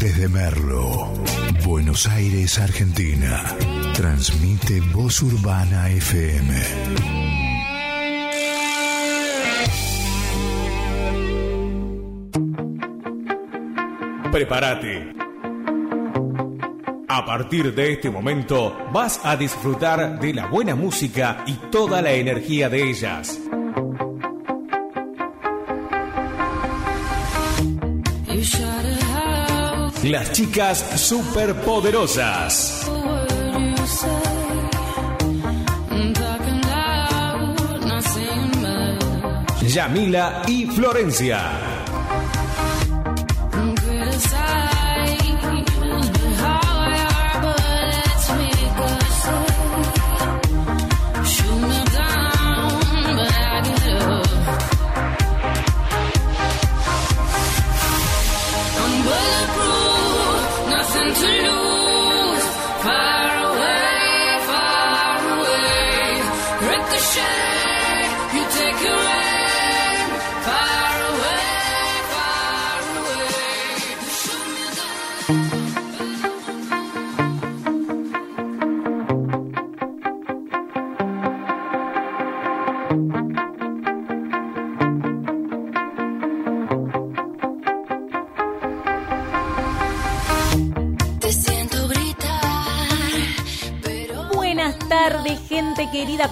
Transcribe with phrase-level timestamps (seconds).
[0.00, 1.12] Desde Merlo,
[1.62, 3.54] Buenos Aires, Argentina.
[3.92, 6.54] Transmite Voz Urbana FM.
[14.32, 15.12] Prepárate.
[17.06, 22.12] A partir de este momento vas a disfrutar de la buena música y toda la
[22.12, 23.38] energía de ellas.
[30.02, 32.90] Las chicas superpoderosas.
[39.62, 41.69] Yamila y Florencia.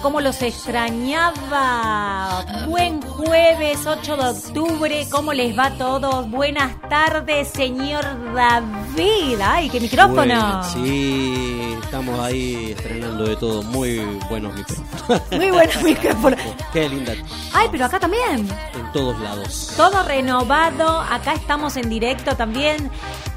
[0.01, 2.45] ¿Cómo los extrañaba?
[2.67, 6.29] Buen jueves 8 de octubre, ¿cómo les va a todos?
[6.29, 9.39] Buenas tardes, señor David.
[9.43, 10.15] ¡Ay, qué micrófono!
[10.15, 13.61] Bueno, sí, estamos ahí estrenando de todo.
[13.63, 15.21] Muy buenos micrófonos.
[15.31, 16.39] Muy buenos micrófonos.
[16.73, 17.13] Qué linda.
[17.53, 18.47] Ay, pero acá también.
[18.73, 19.73] En todos lados.
[19.75, 22.89] Todo renovado, acá estamos en directo también.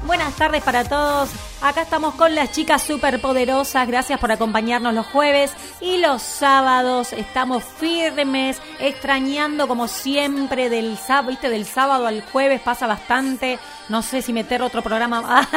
[0.05, 1.29] Buenas tardes para todos.
[1.63, 3.87] Acá estamos con las chicas superpoderosas.
[3.87, 7.13] Gracias por acompañarnos los jueves y los sábados.
[7.13, 11.49] Estamos firmes, extrañando como siempre del sábado, ¿viste?
[11.49, 13.59] Del sábado al jueves pasa bastante.
[13.89, 15.47] No sé si meter otro programa.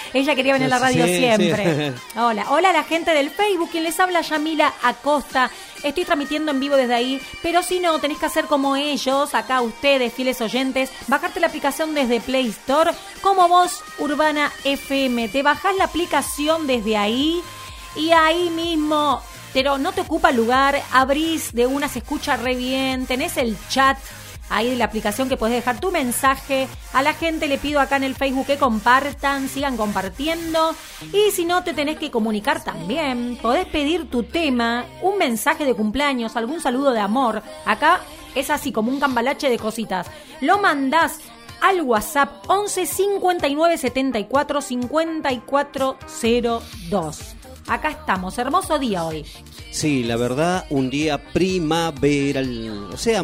[0.14, 1.92] Ella quería venir a la radio Sí, siempre.
[1.92, 2.02] sí.
[2.18, 5.50] Hola, hola a la gente del Facebook, quien les habla Yamila Acosta.
[5.82, 9.62] Estoy transmitiendo en vivo desde ahí, pero si no, tenés que hacer como ellos, acá
[9.62, 12.90] ustedes, fieles oyentes, bajarte la aplicación desde Play Store
[13.22, 15.28] como Voz Urbana FM.
[15.30, 17.40] Te bajás la aplicación desde ahí
[17.96, 19.22] y ahí mismo,
[19.54, 23.96] pero no te ocupa lugar, abrís de una, se escucha re bien, tenés el chat
[24.50, 26.68] ahí de la aplicación que puedes dejar tu mensaje.
[26.92, 30.74] A la gente le pido acá en el Facebook que compartan, sigan compartiendo.
[31.12, 35.74] Y si no te tenés que comunicar también, podés pedir tu tema, un mensaje de
[35.74, 37.42] cumpleaños, algún saludo de amor.
[37.64, 38.00] Acá
[38.34, 40.08] es así como un cambalache de cositas.
[40.40, 41.20] Lo mandás
[41.60, 45.98] al WhatsApp 11 59 74 54
[46.90, 47.18] 02.
[47.68, 49.24] Acá estamos, hermoso día hoy.
[49.70, 52.88] Sí, la verdad, un día primaveral.
[52.92, 53.22] O sea,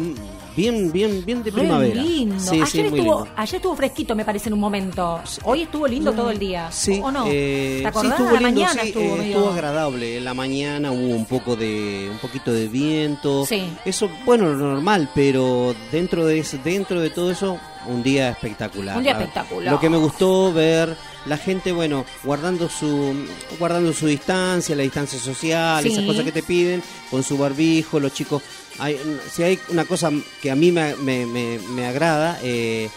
[0.57, 2.01] bien, bien, bien de primavera.
[2.01, 2.39] lindo.
[2.39, 3.27] Sí, ayer, sí, muy estuvo, lindo.
[3.37, 5.21] ayer estuvo fresquito, me parece, en un momento.
[5.43, 6.69] Hoy estuvo lindo todo el día.
[6.71, 7.25] Sí, ¿O no?
[7.29, 8.17] eh, ¿Te acordás?
[8.17, 10.17] sí, estuvo la lindo, mañana sí, estuvo eh, estuvo agradable.
[10.17, 13.45] En la mañana hubo un poco de un poquito de viento.
[13.45, 13.63] Sí.
[13.85, 18.97] Eso, bueno, lo normal, pero dentro de dentro de todo eso, un día espectacular.
[18.97, 19.71] Un día La- espectacular.
[19.73, 20.97] Lo que me gustó ver
[21.27, 23.13] la gente, bueno, guardando su
[23.59, 25.91] guardando su distancia, la distancia social, Sí.
[25.91, 26.81] esas cosas que te piden,
[27.11, 28.41] con su barbijo, los chicos.
[28.79, 28.99] Hay,
[29.31, 30.11] si hay una cosa
[30.41, 32.89] que a mí me, me, me- me agrada, eh,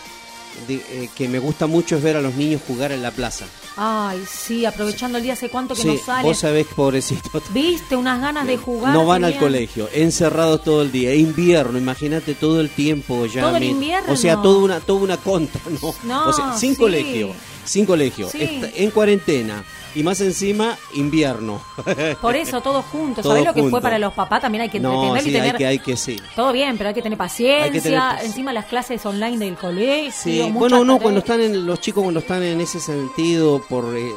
[0.68, 3.46] de- eh, que me gusta mucho es ver a los niños jugar en la plaza.
[3.76, 6.28] Ay, sí, aprovechando el día, hace cuánto que Sí, no sale.
[6.28, 7.40] vos sabés, pobrecito.
[7.50, 7.96] ¿Viste?
[7.96, 8.92] Unas ganas de jugar.
[8.92, 13.42] No van al colegio, encerrados todo el día, invierno, imagínate todo el tiempo ya.
[13.42, 14.12] Todo el invierno.
[14.12, 15.94] O sea, toda una, toda una contra, ¿no?
[16.04, 16.80] No, o sea, sin sí.
[16.80, 17.30] colegio,
[17.64, 18.62] sin colegio, Sí.
[18.74, 21.60] en cuarentena y más encima invierno.
[22.22, 23.22] Por eso, todos juntos.
[23.22, 24.40] Todo ¿Sabés lo que fue para los papás?
[24.42, 25.54] También hay que no, entretener sí, y tener...
[25.54, 26.20] hay que, hay que sí.
[26.36, 27.72] Todo bien, pero hay que tener paciencia.
[27.72, 30.12] Que tener Encima las clases online del colegio.
[30.12, 34.10] Sí, bueno, no, cuando están en, los chicos cuando están en ese sentido, por eh,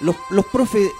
[0.00, 0.90] los, los profes eh,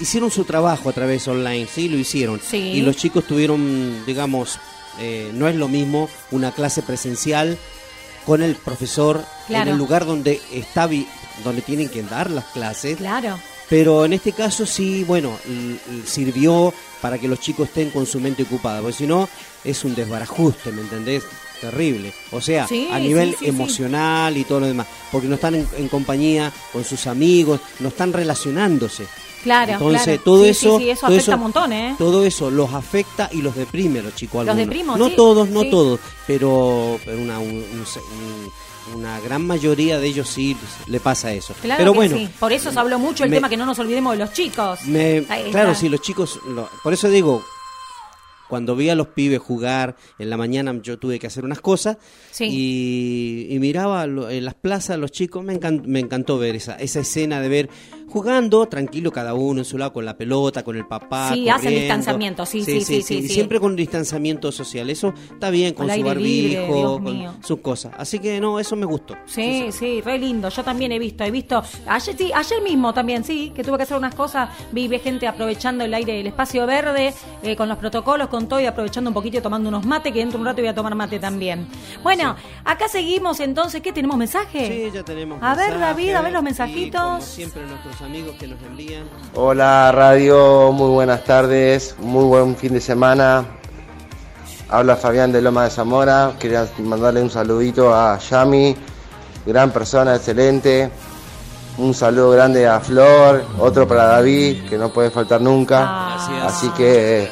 [0.00, 2.40] hicieron su trabajo a través online, sí, lo hicieron.
[2.40, 2.56] Sí.
[2.58, 4.58] Y los chicos tuvieron, digamos,
[4.98, 7.56] eh, no es lo mismo una clase presencial
[8.26, 9.64] con el profesor Claro.
[9.64, 11.06] en el lugar donde está vi-
[11.42, 12.96] donde tienen que dar las clases.
[12.96, 13.38] Claro.
[13.68, 15.32] Pero en este caso sí, bueno,
[16.06, 19.28] sirvió para que los chicos estén con su mente ocupada, porque si no
[19.62, 21.22] es un desbarajuste, ¿me entendés?
[21.60, 22.12] terrible.
[22.32, 23.48] O sea, Sí, a nivel sí, sí, sí.
[23.48, 24.86] emocional y todo lo demás.
[25.10, 29.06] Porque no están en, en compañía con sus amigos, no están relacionándose.
[29.44, 30.22] Claro, Entonces, claro.
[30.24, 30.78] todo eso.
[31.02, 31.94] Afecta un montón, ¿eh?
[31.96, 34.44] Todo eso los afecta y los deprime a los chicos.
[34.44, 34.66] Los algunos.
[34.68, 38.52] deprimo, No todos, no todos, pero, pero una, un- un- un-
[38.94, 41.54] una gran mayoría de ellos sí le pasa eso.
[41.62, 42.28] Claro pero que bueno, sí.
[42.38, 44.82] Por eso se habló mucho el me- tema que no nos olvidemos de los chicos.
[44.86, 47.42] me- claro, sí, los chicos, lo- por eso digo,
[48.48, 51.96] cuando vi a los pibes jugar en la mañana, yo tuve que hacer unas cosas
[52.30, 52.44] Sí.
[52.50, 56.76] y, y miraba lo- en las plazas los chicos, me, encan- me encantó ver esa,
[56.76, 57.70] esa escena de ver
[58.14, 61.32] jugando tranquilo cada uno en su lado con la pelota, con el papá.
[61.32, 63.28] Sí, hacen distanciamiento, sí, sí, sí, sí, y sí.
[63.28, 67.92] siempre con distanciamiento social, eso está bien, Con su libre, barbijo, Dios con sus cosas.
[67.98, 69.16] Así que no, eso me gustó.
[69.26, 70.48] Sí, sí, re lindo.
[70.48, 71.60] Yo también he visto, he visto.
[71.88, 74.48] Ayer, sí, ayer mismo también, sí, que tuve que hacer unas cosas.
[74.70, 77.12] Vi, vi gente aprovechando el aire, el espacio verde,
[77.42, 80.20] eh, con los protocolos, con todo y aprovechando un poquito y tomando unos mates, que
[80.20, 81.66] dentro de un rato voy a tomar mate también.
[82.04, 83.82] Bueno, acá seguimos entonces.
[83.82, 84.68] ¿Qué tenemos mensaje?
[84.68, 85.42] Sí, ya tenemos.
[85.42, 87.02] A ver, David, a ver los y mensajitos.
[87.02, 89.04] como siempre, nuestros amigos que nos envían.
[89.34, 93.44] Hola radio, muy buenas tardes, muy buen fin de semana.
[94.68, 98.76] Habla Fabián de Loma de Zamora, quería mandarle un saludito a Yami,
[99.46, 100.90] gran persona, excelente.
[101.76, 105.80] Un saludo grande a Flor, otro para David, que no puede faltar nunca.
[105.84, 106.46] Ah.
[106.46, 107.28] Así que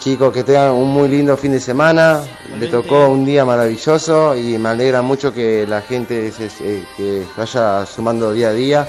[0.00, 2.20] chicos, que tengan un muy lindo fin de semana.
[2.58, 7.24] Le tocó un día maravilloso y me alegra mucho que la gente se, se- que
[7.36, 8.88] vaya sumando día a día.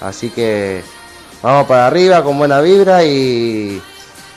[0.00, 0.82] Así que
[1.42, 3.82] vamos para arriba con buena vibra y,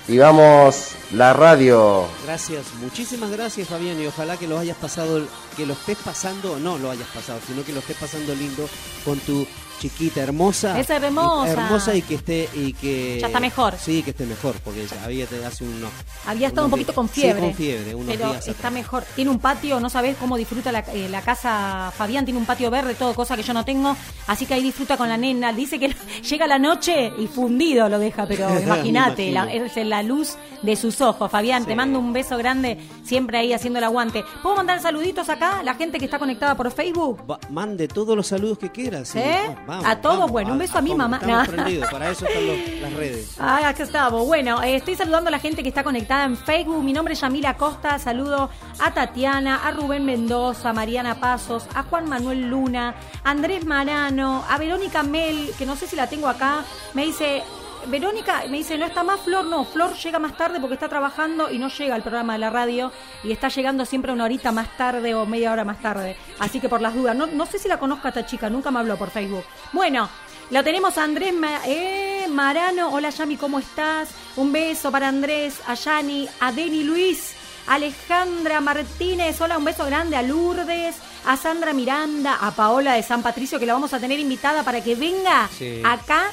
[0.08, 2.06] y vamos la radio.
[2.26, 5.26] Gracias, muchísimas gracias Fabián y ojalá que lo hayas pasado,
[5.58, 8.68] que lo estés pasando, no lo hayas pasado, sino que lo estés pasando lindo
[9.04, 9.46] con tu
[9.82, 10.80] chiquita hermosa.
[10.80, 11.52] Es hermosa.
[11.52, 13.74] Hermosa y que esté y que Ya está mejor.
[13.80, 15.90] Sí, que esté mejor, porque ya había te hace unos
[16.28, 17.42] Había estado un poquito días- con sí, fiebre.
[17.42, 18.74] con fiebre, unos pero días está atrás.
[18.74, 19.04] mejor.
[19.16, 22.70] Tiene un patio, no sabes cómo disfruta la, eh, la casa Fabián, tiene un patio
[22.70, 23.96] verde, todo cosa que yo no tengo.
[24.28, 25.52] Así que ahí disfruta con la nena.
[25.52, 25.94] Dice que
[26.30, 29.34] llega la noche y fundido lo deja, pero imagínate,
[29.66, 31.32] es la luz de sus ojos.
[31.32, 34.24] Fabián, te mando un beso grande, siempre ahí haciendo el aguante.
[34.44, 35.64] ¿Puedo mandar saluditos acá?
[35.64, 37.24] La gente que está conectada por Facebook.
[37.30, 39.10] Va- mande todos los saludos que quieras.
[39.10, 39.20] sí.
[39.20, 39.56] ¿Eh?
[39.68, 41.18] Va- vamos, A todos, vamos, bueno, un beso a mi mamá.
[41.22, 43.36] Estamos prendidos, para eso están los- las redes.
[43.40, 44.26] Ah, acá estamos.
[44.28, 46.84] Bueno, eh, estoy saludando a la gente que está conectada en Facebook.
[46.84, 47.98] Mi nombre es Yamila Costa.
[48.00, 53.66] Saludo a Tatiana, a Rubén Mendoza, a Mariana Pasos, a Juan Manuel Luna, a Andrés
[53.66, 56.64] Marano, a Verónica Mel, que no sé si la tengo acá.
[56.94, 57.44] Me dice,
[57.88, 61.50] Verónica, me dice, no está más Flor, no, Flor llega más tarde porque está trabajando
[61.52, 62.92] y no llega al programa de la radio
[63.24, 66.16] y está llegando siempre una horita más tarde o media hora más tarde.
[66.40, 68.72] Así que por las dudas, no, no sé si la conozco a esta chica, nunca
[68.72, 69.44] me habló por Facebook.
[69.74, 70.10] Bueno,
[70.52, 72.90] lo tenemos a Andrés Ma- eh, Marano.
[72.92, 74.10] Hola Yami, ¿cómo estás?
[74.38, 77.36] Un beso para Andrés, a Yani, a Deni Luis,
[77.68, 79.40] Alejandra Martínez.
[79.42, 80.96] Hola, un beso grande a Lourdes,
[81.26, 84.82] a Sandra Miranda, a Paola de San Patricio, que la vamos a tener invitada para
[84.84, 85.82] que venga Sí.
[85.86, 86.32] acá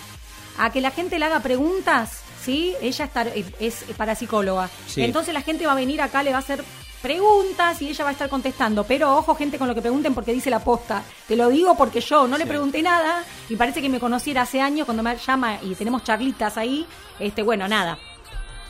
[0.58, 2.22] a que la gente le haga preguntas.
[2.42, 2.74] ¿Sí?
[2.80, 3.26] Ella está,
[3.60, 4.70] es parapsicóloga.
[4.86, 5.02] Sí.
[5.02, 6.64] Entonces la gente va a venir acá, le va a hacer
[7.02, 8.84] preguntas y ella va a estar contestando.
[8.84, 11.02] Pero ojo, gente, con lo que pregunten porque dice la posta.
[11.26, 14.60] Te lo digo porque yo no le pregunté nada y parece que me conociera hace
[14.60, 16.86] años cuando me llama y tenemos charlitas ahí.
[17.18, 17.98] Este, bueno, nada.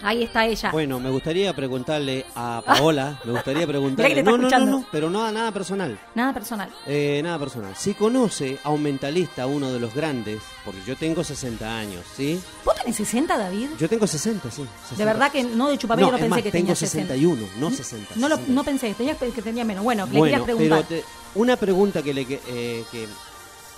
[0.03, 0.71] Ahí está ella.
[0.71, 4.43] Bueno, me gustaría preguntarle a Paola, me gustaría preguntarle, Mirá que te está no, no,
[4.43, 4.79] no, escuchando.
[4.81, 5.99] no, pero no, nada personal.
[6.15, 6.71] Nada personal.
[6.87, 7.75] Eh, nada personal.
[7.77, 12.41] Si conoce a un mentalista, uno de los grandes, porque yo tengo 60 años, ¿sí?
[12.65, 13.69] ¿Vos tenés 60, David?
[13.79, 14.63] Yo tengo 60, sí.
[14.91, 14.97] 60.
[14.97, 17.15] De verdad que no de chupapé no, no es pensé más, que tengo tenía 60.
[17.15, 18.15] 61, no 60.
[18.17, 18.55] No, lo, 60.
[18.55, 19.83] no pensé, tenías que tenía menos.
[19.85, 20.85] Bueno, le Bueno, quería preguntar.
[20.89, 23.07] pero te- una pregunta que le que, eh, que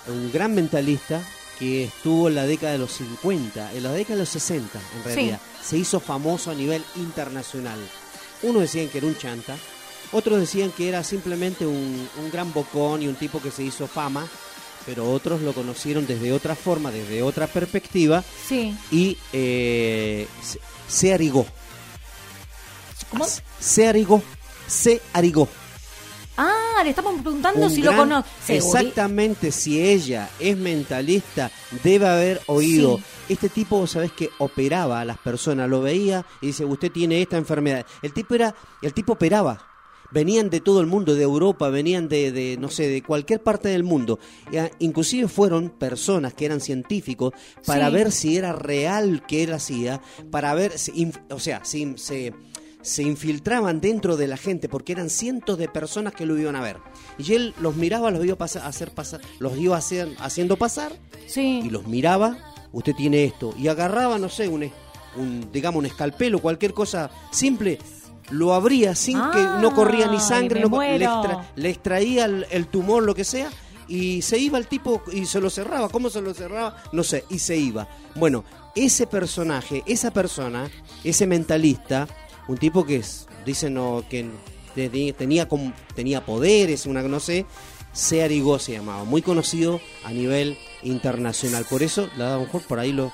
[0.09, 1.21] un gran mentalista
[1.61, 5.05] que estuvo en la década de los 50, en la década de los 60 en
[5.05, 7.79] realidad, se hizo famoso a nivel internacional.
[8.43, 9.57] Unos decían que era un chanta,
[10.13, 13.87] otros decían que era simplemente un, un gran bocón y un tipo que se hizo
[13.87, 14.27] fama,
[14.87, 18.75] pero otros lo conocieron desde otra forma, desde otra perspectiva Sí.
[18.91, 21.47] y eh, se, se arigó.
[23.11, 23.27] ¿Cómo?
[23.61, 24.23] Se arigó.
[24.67, 25.49] Se arigó.
[26.37, 28.57] Ah, le estamos preguntando Un si lo conoce.
[28.57, 31.51] Exactamente, si ella es mentalista,
[31.85, 32.97] debe haber oído.
[32.97, 33.03] Sí.
[33.35, 37.21] Este tipo, vos sabés que operaba a las personas, lo veía y dice, usted tiene
[37.21, 37.85] esta enfermedad.
[38.03, 39.67] El tipo era, el tipo operaba.
[40.13, 43.69] Venían de todo el mundo, de Europa, venían de, de, no sé, de cualquier parte
[43.69, 44.19] del mundo.
[44.81, 47.33] Inclusive fueron personas que eran científicos
[47.65, 47.95] para Sí.
[47.95, 50.01] ver si era real que él hacía,
[50.33, 52.35] para ver, si, o sea, si se,
[52.83, 56.61] se infiltraban dentro de la gente porque eran cientos de personas que lo iban a
[56.63, 56.79] ver.
[57.19, 60.93] Y él los miraba, los iba a pasar, hacer pasar, los iba hacer- haciendo pasar
[61.27, 61.61] Sí.
[61.65, 62.39] y los miraba,
[62.73, 64.71] usted tiene esto, y agarraba, no sé, un,
[65.53, 67.79] digamos un escalpelo, cualquier cosa simple,
[68.31, 71.05] lo abría sin que no corría ni sangre, no- le, muero.
[71.05, 73.51] extra- le extraía el, el tumor, lo que sea,
[73.89, 75.89] y se iba el tipo y se lo cerraba.
[75.89, 76.77] ¿Cómo se lo cerraba?
[76.93, 77.89] No sé, y se iba.
[78.15, 78.45] Bueno,
[78.77, 80.71] ese personaje, esa persona,
[81.03, 82.07] ese mentalista,
[82.49, 84.29] un tipo que es, dicen no, que
[84.75, 85.49] te- tenía,
[85.95, 87.47] tenía poderes, una no sé,
[87.93, 91.65] se Arigó se llamaba, muy conocido a nivel internacional.
[91.69, 93.13] Por eso, a lo mejor por ahí lo...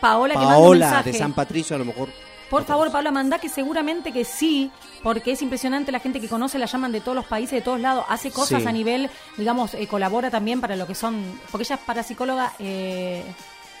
[0.00, 2.08] Paola, que manda un Paola de San Patricio, a lo mejor...
[2.50, 4.70] Por favor, Paola, mandá que seguramente que sí,
[5.02, 7.80] porque es impresionante la gente que conoce, la llaman de todos los países, de todos
[7.80, 8.68] lados, hace cosas Sí.
[8.68, 13.24] a nivel, digamos, eh, colabora también para lo que son, porque ella es parapsicóloga eh,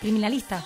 [0.00, 0.64] criminalista.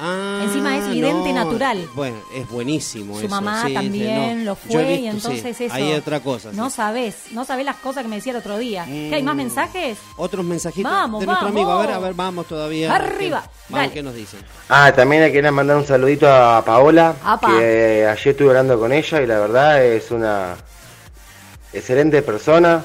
[0.00, 1.88] Ah, Encima es vidente natural.
[1.94, 4.50] Bueno, es buenísimo Su eso, mamá sí, también no.
[4.52, 5.74] lo fue y entonces sí, eso.
[5.74, 6.50] Hay otra cosa.
[6.52, 6.76] No sí.
[6.76, 8.84] sabes, no sabes las cosas que me decía el otro día.
[8.86, 9.38] ¿Qué hay más Mm.
[9.38, 9.98] mensajes?
[10.16, 11.60] Otros mensajitos Vamos, de nuestro vamos.
[11.60, 11.72] amigo.
[11.72, 12.94] A ver, a ver, vamos todavía.
[12.94, 14.40] Arriba, ¿Qué, vamos, ¿qué nos dicen?
[14.68, 17.48] Ah, también le quería mandar un saludito a Paola, Apa.
[17.58, 20.54] que ayer estuve hablando con ella y la verdad es una
[21.72, 22.84] excelente persona.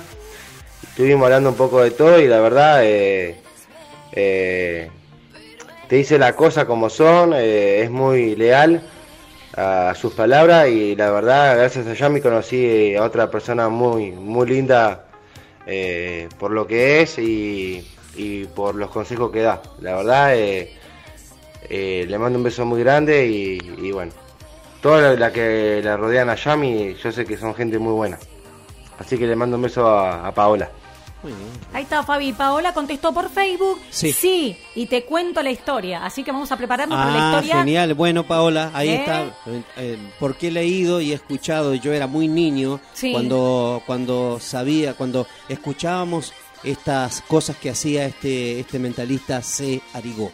[0.90, 3.40] Estuvimos hablando un poco de todo y la verdad eh,
[4.14, 4.90] eh,
[5.94, 8.82] te dice las cosas como son, eh, es muy leal
[9.56, 14.48] a sus palabras y la verdad gracias a Yami conocí a otra persona muy muy
[14.48, 15.06] linda
[15.68, 19.62] eh, por lo que es y, y por los consejos que da.
[19.82, 20.74] La verdad eh,
[21.70, 24.14] eh, le mando un beso muy grande y, bueno,
[24.82, 28.18] toda la, la que la rodean a Yami, yo sé que son gente muy buena.
[28.98, 30.72] Así que le mando un beso a Paola.
[31.24, 31.50] Muy bien.
[31.74, 32.34] Ahí está Fabi.
[32.34, 33.80] Paola contestó por Facebook.
[33.90, 34.58] Sí.
[34.76, 36.06] y te cuento la historia.
[36.06, 37.58] Así que vamos a prepararnos para la Ah, historia.
[37.60, 37.94] genial.
[37.94, 38.96] Bueno, Paola, ahí ¿Eh?
[38.96, 39.24] está.
[39.24, 43.14] Eh, eh, porque he leído y he escuchado, yo era muy niño Sí.
[43.14, 49.82] cuando, cuando sabía, cuando escuchábamos estas cosas que hacía este, este mentalista C.
[49.94, 50.32] Arigó.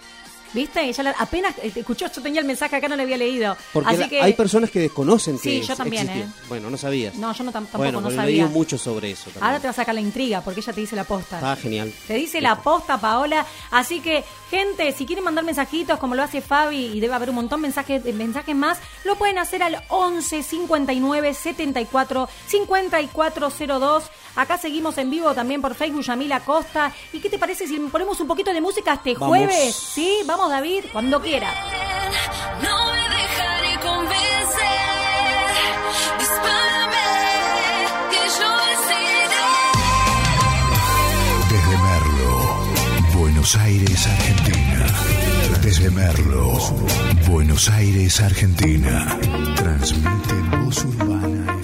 [0.53, 0.82] ¿Viste?
[0.84, 3.56] Ella la- apenas eh, escuchó, yo tenía el mensaje acá, no le había leído.
[3.72, 4.22] Porque Así la- que.
[4.22, 6.10] hay personas que desconocen que Sí, yo también.
[6.10, 6.25] ¿eh?
[6.48, 7.15] Bueno, no sabías.
[7.15, 8.44] No, yo no, tam- tampoco bueno, no sabía.
[8.46, 9.44] leí mucho sobre eso también.
[9.44, 11.36] Ahora te va a sacar la intriga porque ella te dice la posta.
[11.38, 11.94] Está genial.
[12.08, 13.46] Te dice la posta, Paola.
[13.72, 17.36] Así que, gente, si quieren mandar mensajitos como lo hace Fabi, y debe haber un
[17.36, 24.03] montón de mensajes, de mensajes más, lo pueden hacer al 11 59 74 5402.
[24.36, 26.91] Acá seguimos en vivo también por Facebook, Yamila Costa.
[27.13, 29.29] ¿Y qué te parece si ponemos un poquito de música este Vamos.
[29.29, 29.75] jueves?
[29.75, 31.53] Sí, vamos, David, cuando quiera.
[32.62, 34.29] No me dejaré convencer.
[43.50, 44.86] Buenos Aires, Argentina.
[45.63, 46.53] Desde Merlo,
[47.27, 49.18] Buenos Aires, Argentina.
[49.56, 51.58] Transmite Voz Urbana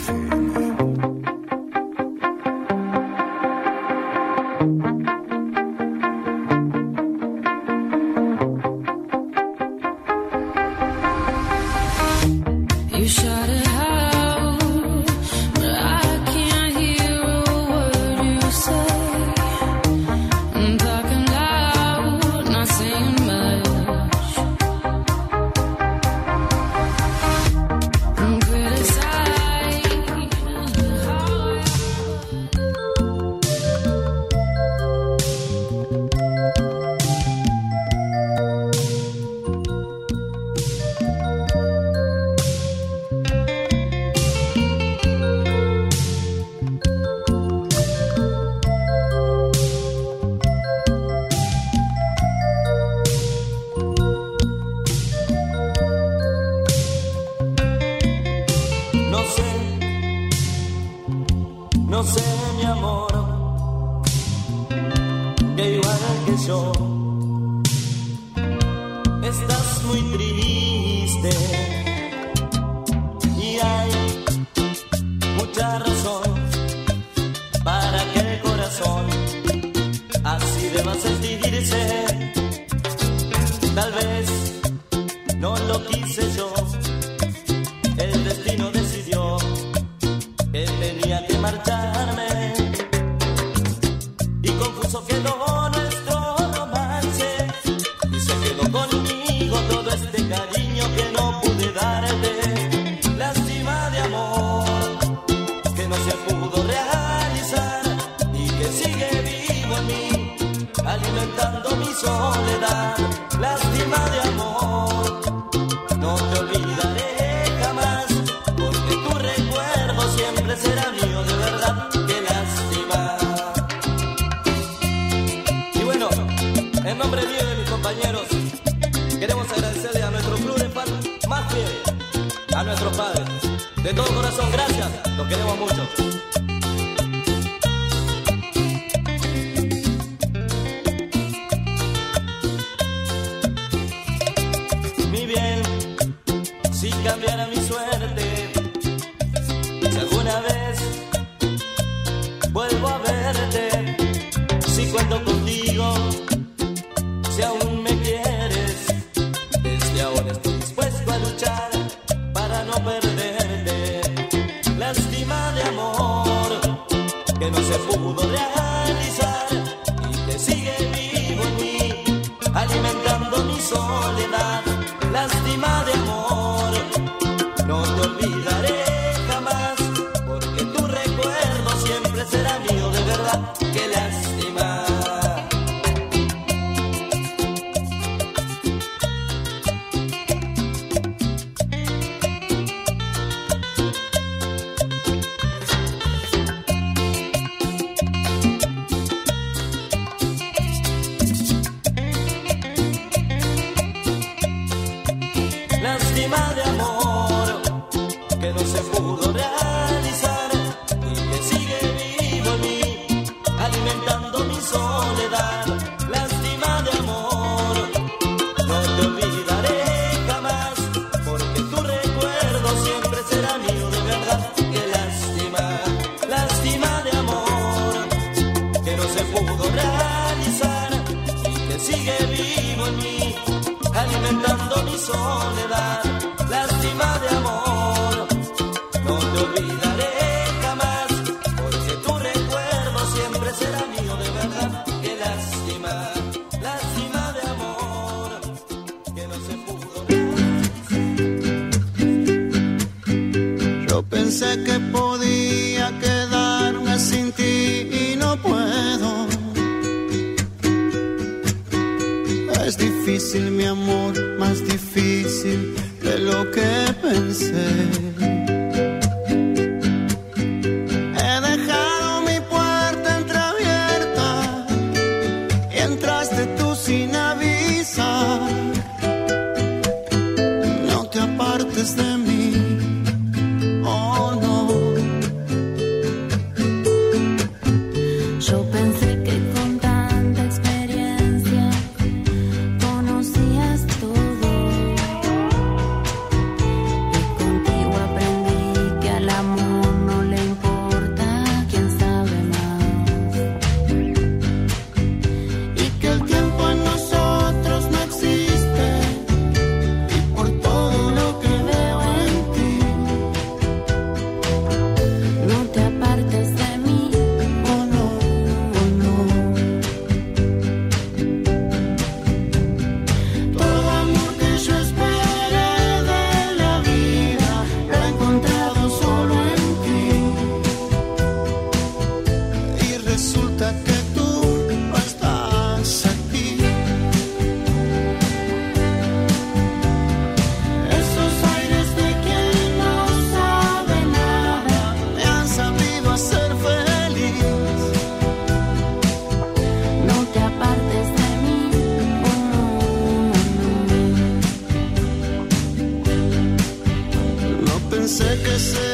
[357.95, 358.88] pensé que ese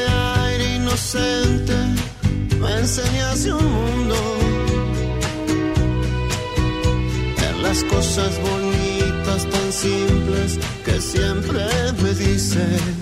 [0.46, 1.76] aire inocente
[2.60, 4.16] me enseñase un mundo.
[7.40, 11.64] Ver las cosas bonitas tan simples que siempre
[12.04, 13.01] me dices.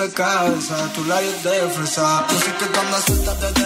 [0.00, 2.24] esa casa, tu labios de fresa.
[2.30, 2.96] Yo sé que cuando
[3.52, 3.59] de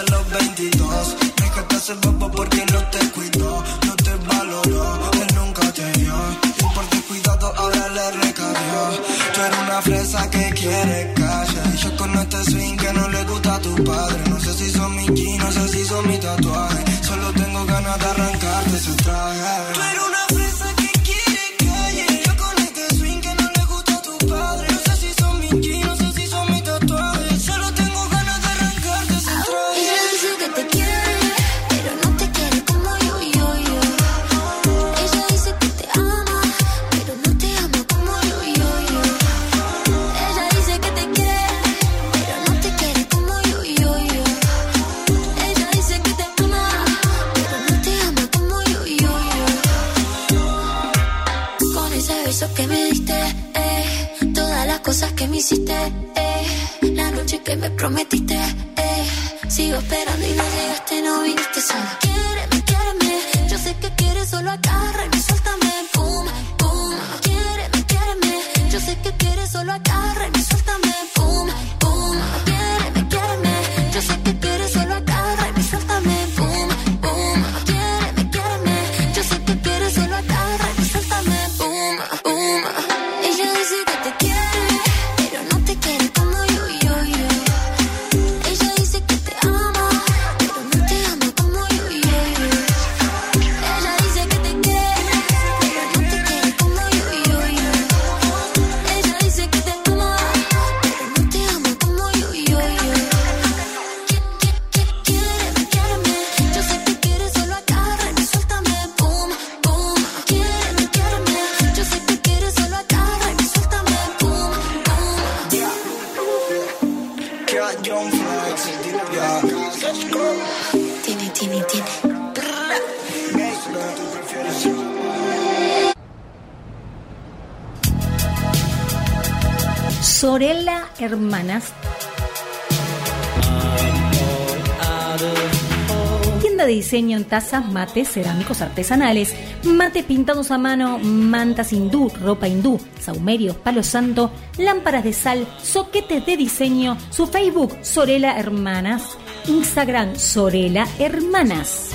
[136.41, 142.47] Tienda de diseño en tazas, mates, cerámicos artesanales, mates pintados a mano, mantas hindú, ropa
[142.47, 150.15] hindú, saumerios, palo santo, lámparas de sal, soquetes de diseño, su Facebook Sorella Hermanas, Instagram
[150.15, 151.91] Sorella Hermanas.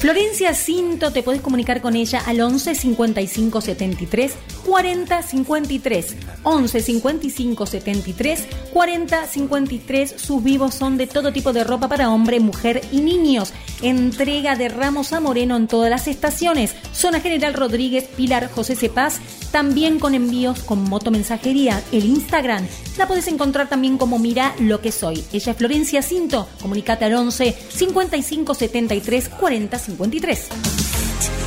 [0.00, 4.32] Florencia Cinto, te podés comunicar con ella al 11 55 73
[4.64, 6.16] 40 53.
[6.42, 10.14] 11 55 73 40 53.
[10.16, 13.52] Sus vivos son de todo tipo de ropa para hombre, mujer y niños.
[13.82, 16.74] Entrega de Ramos a Moreno en todas las estaciones.
[16.94, 19.20] Zona General Rodríguez, Pilar José Cepaz.
[19.52, 21.82] También con envíos con motomensajería.
[21.92, 25.22] El Instagram la podés encontrar también como Mira lo que soy.
[25.30, 26.48] Ella es Florencia Cinto.
[26.62, 29.89] Comunicate al 11 55 73 40 53.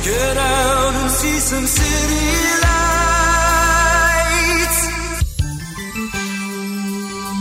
[0.04, 2.94] Get out and see some city lights.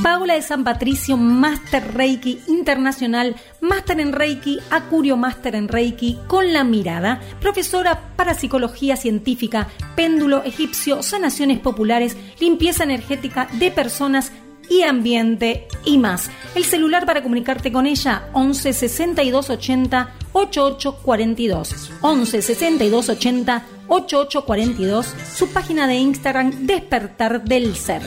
[0.01, 6.53] Paula de San Patricio, Master Reiki Internacional, Master en Reiki, Acurio Master en Reiki, con
[6.53, 14.31] la mirada, profesora para psicología científica, péndulo egipcio, sanaciones populares, limpieza energética de personas
[14.73, 16.31] y ambiente y más.
[16.55, 24.45] El celular para comunicarte con ella 11 62 80 88 42 11 62 80 88
[24.45, 28.01] 42 su página de Instagram Despertar del Ser.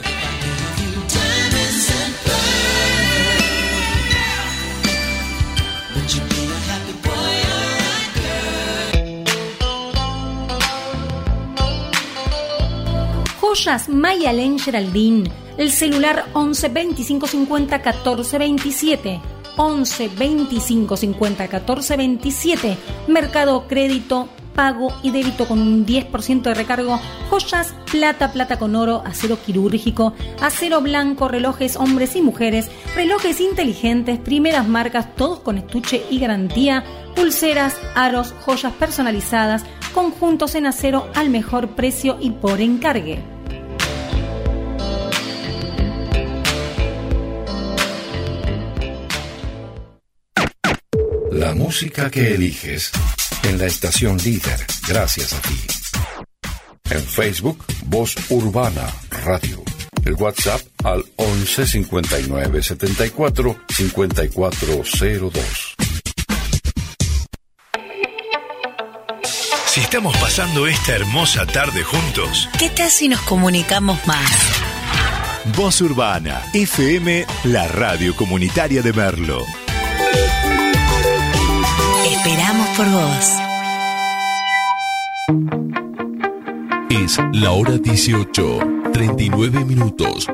[13.40, 15.45] Joyas Mayalen Geraldine.
[15.56, 19.20] El celular 11 25 50 14 27.
[19.56, 22.76] 11 25 50 14 27.
[23.08, 27.00] Mercado Crédito, pago y débito con un 10% de recargo.
[27.30, 34.18] Joyas, plata, plata con oro, acero quirúrgico, acero blanco, relojes hombres y mujeres, relojes inteligentes,
[34.18, 36.84] primeras marcas, todos con estuche y garantía.
[37.14, 39.64] Pulseras, aros, joyas personalizadas,
[39.94, 43.35] conjuntos en acero al mejor precio y por encargue.
[51.46, 52.90] La música que eliges
[53.44, 55.56] en la estación líder, gracias a ti.
[56.90, 59.62] En Facebook, Voz Urbana Radio.
[60.04, 65.76] El WhatsApp al 11 59 74 5402.
[69.66, 74.32] Si estamos pasando esta hermosa tarde juntos, ¿Qué tal si nos comunicamos más?
[75.56, 79.44] Voz Urbana, FM, la radio comunitaria de Merlo.
[82.26, 83.32] Esperamos por vos.
[86.90, 88.58] Es la hora 18,
[88.92, 90.26] 39 minutos.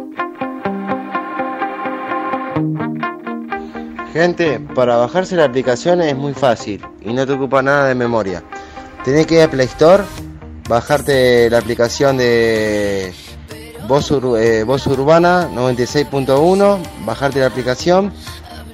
[4.15, 8.43] Gente, para bajarse la aplicación es muy fácil y no te ocupa nada de memoria.
[9.05, 10.03] Tenés que ir a Play Store,
[10.71, 13.13] bajarte la aplicación de
[13.87, 18.13] Voz, Ur- eh, Voz Urbana 96.1, bajarte la aplicación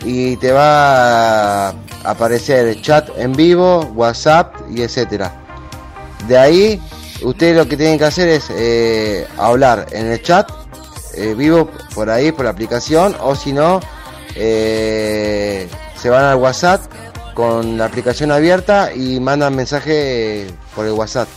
[0.04, 1.74] y te va a
[2.08, 5.30] aparecer chat en vivo, WhatsApp y etcétera.
[6.26, 6.82] De ahí,
[7.22, 10.50] ustedes lo que tienen que hacer es eh, hablar en el chat
[11.14, 13.80] eh, vivo por ahí, por la aplicación, o si no,
[14.34, 15.68] eh,
[16.00, 16.80] se van al WhatsApp
[17.34, 21.28] con la aplicación abierta y mandan mensaje por el WhatsApp.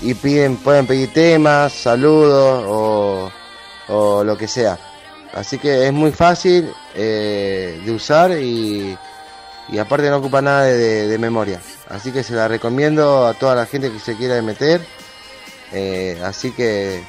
[0.00, 3.30] Y piden, pueden pedir temas, saludos o,
[3.88, 4.78] o lo que sea.
[5.34, 8.98] Así que es muy fácil de usar y,
[9.72, 11.58] y aparte no ocupa nada de, memoria.
[11.88, 14.82] Así que se la recomiendo a toda la gente que se quiera meter.
[15.72, 17.02] Eh, así que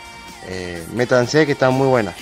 [0.48, 2.16] eh, métanse que están muy buenas.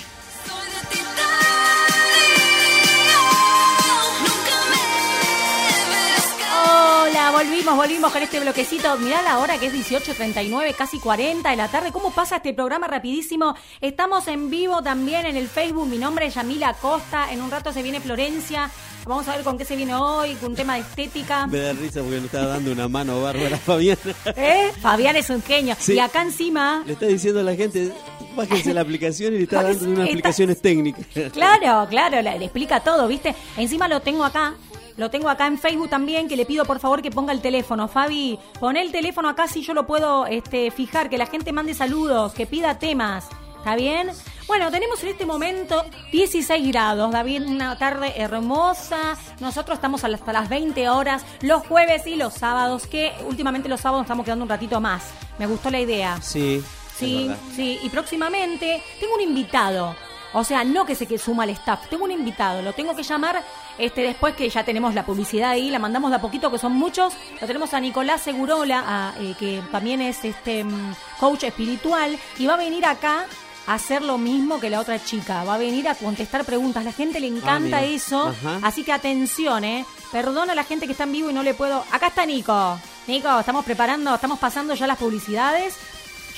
[7.64, 8.96] Volvimos, volvimos con este bloquecito.
[8.98, 11.92] Mirá la hora que es 18.39, casi 40 de la tarde.
[11.92, 13.54] ¿Cómo pasa este programa rapidísimo?
[13.80, 15.86] Estamos en vivo también en el Facebook.
[15.86, 17.30] Mi nombre es Yamila Costa.
[17.32, 18.70] En un rato se viene Florencia.
[19.06, 21.46] Vamos a ver con qué se viene hoy, con un tema de estética.
[21.46, 23.98] Me da risa porque le estaba dando una mano bárbara a Fabián.
[24.36, 24.72] ¿Eh?
[24.80, 25.76] Fabián es un genio.
[25.78, 25.94] Sí.
[25.94, 27.92] Y acá encima, Le está diciendo a la gente,
[28.36, 31.04] bájense la aplicación y le está dando unas Está- explicaciones técnicas.
[31.32, 33.34] claro, claro, le, le explica todo, ¿viste?
[33.56, 34.54] Encima lo tengo acá.
[34.96, 37.88] Lo tengo acá en Facebook también, que le pido por favor que ponga el teléfono.
[37.88, 41.74] Fabi, pon el teléfono acá si yo lo puedo este, fijar, que la gente mande
[41.74, 43.28] saludos, que pida temas.
[43.58, 44.10] ¿Está bien?
[44.48, 49.16] Bueno, tenemos en este momento 16 grados, David, una tarde hermosa.
[49.38, 54.04] Nosotros estamos hasta las 20 horas, los jueves y los sábados, que últimamente los sábados
[54.04, 55.04] estamos quedando un ratito más.
[55.38, 56.20] Me gustó la idea.
[56.20, 56.62] Sí.
[56.96, 59.94] Sí, sí, y próximamente tengo un invitado.
[60.34, 63.02] O sea, no que se que suma al staff, tengo un invitado, lo tengo que
[63.02, 63.42] llamar
[63.78, 66.72] este después que ya tenemos la publicidad ahí, la mandamos de a poquito que son
[66.72, 67.14] muchos.
[67.40, 72.46] Lo tenemos a Nicolás Segurola, a, eh, que también es este mm, coach espiritual y
[72.46, 73.26] va a venir acá
[73.66, 76.84] a hacer lo mismo que la otra chica, va a venir a contestar preguntas.
[76.84, 77.84] La gente le encanta mira.
[77.84, 78.58] eso, Ajá.
[78.62, 79.84] así que atención, eh.
[80.10, 81.84] Perdona a la gente que está en vivo y no le puedo.
[81.90, 82.78] Acá está Nico.
[83.06, 85.76] Nico, estamos preparando, estamos pasando ya las publicidades.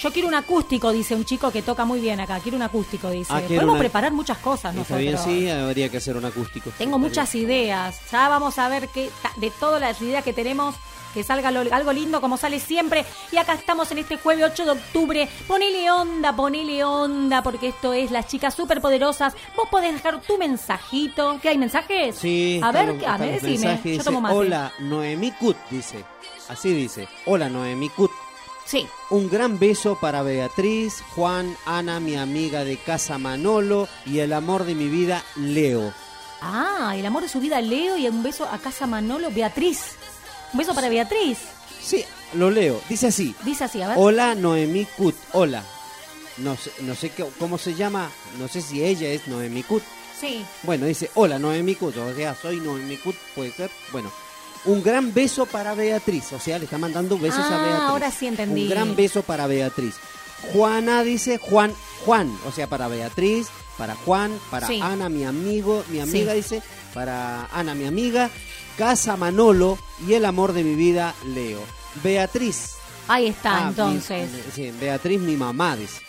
[0.00, 2.38] Yo quiero un acústico, dice un chico que toca muy bien acá.
[2.40, 3.32] Quiero un acústico, dice.
[3.32, 4.98] Ah, Podemos una- preparar muchas cosas Está nosotros.
[5.00, 6.70] bien, sí, habría que hacer un acústico.
[6.76, 7.98] Tengo muchas ideas.
[8.12, 10.74] Ya vamos a ver ta- de todas las ideas que tenemos.
[11.14, 13.06] Que salga lo- algo lindo como sale siempre.
[13.30, 15.28] Y acá estamos en este jueves 8 de octubre.
[15.46, 19.32] Ponele onda, ponele onda, porque esto es las chicas superpoderosas.
[19.56, 21.38] Vos podés dejar tu mensajito.
[21.40, 22.16] ¿Qué hay mensajes?
[22.16, 23.50] Sí, A ver, a ver, decime.
[23.68, 24.34] mensajes, Yo dice, tomo mate.
[24.34, 26.04] Hola, Noemí Cut, dice.
[26.48, 27.06] Así dice.
[27.26, 28.10] Hola, Noemí Cut.
[28.66, 28.86] Sí.
[29.10, 34.64] Un gran beso para Beatriz, Juan, Ana, mi amiga de casa Manolo y el amor
[34.64, 35.92] de mi vida, Leo.
[36.40, 37.96] Ah, el amor de su vida, Leo.
[37.96, 39.96] Y un beso a casa Manolo, Beatriz.
[40.52, 41.38] Un beso para Beatriz.
[41.82, 42.80] Sí, lo leo.
[42.88, 43.34] Dice así.
[43.44, 43.96] Dice así, a ver.
[44.00, 45.14] Hola, Noemí Cut.
[45.32, 45.62] Hola.
[46.38, 48.10] No sé, no sé qué- cómo se llama.
[48.38, 49.82] No sé si ella es Noemí Cut.
[50.18, 50.44] Sí.
[50.62, 53.70] Bueno, dice, hola Noemí Cut, o sea, soy Noemí Cut, puede ser.
[53.92, 54.10] Bueno,
[54.66, 57.88] un gran beso para Beatriz, o sea, le está mandando besos a Ah, Beatriz.
[57.88, 58.62] ahora sí entendí.
[58.64, 59.94] Un gran beso para Beatriz.
[60.52, 61.72] Juana dice, Juan,
[62.04, 63.48] Juan, o sea, para Beatriz,
[63.78, 64.80] para Juan, para Sí.
[64.82, 66.36] Ana, mi amigo, mi amiga Sí.
[66.36, 68.30] dice, para Ana, mi amiga,
[68.78, 71.60] Casa Manolo y el amor de mi vida, Leo.
[72.02, 72.72] Beatriz.
[73.08, 74.30] Ahí está, Ah, mi- entonces.
[74.54, 76.00] sí, Beatriz, mi mamá, dice.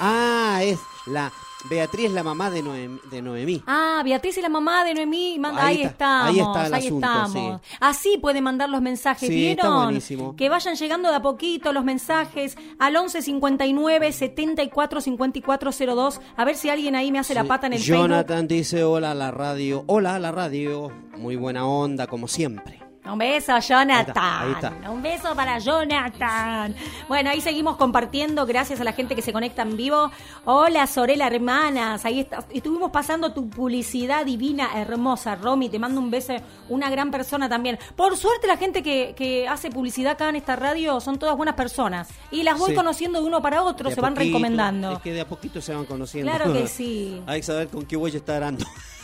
[0.00, 1.32] Ah, es la...
[1.68, 3.62] Beatriz es la mamá de, Noem- de Noemí.
[3.66, 5.38] Ah, Beatriz y la mamá de Noemí.
[5.40, 6.28] man- Ahí Ahí, estamos.
[6.30, 7.60] ahí está el asunto, estamos.
[7.80, 9.28] Así pueden mandar los mensajes.
[9.28, 9.84] Sí, está ¿Vieron?
[9.84, 10.36] buenísimo.
[10.36, 16.20] Que vayan llegando de a poquito los mensajes al 11 59 74 54 02.
[16.36, 17.96] A ver si alguien ahí me hace la pata en el Facebook.
[18.08, 19.82] Jonathan dice hola a la radio.
[19.88, 20.92] Hola a la radio.
[21.16, 22.80] Muy buena onda, como siempre.
[23.12, 23.88] Un beso, Jonathan.
[24.16, 24.90] Ahí está, ahí está.
[24.90, 26.74] Un beso para Jonathan.
[27.08, 28.44] Bueno, ahí seguimos compartiendo.
[28.46, 30.10] Gracias a la gente que se conecta en vivo.
[30.44, 32.04] Hola, Sorela Hermanas.
[32.04, 32.44] Ahí está.
[32.52, 35.34] Estuvimos pasando tu publicidad divina, hermosa.
[35.36, 36.34] Romy, te mando un beso.
[36.68, 37.78] Una gran persona también.
[37.96, 41.54] Por suerte, la gente que, que hace publicidad acá en esta radio son todas buenas
[41.54, 42.08] personas.
[42.30, 42.74] Y las voy Sí.
[42.76, 43.88] conociendo de uno para otro.
[43.88, 44.92] De se van poquito, recomendando.
[44.92, 46.30] Es que de a poquito se van conociendo.
[46.30, 47.22] Claro que sí.
[47.26, 48.42] Hay que saber con qué voy a estar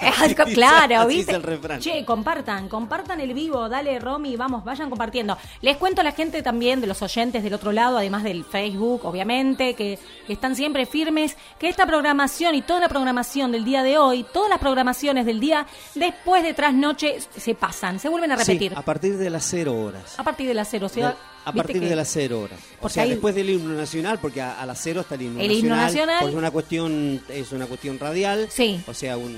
[0.54, 1.32] claro, ¿viste?
[1.32, 1.80] es el refrán.
[1.80, 5.36] Che, compartan, compartan el vivo, dale Romy, vamos, vayan compartiendo.
[5.60, 9.04] Les cuento a la gente también de los oyentes del otro lado, además del Facebook,
[9.04, 13.82] obviamente, que, que están siempre firmes, que esta programación y toda la programación del día
[13.82, 18.36] de hoy, todas las programaciones del día, después de trasnoche se pasan, se vuelven a
[18.36, 18.72] repetir.
[18.72, 20.18] Sí, a partir de las cero horas.
[20.18, 22.40] a partir de las cero, o sea, De- a ¿viste partir que- de las cero
[22.40, 22.58] horas.
[22.80, 25.40] O sea, hay- después del himno nacional, porque a, a las cero está el himno
[25.40, 25.58] El nacional.
[25.64, 26.16] himno nacional.
[26.20, 28.48] Porque es una cuestión, es una cuestión radial.
[28.50, 28.82] Sí.
[28.86, 29.36] O sea, un-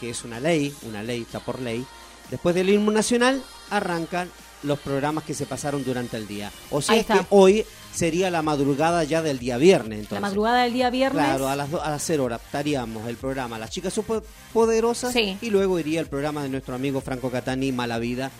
[0.00, 1.84] que es una ley, una ley, está por ley.
[2.30, 4.30] Después del himno nacional arrancan
[4.64, 6.50] los programas que se pasaron durante el día.
[6.70, 10.14] O sea Ahí que hoy sería la madrugada ya del día viernes, entonces.
[10.20, 11.24] la madrugada del día viernes.
[11.24, 15.38] Claro, a las, do- a las cero horas estaríamos el programa Las Chicas Superpoderosas Sí.
[15.40, 18.30] y luego iría el programa de nuestro amigo Franco Catani, Mala Vida,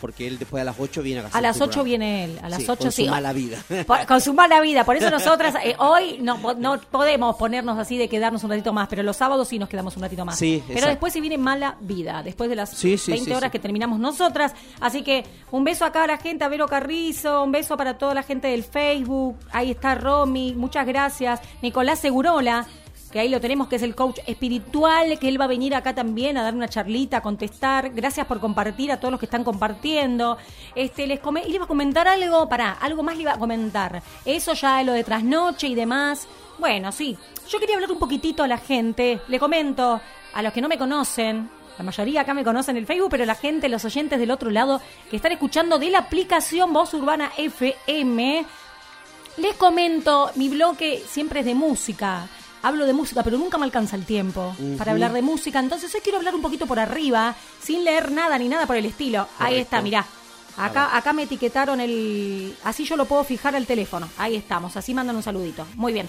[0.00, 1.84] porque él después a las 8 viene a hacer A las su 8 programa.
[1.88, 3.04] viene él, a las Sí, 8 con sí.
[3.04, 3.58] su mala vida.
[3.86, 4.84] Por- con su mala vida.
[4.84, 8.88] Por eso nosotras eh, hoy no, no podemos ponernos así de quedarnos un ratito más,
[8.88, 10.38] pero los sábados sí nos quedamos un ratito más.
[10.38, 10.90] Sí, pero exacto.
[10.90, 13.52] después se viene mala vida, después de las Sí, sí, 20 sí, horas sí.
[13.52, 14.54] que terminamos nosotras.
[14.80, 18.14] Así que un beso acá a la gente, a Vero Carrizo, un beso para toda
[18.14, 19.36] la gente del Facebook.
[19.52, 21.40] Ahí está Romy, muchas gracias.
[21.62, 22.66] Nicolás Segurola.
[23.12, 25.94] Que ahí lo tenemos, que es el coach espiritual, que él va a venir acá
[25.94, 27.90] también a dar una charlita, a contestar.
[27.94, 30.36] Gracias por compartir a todos los que están compartiendo.
[30.74, 33.38] Este, les come- y le iba a comentar algo, pará, algo más le iba a
[33.38, 34.02] comentar.
[34.26, 36.28] Eso ya lo de trasnoche y demás.
[36.58, 37.16] Bueno, sí.
[37.48, 39.20] Yo quería hablar un poquitito a la gente.
[39.28, 40.00] Le comento,
[40.34, 41.48] a los que no me conocen,
[41.78, 44.50] la mayoría acá me conocen en el Facebook, pero la gente, los oyentes del otro
[44.50, 48.44] lado que están escuchando de la aplicación Voz Urbana FM,
[49.38, 52.26] les comento, mi bloque siempre es de música.
[52.62, 55.60] Hablo de música, pero nunca me alcanza el tiempo para hablar de música.
[55.60, 58.86] Entonces hoy quiero hablar un poquito por arriba, sin leer nada ni nada por el
[58.86, 59.28] estilo.
[59.38, 60.04] Ahí está, mirá.
[60.56, 62.52] Acá, acá me etiquetaron el...
[62.64, 64.08] Así yo lo puedo fijar al teléfono.
[64.18, 65.64] Ahí estamos, así mandan un saludito.
[65.76, 66.08] Muy bien.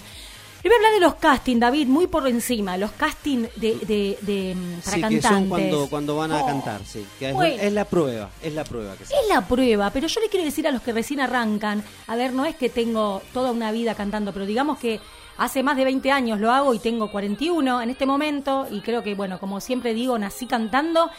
[0.62, 2.76] Le voy a hablar de los castings, David, muy por encima.
[2.76, 5.22] Los castings de, de, de, mm, para Sí, que cantantes.
[5.30, 6.46] son cuando, cuando van a Oh.
[6.46, 7.06] cantar, sí.
[7.18, 7.62] Que es, Bueno.
[7.62, 10.66] es la prueba, es la prueba que Es la prueba, pero yo le quiero decir
[10.66, 14.32] a los que recién arrancan, a ver, no es que tengo toda una vida cantando,
[14.34, 15.00] pero digamos que
[15.40, 19.02] hace más de 20 años lo hago y tengo 41 en este momento y creo
[19.02, 21.10] que, bueno, como siempre digo, nací cantando.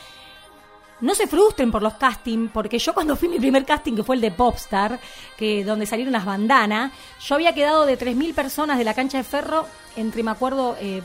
[1.01, 4.15] No se frustren por los castings, porque yo cuando fui mi primer casting, que fue
[4.15, 4.99] el de Popstar,
[5.35, 9.23] que donde salieron las bandanas, yo había quedado de 3.000 personas de la cancha de
[9.23, 9.65] ferro,
[9.95, 11.01] entre, me acuerdo, eh,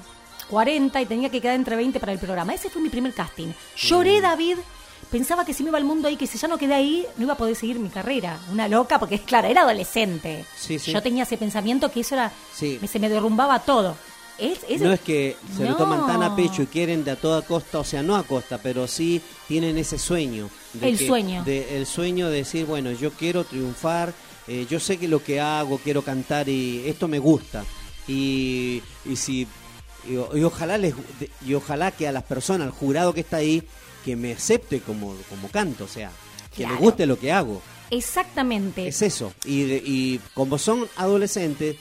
[0.50, 2.52] 40 y tenía que quedar entre 20 para el programa.
[2.52, 3.48] Ese fue mi primer casting.
[3.76, 4.58] Lloré, David,
[5.10, 7.24] pensaba que si me iba al mundo ahí, que si ya no quedé ahí, no
[7.24, 8.38] iba a poder seguir mi carrera.
[8.50, 10.44] Una loca, porque claro, era adolescente.
[10.58, 10.92] Sí, sí.
[10.92, 12.78] Yo tenía ese pensamiento que eso era, Sí.
[12.80, 13.96] me- se me derrumbaba todo.
[14.38, 17.16] Es, es- No es que se lo toman tan a pecho y quieren de a
[17.16, 20.50] toda costa, o sea, no a costa, pero sí tienen ese sueño.
[20.74, 21.42] de El que- sueño.
[21.44, 24.12] de- el sueño de decir, bueno, yo quiero triunfar,
[24.46, 27.64] eh, yo sé que lo que hago, quiero cantar y esto me gusta.
[28.06, 29.46] Y, y si
[30.08, 30.94] y, ojalá les,
[31.44, 33.62] y ojalá que a las personas, al jurado que está ahí,
[34.06, 36.10] que me acepte como, como canto, o sea,
[36.56, 36.76] que Claro.
[36.76, 37.60] me guste lo que hago.
[37.90, 38.86] Exactamente.
[38.88, 39.32] Es eso.
[39.44, 41.76] Y, de- y como son adolescentes,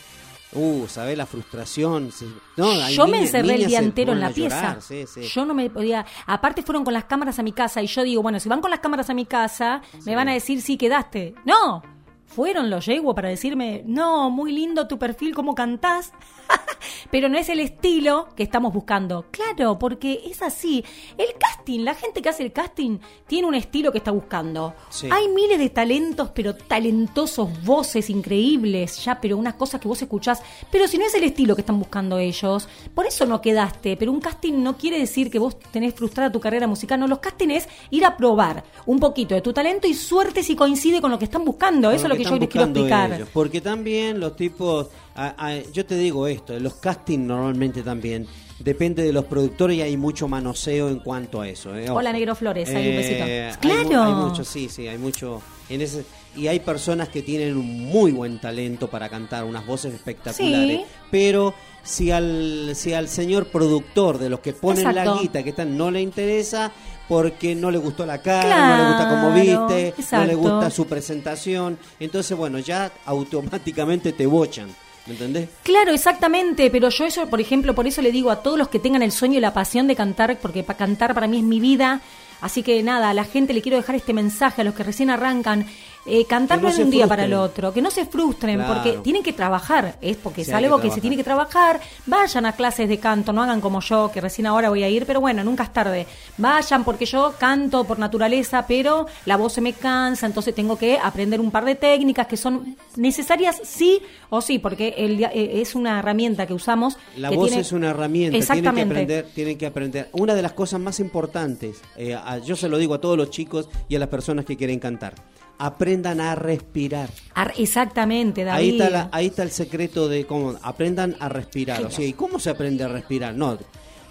[0.54, 1.18] uh, ¿sabes?
[1.18, 2.12] La frustración.
[2.58, 4.56] no, hay yo me encerré el día entero en la pieza.
[4.62, 5.22] llorar, sí, sí.
[5.22, 6.06] Yo no me podía.
[6.26, 8.72] Aparte, fueron con las cámaras a mi casa y yo digo, bueno, si van con
[8.72, 11.36] las cámaras a mi casa, me van a decir, sí, quedaste.
[11.46, 11.82] No,
[12.26, 16.12] fueron los yeguos para decirme, no, muy lindo tu perfil, cómo cantás.
[17.12, 19.26] Pero no es el estilo que estamos buscando.
[19.32, 20.84] Claro, porque es así.
[21.18, 24.76] El casting, la gente que hace el casting tiene un estilo que está buscando.
[24.90, 25.08] Sí.
[25.12, 30.42] Hay miles de talentos, pero talentosos, voces increíbles, ya, pero unas cosas que vos escuchás.
[30.72, 33.98] Pero si no es el estilo que están buscando ellos, por eso no quedaste.
[33.98, 37.00] Pero un casting no quiere decir que vos tenés frustrada tu carrera musical.
[37.00, 40.56] No, los castings es ir a probar un poquito de tu talento y suerte si
[40.56, 41.92] coincide con lo que están buscando.
[41.92, 43.14] Eso es lo que, yo están les quiero explicar.
[43.14, 43.30] ellos.
[43.34, 48.28] Porque también los tipos, a- a- yo te digo esto, los castings normalmente también
[48.60, 51.76] depende de los productores y hay mucho manoseo en cuanto a eso.
[51.76, 51.90] ¿eh?
[51.90, 53.60] Hola, Negro Flores, hay un besito.
[53.62, 54.04] Claro.
[54.04, 55.42] Hay, mucho, sí, sí, hay mucho.
[55.70, 56.06] En ese,
[56.38, 60.80] y hay personas que tienen un muy buen talento para cantar, unas voces espectaculares.
[60.82, 60.86] Sí.
[61.12, 61.54] Pero
[61.84, 65.16] si al, si al señor productor de los que ponen Exacto.
[65.16, 66.72] la guita, que están, no le interesa
[67.08, 70.88] porque no le gustó la cara, no le gusta cómo viste, no le gusta su
[70.88, 71.78] presentación.
[72.00, 74.70] Entonces, bueno, ya automáticamente te bochan.
[75.08, 75.50] ¿Me entendés?
[75.62, 78.80] Claro, exactamente, pero yo eso, por ejemplo, por eso le digo a todos los que
[78.80, 81.60] tengan el sueño y la pasión de cantar, porque para cantar para mí es mi
[81.60, 82.02] vida,
[82.42, 85.12] así que nada, a la gente le quiero dejar este mensaje, a los que recién
[85.12, 85.68] arrancan,
[86.06, 88.06] eh, cantar Que no no es de un día para el otro, que no se
[88.06, 88.74] frustren, Claro.
[88.76, 91.80] porque tienen que trabajar, es porque Sí, es que algo que, se tiene que trabajar,
[92.06, 95.06] vayan a clases de canto, no hagan como yo, que recién ahora voy a ir,
[95.06, 96.06] pero bueno, nunca es tarde,
[96.38, 100.98] vayan porque yo canto por naturaleza, pero la voz se me cansa, entonces tengo que
[100.98, 105.76] aprender un par de técnicas que son necesarias sí o sí, porque el, eh, es
[105.76, 106.98] una herramienta que usamos.
[107.18, 108.94] La que voz tiene- es una herramienta, tienen que Exactamente.
[108.94, 110.10] aprender, tienen que aprender.
[110.14, 113.30] Una de las cosas más importantes, eh, a- yo se lo digo a todos los
[113.30, 115.14] chicos y a las personas que quieren cantar,
[115.58, 117.10] aprendan a respirar.
[117.34, 118.60] Ar- Exactamente, David.
[118.60, 121.84] Ahí está, la- ahí está el secreto de cómo aprendan a respirar.
[121.86, 123.34] O sea, ¿y cómo se aprende a respirar?
[123.36, 123.58] No,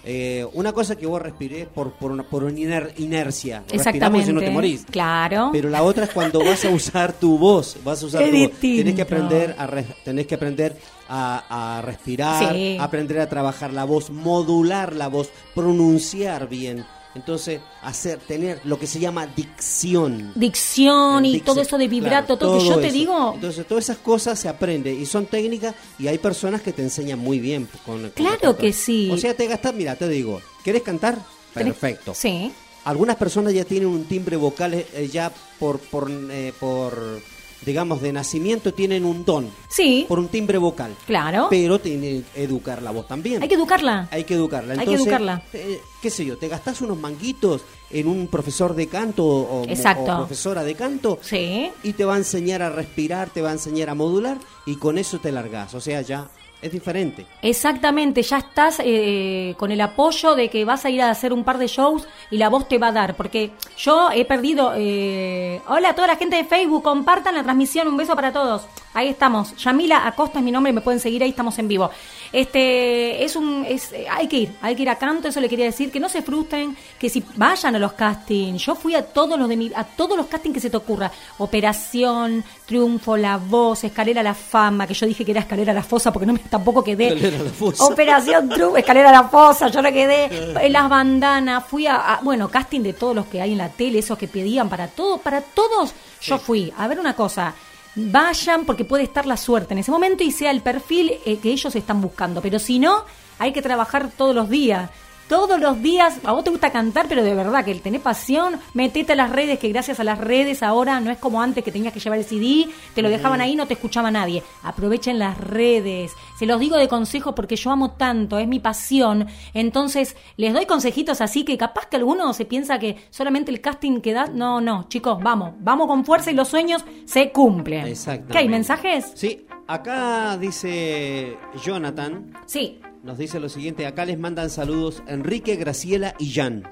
[0.07, 3.63] eh, una cosa que vos respirés por, por una, por una iner- inercia.
[3.71, 4.27] Exactamente.
[4.27, 4.85] si no te morís.
[4.89, 5.49] Claro.
[5.51, 8.37] Pero la otra es cuando vas a usar tu voz, vas a usar Es tu
[8.37, 8.59] voz.
[8.59, 10.77] Tenés que aprender a re- tenés que aprender
[11.09, 12.77] a, a respirar, Sí.
[12.79, 16.85] aprender a trabajar la voz, modular la voz, pronunciar bien.
[17.15, 20.33] Entonces, hacer tener lo que se llama dicción.
[20.35, 22.93] Dicción y Dicción, todo eso de vibrato, claro, todo, que yo te eso.
[22.93, 23.31] digo.
[23.35, 27.19] Entonces, todas esas cosas se aprenden y son técnicas y hay personas que te enseñan
[27.19, 27.67] muy bien.
[27.85, 29.09] Con, con Claro que sí.
[29.11, 31.17] O sea, te gastas, mira, te digo, ¿querés cantar?
[31.53, 32.13] Perfecto.
[32.13, 32.51] Sí.
[32.83, 37.21] Algunas personas ya tienen un timbre vocal eh, ya por, por, eh, por,
[37.65, 39.49] digamos, de nacimiento tienen un don.
[39.69, 40.05] Sí.
[40.07, 40.95] Por un timbre vocal.
[41.05, 41.47] Claro.
[41.49, 43.41] Pero tienen que educar la voz también.
[43.41, 44.07] Hay que educarla.
[44.11, 44.73] Hay que educarla.
[44.73, 45.43] Hay que Entonces, educarla.
[45.53, 50.05] eh, qué sé yo, te gastás unos manguitos en un profesor de canto o, o
[50.05, 51.69] profesora de canto Sí.
[51.83, 54.97] y te va a enseñar a respirar, te va a enseñar a modular y con
[54.97, 55.73] eso te largas.
[55.75, 56.27] O sea, ya
[56.67, 57.25] es diferente.
[57.41, 61.43] Exactamente, ya estás eh, con el apoyo de que vas a ir a hacer un
[61.43, 64.73] par de shows y la voz te va a dar, porque yo he perdido...
[64.75, 68.65] eh, hola a toda la gente de Facebook, compartan la transmisión, un beso para todos.
[68.93, 71.89] Ahí estamos, Yamila Acosta es mi nombre, me pueden seguir ahí, estamos en vivo.
[72.31, 75.49] Este es un, es, eh, hay que ir, hay que ir a canto, eso le
[75.49, 79.05] quería decir, que no se frustren, que si vayan a los castings, yo fui a
[79.05, 83.37] todos los de mi, a todos los castings que se te ocurra, Operación, Triunfo, La
[83.37, 86.39] Voz, Escalera la Fama, que yo dije que era Escalera la Fosa porque no me,
[86.57, 87.07] tampoco quedé.
[87.07, 87.83] Escalera a la fosa.
[87.85, 90.69] Operación Triunfo, Escalera a la Fosa, yo no quedé.
[90.69, 93.99] Las bandanas, fui a, a- bueno, casting de todos los que hay en la tele,
[93.99, 96.71] esos que pedían para todo, para todos, yo fui.
[96.77, 97.53] A ver una cosa.
[97.95, 101.49] vayan porque puede estar la suerte en ese momento y sea el perfil eh, que
[101.51, 102.41] ellos están buscando.
[102.41, 103.05] Pero si no,
[103.39, 104.89] hay que trabajar todos los días.
[105.27, 108.59] Todos los días, a vos te gusta cantar, pero de verdad que el tenés pasión,
[108.75, 111.71] metete a las redes, que gracias a las redes ahora no es como antes que
[111.71, 114.43] tenías que llevar el CD, te lo dejaban ahí, no te escuchaba nadie.
[114.61, 116.11] Aprovechen las redes.
[116.37, 119.25] Se los digo de consejo porque yo amo tanto, es mi pasión.
[119.55, 124.01] Entonces, les doy consejitos así que capaz que alguno se piensa que solamente el casting
[124.01, 124.27] que da.
[124.27, 127.87] No, no, chicos, vamos, vamos con fuerza y los sueños se cumplen.
[127.87, 128.31] Exactamente.
[128.31, 129.11] ¿Qué hay mensajes?
[129.15, 132.31] Sí, acá dice Jonathan.
[132.45, 132.79] Sí.
[133.05, 136.67] Nos dice lo siguiente, acá les mandan saludos Enrique, Graciela y Jan.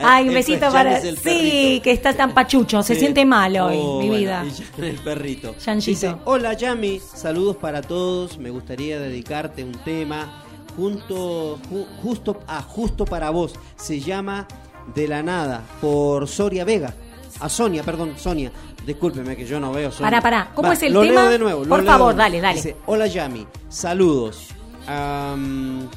[0.00, 1.00] Ay, un besito para.
[1.00, 1.82] Sí, perrito.
[1.84, 3.00] que está tan pachucho, se Sí.
[3.00, 4.44] siente mal hoy, Oh, mi bueno, vida.
[4.78, 5.54] el perrito.
[5.76, 8.38] Dice, hola Yami, saludos para todos.
[8.38, 10.42] Me gustaría dedicarte un tema
[10.76, 13.52] junto, ju- justo, ah, justo para vos.
[13.76, 14.48] Se llama
[14.94, 16.94] De la Nada por Soria Vega.
[17.40, 18.50] A Sonia, perdón, Sonia.
[18.86, 20.10] Discúlpeme que yo no veo Sonia.
[20.10, 20.50] Pará, pará.
[20.54, 21.22] ¿Cómo Va, es el lo tema?
[21.22, 21.62] leo de nuevo.
[21.64, 22.18] lo Por favor, nuevo.
[22.18, 22.56] dale, dale.
[22.56, 24.48] Dice, hola Yami, saludos.
[24.86, 25.88] Am,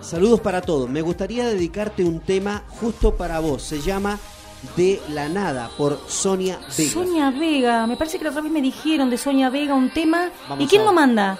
[0.00, 0.88] saludos para todos.
[0.90, 3.62] Me gustaría dedicarte un tema justo para vos.
[3.62, 4.18] Se llama
[4.76, 6.90] De la Nada por Sonia Vega.
[6.92, 10.28] Sonia Vega, me parece que la otra vez me dijeron de Sonia Vega un tema.
[10.48, 11.38] Vamos ¿Y quién lo manda?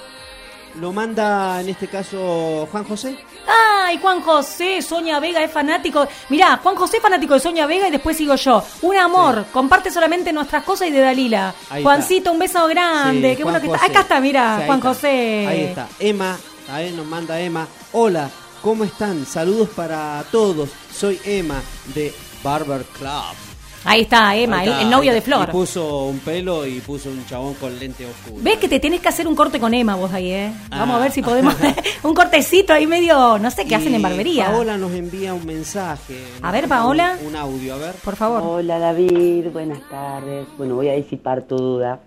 [0.81, 3.17] Lo manda en este caso Juan José.
[3.47, 6.07] Ay, Juan José, Sonia Vega es fanático.
[6.31, 8.63] Mirá, Juan José es fanático de Sonia Vega y después sigo yo.
[8.83, 11.55] Un amor, comparte solamente nuestras cosas y de Dalila.
[11.71, 13.31] Ahí Juancito, un beso grande.
[13.31, 13.87] Sí, Qué Juan bueno que está.
[13.87, 14.89] Acá está, Sí, ahí Juan está.
[14.89, 15.47] José.
[15.49, 15.89] Ahí está.
[16.01, 16.37] Emma,
[16.69, 17.69] a ver, nos manda Emma.
[17.93, 18.29] Hola,
[18.61, 19.25] ¿cómo están?
[19.27, 20.71] Saludos para todos.
[20.93, 21.63] Soy Emma
[21.95, 22.13] de
[22.43, 23.44] Barber Club.
[23.87, 25.21] Ahí está, Emma, Ahí el, está, el novio de.
[25.21, 25.49] Flor.
[25.49, 28.43] Y puso un pelo y puso un chabón con lente oscuro.
[28.43, 30.53] ¿Ves que te tienes que hacer un corte con Emma vos ahí, eh?
[30.71, 30.99] Vamos Ah.
[30.99, 31.55] a ver si podemos.
[32.03, 34.47] un cortecito ahí medio, no sé qué hacen en barbería.
[34.47, 36.17] Paola nos envía un mensaje.
[36.43, 37.17] A ver, Paola.
[37.21, 37.95] Un, un audio, a ver.
[38.05, 38.43] Por favor.
[38.45, 40.47] Hola David, buenas tardes.
[40.57, 42.01] Bueno, voy a disipar tu duda.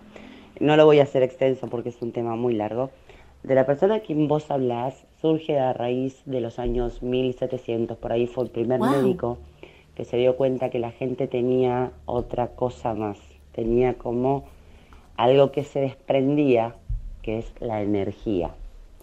[0.59, 2.89] No lo voy a hacer extenso porque es un tema muy largo.
[3.43, 7.97] De la persona a quien vos hablás surge a raíz de los años 1700.
[7.97, 8.89] Por ahí fue el primer Wow.
[8.89, 9.37] médico
[9.97, 13.17] que se dio cuenta que la gente tenía otra cosa más.
[13.51, 14.43] Tenía como
[15.15, 16.75] algo que se desprendía,
[17.23, 18.51] que es la energía.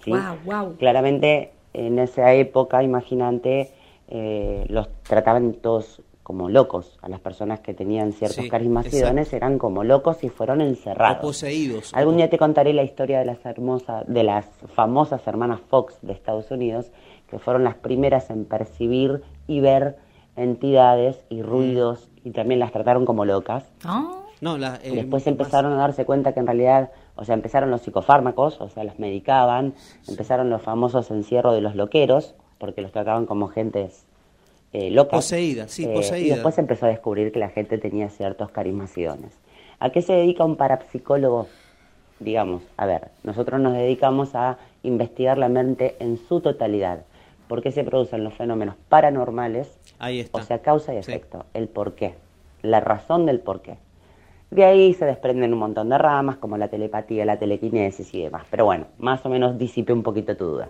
[0.05, 0.13] ¿sí?
[0.13, 0.77] Wow, wow.
[0.77, 3.73] Claramente en esa época, imagínate,
[4.07, 6.97] eh, los trataban todos como locos.
[7.03, 10.61] A las personas que tenían ciertos Sí, carismas y dones eran como locos y fueron
[10.61, 11.19] encerrados.
[11.19, 11.93] O poseídos.
[11.93, 16.13] Algún día te contaré la historia de las hermosas, de las famosas hermanas Fox de
[16.13, 16.93] Estados Unidos,
[17.29, 19.97] que fueron las primeras en percibir y ver
[20.37, 23.65] entidades y ruidos y también las trataron como locas.
[24.41, 27.83] No, la, eh, Después empezaron a darse cuenta que en realidad, o sea, empezaron los
[27.83, 29.75] psicofármacos, o sea, las medicaban,
[30.09, 34.05] empezaron los famosos encierros de los loqueros, porque los trataban como gentes
[34.73, 35.19] eh, locas.
[35.19, 36.27] Poseídas, sí, Eh, poseídas.
[36.27, 39.33] Y después empezó a descubrir que la gente tenía ciertos carismas y dones.
[39.79, 41.47] ¿A qué se dedica un parapsicólogo?
[42.21, 47.05] Digamos, a ver, nosotros nos dedicamos a investigar la mente en su totalidad.
[47.49, 49.79] ¿Por qué se producen los fenómenos paranormales?
[50.05, 50.39] Ahí está.
[50.39, 51.47] O sea, causa y efecto.
[51.55, 52.15] El por qué.
[52.61, 53.79] La razón del por qué.
[54.51, 58.45] De ahí se desprenden un montón de ramas, como la telepatía, la telequinesis y demás.
[58.51, 60.69] Pero bueno, más o menos disipe un poquito tu duda.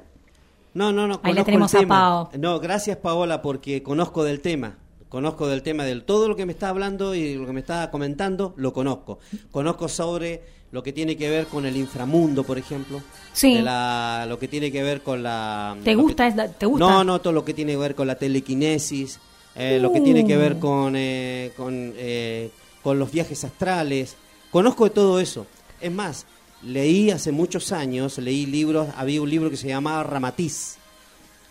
[0.73, 1.15] No, no, no.
[1.23, 1.95] Ahí conozco tenemos el a tema.
[1.99, 2.31] Pao.
[2.39, 4.79] No, gracias Paola porque conozco del tema.
[5.15, 7.89] Conozco del tema del todo lo que me está hablando y lo que me está
[7.93, 9.21] comentando, lo conozco.
[9.53, 10.43] Conozco sobre
[10.73, 13.01] lo que tiene que ver con el inframundo, por ejemplo.
[13.33, 13.55] Sí.
[13.55, 15.77] De la- lo que tiene que ver con la...
[15.85, 16.49] ¿Te que- gusta?
[16.59, 16.85] ¿Te gusta?
[16.85, 19.21] No, no, todo lo que tiene que ver con la telequinesis,
[19.55, 20.59] eh, lo que tiene que ver Uh.
[20.59, 22.51] con, eh, con, eh,
[22.83, 24.17] con los viajes astrales.
[24.51, 25.47] Conozco de todo eso.
[25.81, 26.27] Es más,
[26.65, 30.79] leí hace muchos años, leí libros, había un libro que se llamaba Ramatiz.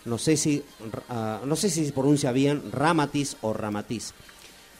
[0.06, 0.62] No sé si,
[1.10, 4.14] ah, no sé si se pronuncia bien Ramatiz o Ramatiz.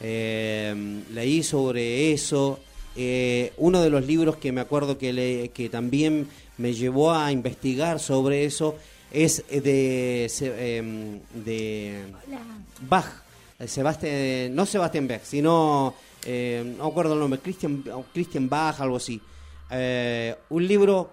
[0.00, 2.60] Eh, leí sobre eso.
[2.96, 7.32] Eh, uno de los libros que me acuerdo que, le- que también me llevó a
[7.32, 8.76] investigar sobre eso
[9.10, 12.04] es de, em, de
[12.88, 13.06] Bach,
[13.58, 15.94] eh, Sebastián, no Sebastián Bach, sino,
[16.24, 19.20] eh, no acuerdo el nombre, Christian, Christian Bach, algo así.
[20.50, 21.10] Un libro,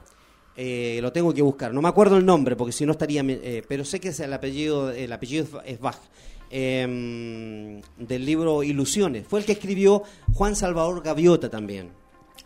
[0.63, 3.63] eh, lo tengo que buscar, no me acuerdo el nombre porque si no estaría, eh,
[3.67, 5.97] pero sé que es el apellido, el apellido es Bach.
[6.51, 9.25] eh, del libro Ilusiones.
[9.27, 10.03] Fue el que escribió
[10.35, 11.89] Juan Salvador Gaviota también.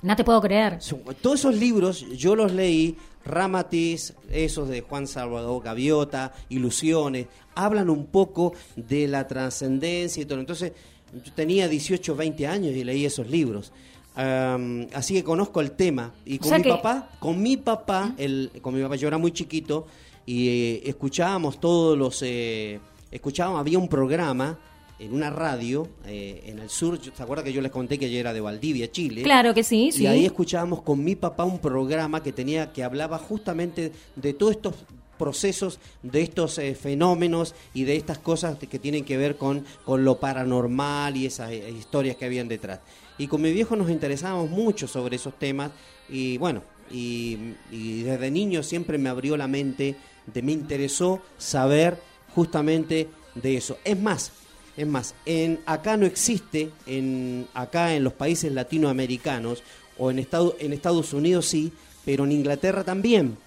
[0.01, 0.79] No te puedo creer.
[1.21, 2.95] Todos esos libros yo los leí,
[3.25, 10.39] Ramatiz, esos de Juan Salvador Gaviota, Ilusiones, hablan un poco de la trascendencia y todo.
[10.39, 10.71] Entonces,
[11.11, 13.73] yo tenía 18, 20 años y leí esos libros.
[14.15, 16.13] Así que conozco el tema.
[16.25, 19.17] Y con sea mi que- papá, con mi papá, el, con mi papá, yo era
[19.17, 19.87] muy chiquito
[20.25, 22.79] y eh, escuchábamos todos los, eh,
[23.11, 24.57] escuchábamos, había un programa
[24.97, 26.97] en una radio eh, en el sur.
[27.01, 29.23] ¿Se acuerda que yo les conté que yo era de Valdivia, Chile?
[29.23, 30.07] Claro que sí, Y sí.
[30.07, 34.73] ahí escuchábamos con mi papá un programa que tenía que hablaba justamente de todos estos
[35.15, 40.05] procesos, de estos eh, fenómenos y de estas cosas que tienen que ver con, con
[40.05, 42.79] lo paranormal y esas eh, historias que habían detrás.
[43.17, 45.71] Y con mi viejo nos interesábamos mucho sobre esos temas
[46.09, 46.61] y bueno,
[46.91, 47.37] y,
[47.71, 49.95] y desde niño siempre me abrió la mente,
[50.33, 51.97] de, me interesó saber
[52.35, 53.77] justamente de eso.
[53.83, 54.31] Es más,
[54.77, 59.63] es más, en, acá no existe, en, acá en los países latinoamericanos
[59.97, 61.71] o en, Estado- en Estados Unidos sí,
[62.03, 63.37] pero en Inglaterra también,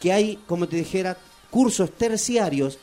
[0.00, 1.16] que hay, como te dijera,
[1.50, 2.78] cursos terciarios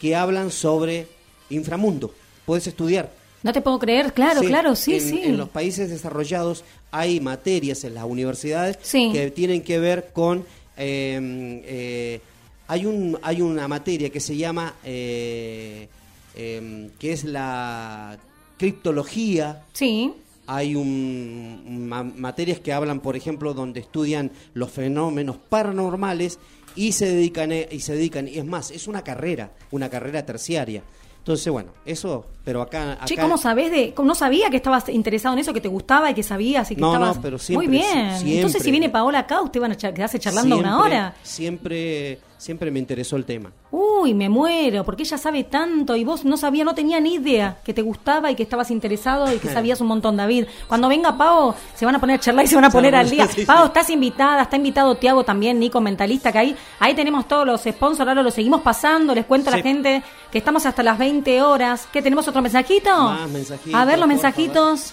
[0.00, 1.06] que hablan sobre
[1.50, 2.12] inframundo.
[2.44, 3.12] Puedes estudiar.
[3.42, 5.20] No te puedo creer, claro, Sí, claro, sí, en, sí.
[5.22, 8.78] En los países desarrollados hay materias en las universidades
[9.12, 10.44] que tienen que ver con...
[10.76, 12.20] eh, eh,
[12.68, 14.74] hay, un, hay una materia que se llama...
[14.84, 15.88] eh,
[16.34, 18.18] eh, que es la
[18.58, 19.62] criptología.
[19.72, 20.12] Sí.
[20.48, 26.38] Hay un, ma- materias que hablan, por ejemplo, donde estudian los fenómenos paranormales
[26.76, 30.24] y se dedican eh, y se dedican y es más, es una carrera, una carrera
[30.24, 30.82] terciaria.
[31.18, 33.92] Entonces, bueno, eso, pero acá, acá Che, ¿cómo sabés de.?
[34.04, 36.80] No sabía que estabas interesado en eso, que te gustaba y que sabías y que
[36.80, 37.18] No, no, estabas.
[37.20, 38.12] pero siempre, Muy bien.
[38.12, 38.36] siempre.
[38.36, 41.14] Entonces, si viene Paola acá, usted van a quedarse charlando una hora.
[41.24, 43.50] Siempre, siempre me interesó el tema.
[43.72, 47.58] Uy, me muero, porque ella sabe tanto y vos no sabía, no tenía ni idea
[47.64, 50.44] que te gustaba y que estabas interesado y que sabías un montón, David.
[50.68, 53.10] Cuando venga Pau, se van a poner a charlar y se van a poner al
[53.10, 53.28] día.
[53.46, 57.62] Pau, estás invitada, está invitado Tiago también, Nico, mentalista, que ahí, ahí tenemos todos los
[57.62, 61.42] sponsors, ahora los seguimos pasando, les cuento a la gente que estamos hasta las 20
[61.42, 61.88] horas.
[61.92, 62.90] ¿Qué, tenemos otro mensajito?
[62.90, 64.92] Más mensajitos, A ver los mensajitos.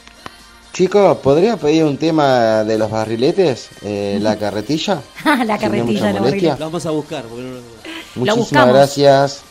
[0.74, 3.70] Chicos, ¿podría pedir un tema de los barriletes?
[3.84, 5.02] Eh, la carretilla.
[5.24, 6.54] la Si no carretilla mucha de la.
[6.60, 7.24] Lo vamos a buscar.
[7.26, 7.62] porque no lo-
[8.16, 8.74] Muchísimas buscamos.
[8.76, 9.42] gracias.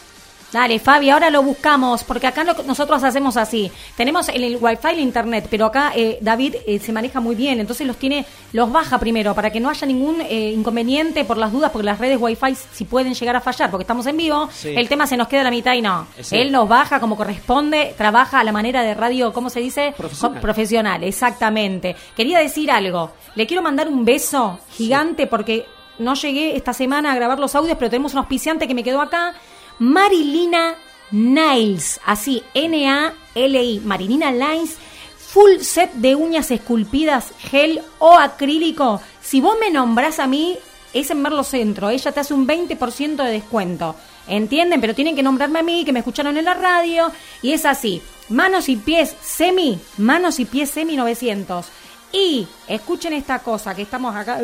[0.52, 3.72] Dale, Fabi, ahora lo buscamos, porque acá lo- nosotros hacemos así.
[3.96, 7.58] Tenemos el, el wifi el internet, pero acá eh, David eh, se maneja muy bien,
[7.58, 11.52] entonces los tiene, los baja primero para que no haya ningún eh, inconveniente por las
[11.52, 14.74] dudas, porque las redes wifi si pueden llegar a fallar, porque estamos en vivo, Sí.
[14.76, 16.06] el tema se nos queda a la mitad y no.
[16.32, 19.94] Él nos baja como corresponde, trabaja a la manera de radio, ¿cómo se dice?
[19.96, 20.40] Profesional.
[20.40, 21.96] Profesional, exactamente.
[22.14, 25.64] Quería decir algo, le quiero mandar un beso gigante porque
[25.98, 29.00] no llegué esta semana a grabar los audios, pero tenemos un auspiciante que me quedó
[29.00, 29.34] acá.
[29.82, 30.76] Marilina
[31.10, 34.76] Nails, así, N-A-L-I, Marilina Nails,
[35.18, 39.00] full set de uñas esculpidas, gel o acrílico.
[39.20, 40.56] Si vos me nombrás a mí,
[40.94, 43.96] es en Merlo Centro, ella te hace un 20% de descuento.
[44.28, 44.80] ¿Entienden?
[44.80, 47.10] Pero tienen que nombrarme a mí, que me escucharon en la radio,
[47.42, 48.00] y es así.
[48.28, 51.66] Manos y pies semi, manos y pies semi 900.
[52.12, 54.38] Y escuchen esta cosa, que estamos acá.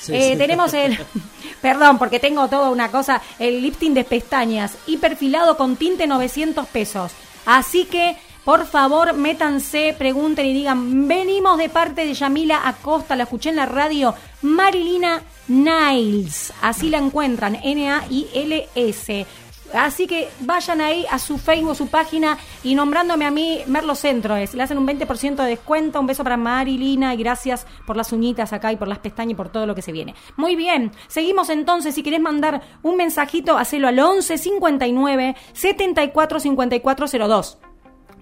[0.00, 0.36] Sí, Eh, sí.
[0.38, 0.98] tenemos el.
[1.62, 3.22] Perdón, porque tengo toda una cosa.
[3.38, 7.12] El lifting de pestañas y perfilado con tinte 900 pesos.
[7.46, 13.22] Así que, por favor, métanse, pregunten y digan: Venimos de parte de Yamila Acosta, la
[13.22, 14.14] escuché en la radio.
[14.42, 16.52] Marilina Niles.
[16.60, 17.56] Así la encuentran.
[17.62, 19.26] N-A-I-L-S.
[19.74, 24.36] Así que vayan ahí a su Facebook, su página y nombrándome a mí, Merlo Centro.
[24.36, 26.00] Le hacen un 20% de descuento.
[26.00, 29.34] Un beso para Marilina y gracias por las uñitas acá y por las pestañas y
[29.34, 30.14] por todo lo que se viene.
[30.36, 31.94] Muy bien, seguimos entonces.
[31.94, 37.58] Si querés mandar un mensajito, hacelo al 11 59 74 54 02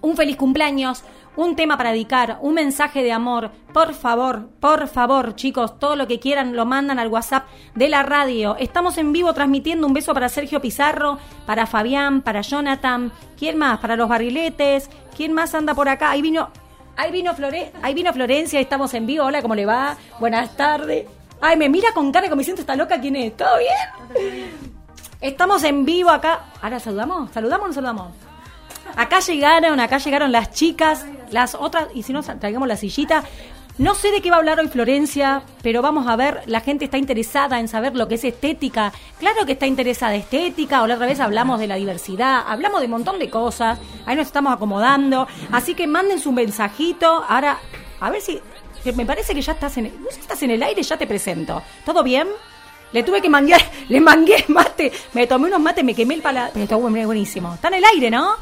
[0.03, 1.01] un feliz cumpleaños,
[1.35, 3.51] un tema para dedicar, un mensaje de amor.
[3.73, 8.03] Por favor, por favor, chicos, todo lo que quieran lo mandan al WhatsApp de la
[8.03, 8.55] radio.
[8.57, 13.11] Estamos en vivo transmitiendo un beso para Sergio Pizarro, para Fabián, para Jonathan.
[13.37, 13.79] ¿Quién más?
[13.79, 14.89] Para los barriletes.
[15.15, 16.11] ¿Quién más anda por acá?
[16.11, 16.49] Ahí vino,
[16.95, 19.25] ahí vino Flore, ahí vino Florencia, estamos en vivo.
[19.25, 19.97] Hola, ¿cómo le va?
[20.19, 21.07] Buenas tardes.
[21.41, 22.99] Ay, me mira con cara como me siento esta loca.
[23.01, 23.35] ¿Quién es?
[23.35, 24.73] ¿Todo bien?
[25.19, 26.45] Estamos en vivo acá.
[26.61, 28.32] Ahora saludamos, saludamos o no saludamos.
[28.95, 33.23] Acá llegaron, acá llegaron las chicas, las otras, y si no, traigamos la sillita.
[33.79, 36.85] No sé de qué va a hablar hoy Florencia, pero vamos a ver, la gente
[36.85, 38.93] está interesada en saber lo que es estética.
[39.17, 42.85] Claro que está interesada estética, o la otra vez hablamos de la diversidad, hablamos de
[42.85, 45.27] un montón de cosas, ahí nos estamos acomodando.
[45.51, 47.25] Así que manden su mensajito.
[47.27, 47.57] Ahora,
[47.99, 48.39] a ver si,
[48.93, 51.63] me parece que ya estás en, no sé estás en el aire, ya te presento.
[51.83, 52.27] ¿Todo bien?
[52.91, 53.59] Le tuve que manguear,
[53.89, 57.55] le mangué mate, me tomé unos mates, me quemé el paladar, está buen- buenísimo.
[57.55, 58.35] Está en el aire, ¿no?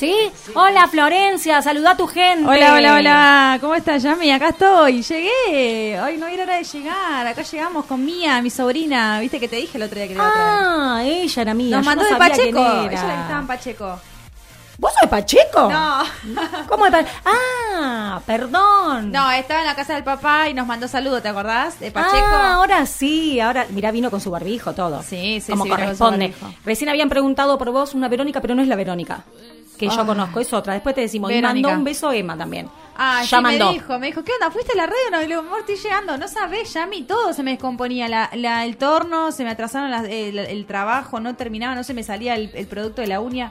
[0.00, 0.16] ¿Sí?
[0.54, 2.48] Hola Florencia, saluda a tu gente.
[2.48, 3.58] Hola, hola, hola.
[3.60, 4.30] ¿Cómo estás, Yami?
[4.30, 5.02] Acá estoy.
[5.02, 6.00] Llegué.
[6.00, 7.26] Hoy no era hora de llegar.
[7.26, 9.20] Acá llegamos con Mía, mi sobrina.
[9.20, 10.48] ¿Viste que te dije el otro día que le iba a traer?
[10.48, 11.76] Ah, ella era mía.
[11.76, 12.60] Nos mandó no de Pacheco.
[12.60, 14.00] Ella estaba en Pacheco.
[14.78, 15.70] ¿Vos sos de Pacheco?
[15.70, 16.02] No.
[16.70, 17.10] ¿Cómo de Pacheco?
[17.26, 19.12] Ah, perdón.
[19.12, 21.78] No, estaba en la casa del papá y nos mandó saludos, ¿te acordás?
[21.78, 22.24] De Pacheco.
[22.26, 25.02] Ah, ahora sí, ahora, mira, vino con su barbijo todo.
[25.02, 26.32] Sí, sí, Como sí, corresponde.
[26.64, 29.24] Recién habían preguntado por vos una Verónica, pero no es la Verónica.
[29.80, 30.06] Que yo Ah.
[30.06, 30.74] conozco, es otra.
[30.74, 31.68] Después te decimos, y Verónica.
[31.68, 32.68] mandó un beso Emma también.
[32.96, 33.66] Ah, ya sí, mandó.
[33.68, 34.50] me dijo, me dijo, ¿qué onda?
[34.50, 34.98] ¿Fuiste a la radio?
[35.10, 36.18] No, y le digo, amor, estoy llegando.
[36.18, 38.08] No sabés, ya a mí todo se me descomponía.
[38.08, 41.94] La, la- el torno, se me atrasaron las- el, el trabajo, no terminaba, no se
[41.94, 43.50] me salía el, el producto de la uña.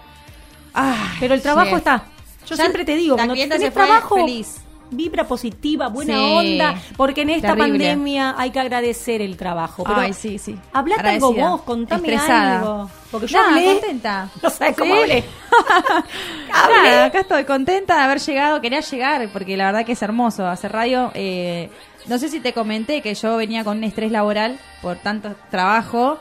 [0.73, 1.75] Ah, Pero el trabajo sí.
[1.75, 2.03] está.
[2.47, 4.57] Yo Ya siempre te digo, cuando tenés trabajo, feliz.
[4.91, 6.33] Vibra positiva, buena Sí.
[6.35, 7.69] onda, porque en esta Terrible.
[7.87, 9.83] pandemia hay que agradecer el trabajo.
[9.83, 10.57] Pero Ay, sí, sí.
[10.73, 12.59] Hablate algo vos, contame Estresada.
[12.59, 12.89] algo.
[13.11, 14.29] Porque yo Nada, hablé, contenta.
[14.43, 15.01] no sabes cómo Sí.
[15.01, 15.23] hablé.
[16.83, 18.61] Nada, acá estoy contenta de haber llegado.
[18.61, 21.11] Quería llegar porque la verdad que es hermoso hacer radio.
[21.13, 21.69] eh,
[22.07, 26.17] no sé si te comenté que yo venía con un estrés laboral por tanto trabajo.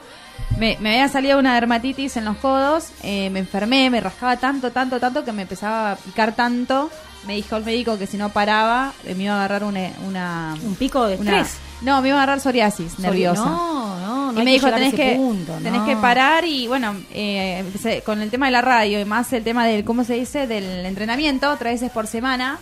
[0.58, 4.70] Me, me había salido una dermatitis en los codos, eh, me enfermé, me rascaba tanto,
[4.72, 6.90] tanto, tanto que me empezaba a picar tanto.
[7.26, 9.90] Me dijo el médico que si no paraba eh, me iba a agarrar una...
[10.06, 11.58] una Un pico de una- estrés.
[11.82, 13.44] no, me iba a agarrar psoriasis Sori- nerviosa.
[13.44, 17.64] No, no, no y me dijo, tenés que, punto, tenés que parar y bueno, eh,
[18.06, 20.46] con el tema de la radio y más el tema del, ¿cómo se dice?
[20.46, 22.58] Del entrenamiento, tres veces por semana.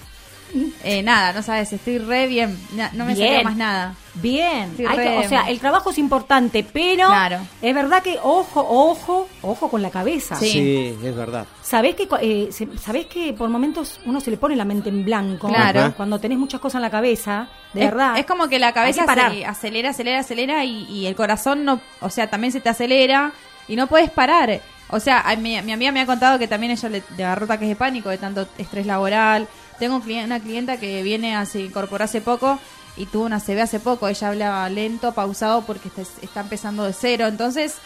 [0.85, 2.59] Eh, nada, no sabes, estoy re bien,
[2.93, 3.29] no me Bien.
[3.29, 3.95] salió más nada.
[4.15, 7.41] Bien, hay que- o sea, el trabajo es importante, pero Claro.
[7.61, 10.37] es verdad que ojo, ojo, ojo con la cabeza.
[10.37, 11.47] Sí, es verdad.
[11.63, 15.05] Sabés que, eh, se- sabés que por momentos uno se le pone la mente en
[15.05, 15.49] blanco.
[15.49, 15.81] Claro.
[15.81, 15.91] Ajá.
[15.93, 18.19] Cuando tenés muchas cosas en la cabeza, de es, verdad.
[18.19, 21.81] Es como que la cabeza que se acelera, acelera, acelera y, y el corazón no,
[22.01, 23.33] o sea, también se te acelera
[23.69, 24.61] y no puedes parar.
[24.89, 27.45] O sea, a mi, mi amiga me ha contado que también ella le, le agarró
[27.47, 29.49] ataques de pánico de tanto estrés laboral.
[29.79, 32.59] Tengo una clienta que viene a se incorporó hace poco
[32.97, 34.09] y tuvo una CB hace poco.
[34.09, 37.27] Ella hablaba lento, pausado porque está, está empezando de cero.
[37.27, 37.77] Entonces,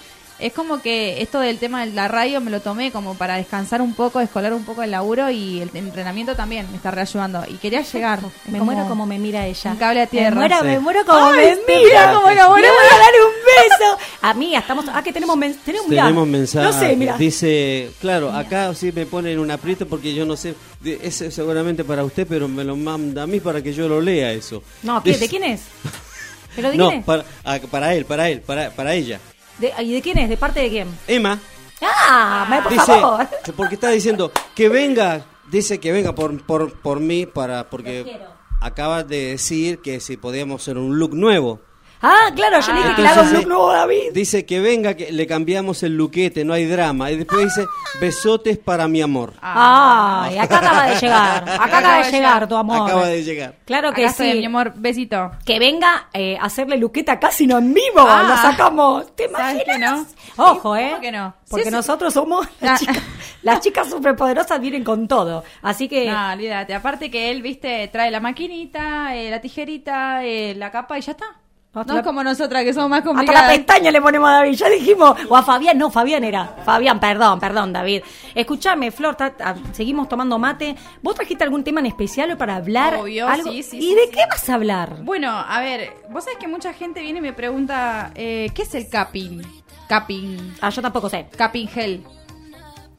[0.41, 3.81] es como que esto del tema de la radio me lo tomé como para descansar
[3.83, 7.45] un poco, descolar un poco el laburo y el entrenamiento también me está reayudando.
[7.49, 8.21] Y quería llegar.
[8.47, 9.71] Me muero como me mira ella.
[9.73, 10.31] Un cable a tierra.
[10.31, 10.65] Me muero, Sí.
[10.67, 11.81] me muero como Ay, me sí, mira.
[11.85, 12.69] mira cómo lo Le muero.
[12.69, 13.99] voy a dar un beso.
[14.23, 14.85] Amiga, estamos.
[14.93, 15.37] Ah, que tenemos.
[15.37, 15.89] men- Tenemos.
[15.89, 16.67] Tenemos mensaje.
[16.67, 17.17] No sé, mira.
[17.17, 22.05] Dice, claro, acá sí me ponen un aprieto porque yo no sé, es seguramente para
[22.05, 24.63] usted, pero me lo manda a mí para que yo lo lea eso.
[24.83, 25.17] No, ¿qué?
[25.17, 25.63] ¿de quién es?
[26.57, 27.07] ¿Pero de No, quién es?
[27.07, 29.21] para, ah, para él, para él, para, para ella.
[29.61, 30.29] De- ¿Y de quién es?
[30.29, 30.89] ¿De parte de quién?
[31.07, 31.39] Emma
[31.83, 33.27] Ah, me- por dice, favor.
[33.57, 38.19] porque está diciendo que venga, dice que venga por, por, por mí, para porque
[38.61, 41.61] acaba de decir que si podíamos hacer un look nuevo.
[42.03, 44.13] Ah, claro, yo le dije que le haga un Entonces, look nuevo a David.
[44.15, 47.11] Dice que venga, que le cambiamos el luquete, no hay drama.
[47.11, 47.67] Y después dice,
[48.01, 49.35] besotes para mi amor.
[49.43, 51.43] Ay, acá acaba de llegar.
[51.49, 52.89] Acá acaba de llegar tu amor.
[52.89, 53.55] Acaba de llegar.
[53.67, 54.39] Claro que Acá estoy, sí.
[54.39, 55.31] mi amor, besito.
[55.45, 57.99] Que venga eh, a hacerle luqueta casi no en vivo.
[57.99, 58.25] Ah.
[58.29, 59.15] Lo sacamos.
[59.15, 60.07] ¿Te ¿Sabes que imaginas?
[60.39, 60.45] no?
[60.45, 60.89] Ojo, ¿eh?
[60.91, 61.35] ¿Cómo que no?
[61.51, 61.77] Porque Sí, sí.
[61.77, 62.99] nosotros somos las chicas,
[63.43, 65.45] las chicas superpoderosas vienen con todo.
[65.63, 66.75] Así que No, olvídate.
[66.75, 71.13] Aparte que él, viste, trae la maquinita, eh, la tijerita, eh, la capa y ya
[71.13, 71.27] está.
[71.73, 73.43] Hasta no la- es como nosotras que somos más hasta complicadas.
[73.43, 74.55] la pestaña le ponemos a David.
[74.57, 75.17] Ya dijimos.
[75.29, 75.79] O a Fabián.
[75.79, 76.57] No, Fabián era.
[76.65, 78.03] Fabián, perdón, perdón, David.
[78.35, 80.75] Escúchame, Flor, ta- ta- seguimos tomando mate.
[81.01, 82.97] ¿Vos trajiste algún tema en especial para hablar?
[82.97, 83.53] Obvio, algo?
[83.53, 84.11] sí, sí, ¿Y sí, de sí.
[84.13, 84.97] qué vas a hablar?
[85.05, 88.75] Bueno, a ver, vos sabés que mucha gente viene y me pregunta, eh, ¿qué es
[88.75, 89.41] el capping?
[89.89, 90.55] Capping.
[90.61, 91.27] Ah, yo tampoco sé.
[91.37, 92.05] Capping gel.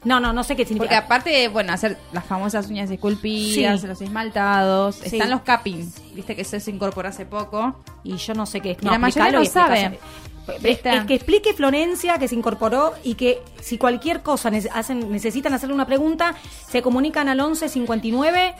[0.04, 1.02] No, no, no sé qué significa.
[1.02, 3.88] Porque aparte, bueno, hacer las famosas uñas esculpidas, Sí.
[3.88, 5.18] los esmaltados, Sí.
[5.18, 5.92] están los capping.
[6.16, 7.76] Viste que eso se incorporó hace poco.
[8.04, 8.78] Y yo no sé qué es.
[8.82, 10.00] Y la mayoría no sabe.
[10.64, 15.76] Es que explique Florencia que se incorporó y que si cualquier cosa hacen, necesitan hacerle
[15.76, 16.34] una pregunta,
[16.68, 18.56] se comunican al 11 59.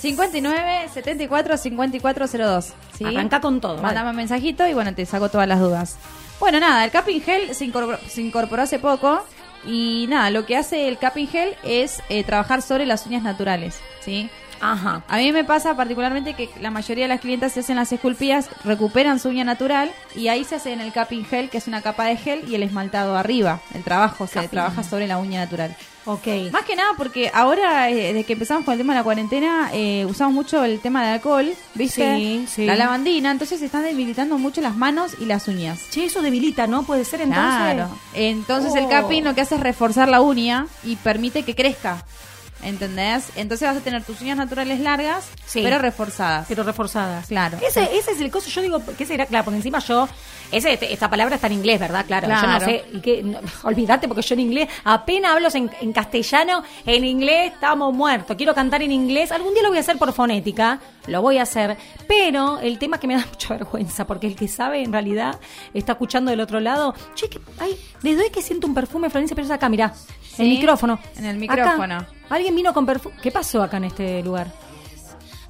[0.00, 2.72] 59 74 5402.
[2.96, 3.04] ¿sí?
[3.04, 3.74] Arranca con todo.
[3.76, 4.10] Mándame vale.
[4.10, 5.98] un mensajito y bueno, te saco todas las dudas.
[6.38, 9.22] Bueno, nada, el Capping Gel se incorporó, se incorporó hace poco
[9.64, 13.80] y nada, lo que hace el Capping Gel es eh, trabajar sobre las uñas naturales,
[14.00, 14.30] ¿sí?
[14.60, 15.02] Ajá.
[15.08, 18.48] A mí me pasa particularmente que la mayoría de las clientas se hacen las esculpidas,
[18.64, 21.82] recuperan su uña natural y ahí se hace en el capping gel, que es una
[21.82, 23.60] capa de gel, y el esmaltado arriba.
[23.74, 25.74] El trabajo se trabaja sobre la uña natural.
[26.06, 26.26] Ok.
[26.50, 29.70] Más que nada porque ahora, eh, desde que empezamos con el tema de la cuarentena,
[29.74, 32.16] eh, usamos mucho el tema de alcohol, ¿viste?
[32.16, 32.64] Sí, sí.
[32.66, 35.78] La lavandina, entonces se están debilitando mucho las manos y las uñas.
[35.90, 36.84] Che, eso debilita, ¿no?
[36.84, 37.44] Puede ser entonces.
[37.74, 37.90] Claro.
[38.14, 38.88] Entonces el Oh.
[38.88, 42.02] capping lo que hace es reforzar la uña y permite que crezca.
[42.62, 43.30] ¿Entendés?
[43.36, 45.60] Entonces vas a tener tus uñas naturales largas, Sí.
[45.62, 46.46] pero reforzadas.
[46.48, 47.26] Pero reforzadas.
[47.28, 47.56] Claro.
[47.66, 50.06] Ese, ese es el coso, yo digo, que ese era, claro, porque encima yo,
[50.52, 52.04] ese, este- esta palabra está en inglés, ¿verdad?
[52.06, 52.64] Claro, yo no Claro.
[52.66, 57.04] sé, y que, no, olvídate porque yo en inglés apenas hablo en, en castellano, en
[57.04, 60.80] inglés estamos muertos, quiero cantar en inglés, algún día lo voy a hacer por fonética,
[61.06, 64.36] lo voy a hacer, pero el tema es que me da mucha vergüenza, porque el
[64.36, 65.40] que sabe en realidad
[65.72, 69.34] está escuchando del otro lado, che, que, ay, desde hoy que siento un perfume, Florencia,
[69.34, 69.94] pero es acá, mirá,
[70.34, 70.98] Sí, el micrófono.
[71.16, 71.56] en el Acá.
[71.62, 72.06] micrófono.
[72.28, 74.46] Alguien vino con perfume, ¿qué pasó acá en este lugar?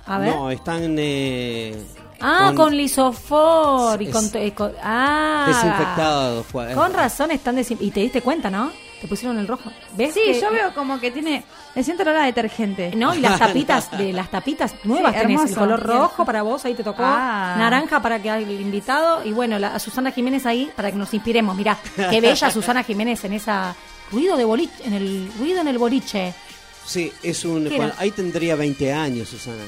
[0.07, 0.35] A ver.
[0.35, 1.77] No, están eh,
[2.23, 6.47] Ah, con, lisofor y Es- con, eh, con- ah, desinfectados.
[6.53, 6.75] Juan.
[6.75, 8.71] Con razón están desin- y te diste cuenta, ¿no?
[9.01, 9.71] Te pusieron el rojo.
[9.97, 10.13] ¿Ves?
[10.13, 11.45] Sí, que- yo veo como que tiene.
[11.75, 12.93] Le siento olor a detergente.
[12.95, 15.61] No, y las tapitas de las tapitas nuevas Sí, tenés el hermoso.
[15.61, 17.55] color rojo para vos, ahí te tocó, Ah.
[17.57, 21.15] naranja para que el invitado y bueno, la, a Susana Jiménez ahí para que nos
[21.15, 21.57] inspiremos.
[21.57, 21.79] Mirá,
[22.11, 23.75] qué bella Susana Jiménez en esa
[24.13, 26.35] ruido de boliche, en el ruido en el boliche.
[26.87, 27.71] Sí, es un.
[27.99, 29.63] Ahí tendría 20 años, Susana.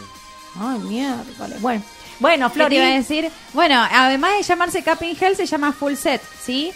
[0.58, 1.24] Ay, mierda.
[1.60, 1.82] Bueno,
[2.20, 2.76] bueno, ¿Qué Flori.
[2.76, 3.30] te iba a decir?
[3.52, 6.72] Bueno, además de llamarse Capping Hell, se llama Full Set, ¿sí?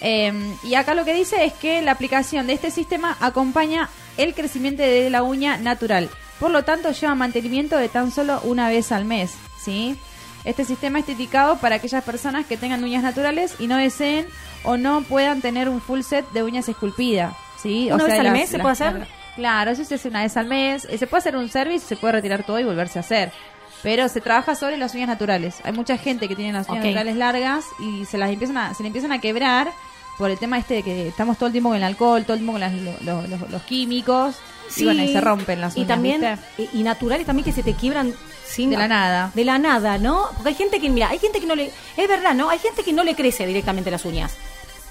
[0.00, 0.32] Eh,
[0.64, 4.82] y acá lo que dice es que la aplicación de este sistema acompaña el crecimiento
[4.82, 6.10] de la uña natural.
[6.38, 9.32] Por lo tanto, lleva mantenimiento de tan solo una vez al mes,
[9.62, 9.96] ¿sí?
[10.46, 14.26] Este sistema es dedicado para aquellas personas que tengan uñas naturales y no deseen
[14.64, 17.88] o no puedan tener un full set de uñas esculpidas, ¿sí?
[17.92, 19.06] ¿Una o vez sea, al las- mes se las- puede hacer?
[19.34, 20.86] Claro, eso se hace una vez al mes.
[20.88, 23.32] Eh, Se puede hacer un service, se puede retirar todo y volverse a hacer.
[23.82, 25.56] Pero se trabaja sobre las uñas naturales.
[25.62, 28.82] Hay mucha gente que tiene las uñas naturales largas y se las empiezan a, se
[28.82, 29.70] le empiezan a quebrar
[30.16, 32.38] por el tema este de que estamos todo el tiempo con el alcohol, todo el
[32.38, 34.36] tiempo con las- lo- lo- los, los químicos.
[34.68, 34.82] Sí.
[34.82, 35.88] Y bueno, y se rompen las Y uñas.
[35.88, 36.20] también,
[36.56, 36.76] ¿viste?
[36.76, 38.14] y, y naturales también que se te quiebran
[38.46, 38.70] sin...
[38.70, 39.30] De la nada.
[39.34, 40.28] De la nada, ¿no?
[40.34, 41.70] Porque hay gente que, mira, hay gente que no le...
[41.96, 42.48] Es verdad, ¿no?
[42.50, 44.34] Hay gente que no le crece directamente las uñas.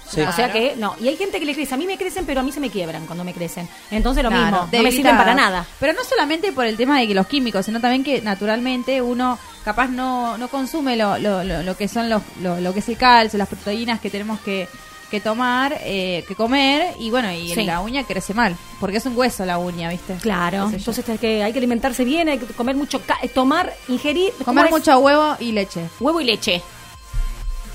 [0.08, 0.20] Sí.
[0.20, 0.94] O sea que, no.
[1.00, 1.74] Y hay gente que le crece.
[1.74, 3.68] A mí me crecen, pero a mí se me quiebran cuando me crecen.
[3.90, 4.68] Entonces lo Claro, mismo.
[4.72, 5.66] No me sirven para nada.
[5.80, 9.36] Pero no solamente por el tema de que los químicos, sino también que naturalmente uno
[9.64, 12.88] capaz no, no consume lo, lo, lo, lo que son los, lo, lo que es
[12.88, 14.68] el calcio, las proteínas que tenemos que,
[15.10, 17.64] que tomar, eh, que comer, y bueno, y Sí.
[17.64, 20.14] la uña crece mal, porque es un hueso la uña, ¿viste?
[20.16, 20.68] Claro.
[20.72, 24.32] Entonces hay que, hay que alimentarse bien, hay que comer mucho, ca- eh, tomar, ingerir.
[24.38, 25.88] ¿cómo Comer mucho huevo y leche.
[26.00, 26.62] Huevo y leche.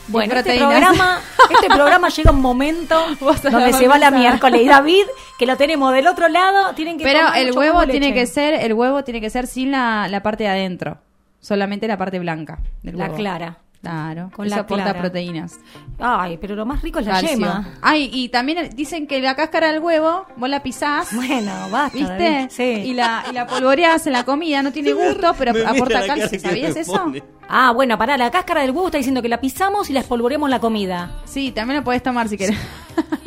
[0.08, 3.00] Bueno, este programa, este programa llega un momento
[3.50, 4.62] donde se va la miércoles.
[4.62, 5.06] Y David,
[5.40, 8.14] que lo tenemos del otro lado, tienen que Pero el huevo tiene leche.
[8.20, 10.98] que ser, el huevo tiene que ser sin la, la parte de adentro,
[11.40, 13.16] solamente la parte blanca del La huevo.
[13.16, 13.58] clara.
[13.82, 15.00] Claro, Con eso la aporta clara.
[15.00, 15.58] proteínas.
[15.98, 17.30] Ay, pero lo más rico es la Calcio.
[17.32, 17.68] yema.
[17.82, 21.12] Ay, y también dicen que la cáscara del huevo, vos la pisás.
[21.16, 21.98] Bueno, basta.
[21.98, 22.14] ¿Viste?
[22.32, 22.50] David.
[22.52, 22.64] Sí.
[22.64, 26.08] Y la, y la polvoreás en la comida, no tiene gusto, pero Me aporta la
[26.16, 26.40] calcio.
[26.40, 27.12] ¿Sabías eso?
[27.50, 30.46] Ah, bueno, pará, la cáscara del huevo está diciendo que la pisamos y la espolvoreamos
[30.48, 31.10] en la comida.
[31.26, 32.58] Sí, también lo podés tomar si querés.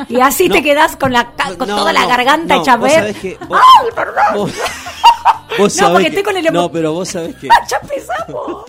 [0.09, 0.55] Y así No.
[0.55, 2.99] te quedás con, la, ca- con No, toda la garganta no, hecha a vos ver.
[3.01, 4.15] sabés que vos- ¡Ay, perdón!
[4.35, 7.49] Vos, vos No, sabés porque que- estoy con el No, pero vos sabés que.
[7.69, 8.65] ¡Ya empezamos!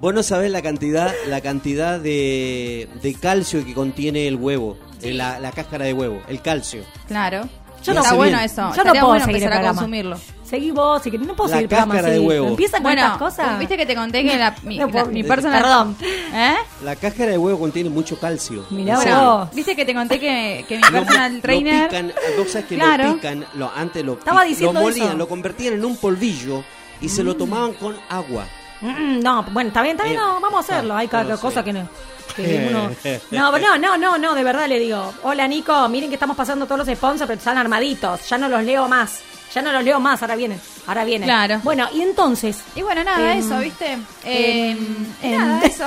[0.00, 5.12] Vos no sabés la cantidad, la cantidad de, de calcio que contiene el huevo, eh,
[5.12, 6.82] la, la cáscara de huevo, el calcio.
[7.06, 7.46] Claro.
[7.82, 8.44] Yo no Está bueno bien.
[8.50, 8.72] eso.
[8.76, 10.18] Yo no puedo bueno seguir el empezar a consumirlo.
[10.44, 11.26] Seguí vos, si querés.
[11.26, 12.48] No puedo La seguir cáscara de huevo.
[12.48, 13.58] Empiezan con Bueno, estas cosas.
[13.58, 15.62] viste que te conté que la, mi, No la- mi personal...
[15.62, 15.96] Perdón.
[16.34, 16.54] ¿Eh?
[16.84, 18.66] La cáscara de huevo contiene mucho calcio.
[18.70, 19.50] Mirá vos.
[19.54, 21.88] Viste que te conté que, que mi Lo- personal lo trainer...
[21.88, 23.04] pican, vos sabés que Claro.
[23.06, 25.16] lo pican, lo, antes lo, Estaba pi- diciendo lo molían, eso.
[25.16, 26.62] lo convertían en un polvillo
[27.00, 28.46] y se lo tomaban con agua.
[28.80, 30.96] Mm, No, bueno, está bien, está bien, Eh, no, vamos a hacerlo.
[30.96, 31.88] Hay cada cosa que no.
[32.36, 32.90] que uno-
[33.30, 35.12] No, no, no, no, no, de verdad le digo.
[35.22, 38.28] Hola Nico, miren que estamos pasando todos los sponsors, pero están armaditos.
[38.28, 39.20] Ya no los leo más.
[39.52, 40.60] Ya no los leo más, ahora vienen.
[40.86, 41.26] Ahora vienen.
[41.28, 41.60] Claro.
[41.64, 43.98] Bueno, y entonces, Y bueno, nada, Em, eso, ¿viste?
[44.22, 44.78] em,
[45.22, 45.86] Eh, nada, eso.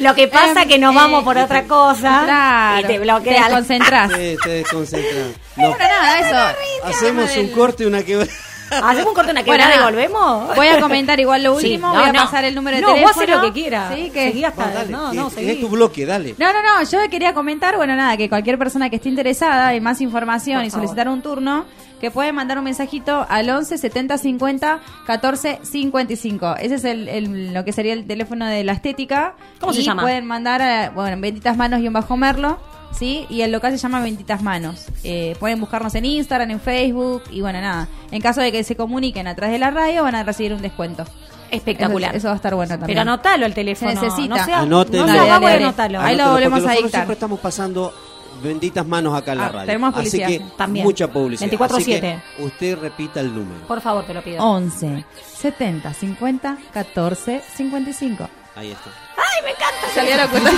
[0.00, 2.22] lo que pasa es que nos Em, vamos eh, por otra cosa.
[2.24, 2.80] Claro.
[2.80, 3.32] Y te Te bloquea.
[3.40, 4.08] la- desconcentrás.
[4.10, 5.32] Te, te desconcentran.
[5.56, 6.58] No, Bueno, nada, eso.
[6.88, 8.28] hacemos un corte, una que
[8.70, 10.56] Hacemos un corte, una Bueno, quebrada y volvemos.
[10.56, 12.20] Voy a comentar igual lo Sí, último, no, voy a no.
[12.24, 13.14] pasar el número de no, teléfono.
[13.14, 13.94] vos haces lo que quieras.
[13.94, 14.24] Sí, que...
[14.28, 14.70] Seguí hasta.
[14.70, 15.50] Dale, no, no, seguí.
[15.50, 16.34] es tu bloque, dale.
[16.38, 19.82] No, no, no, yo quería comentar, bueno, nada, que cualquier persona que esté interesada en
[19.82, 20.86] más información Por y favor.
[20.86, 21.64] solicitar un turno,
[22.00, 26.56] que puede mandar un mensajito al 11 70 50 14 55.
[26.58, 29.34] Ese es el, el- lo que sería el teléfono de la estética.
[29.60, 30.02] ¿Cómo se llama?
[30.02, 32.58] pueden mandar, a, bueno, en Benditas Manos y un bajo Merlo,
[32.98, 33.26] ¿sí?
[33.30, 34.86] Y el local se llama Benditas Manos.
[35.04, 37.88] Eh, pueden buscarnos en Instagram, en Facebook, y bueno, nada.
[38.10, 41.04] En caso de que se comuniquen atrás de la radio, van a recibir un descuento.
[41.50, 42.10] Espectacular.
[42.10, 42.86] Eso, eso va a estar bueno también.
[42.88, 43.92] Pero anotalo el teléfono.
[43.92, 44.36] Se necesita.
[44.36, 45.06] No sea, Anótenlo.
[45.06, 45.98] no sea Dale.
[45.98, 47.00] Ahí lo Anótalo, volvemos a nosotros dictar.
[47.00, 47.94] siempre estamos pasando
[48.42, 49.66] benditas manos acá en la Ah, radio.
[49.66, 50.28] tenemos Así publicidad.
[50.28, 50.84] que También.
[50.84, 51.48] mucha publicidad.
[51.50, 51.76] 24/7.
[51.76, 52.00] Así
[52.36, 53.66] que usted repita el número.
[53.68, 54.42] Por favor, te lo pido.
[54.44, 55.04] 11
[55.38, 58.28] 70 50 14 55.
[58.56, 58.90] Ahí está.
[59.16, 59.94] ¡Ay, me encanta!
[59.94, 60.50] Salió la cuenta.
[60.50, 60.56] Me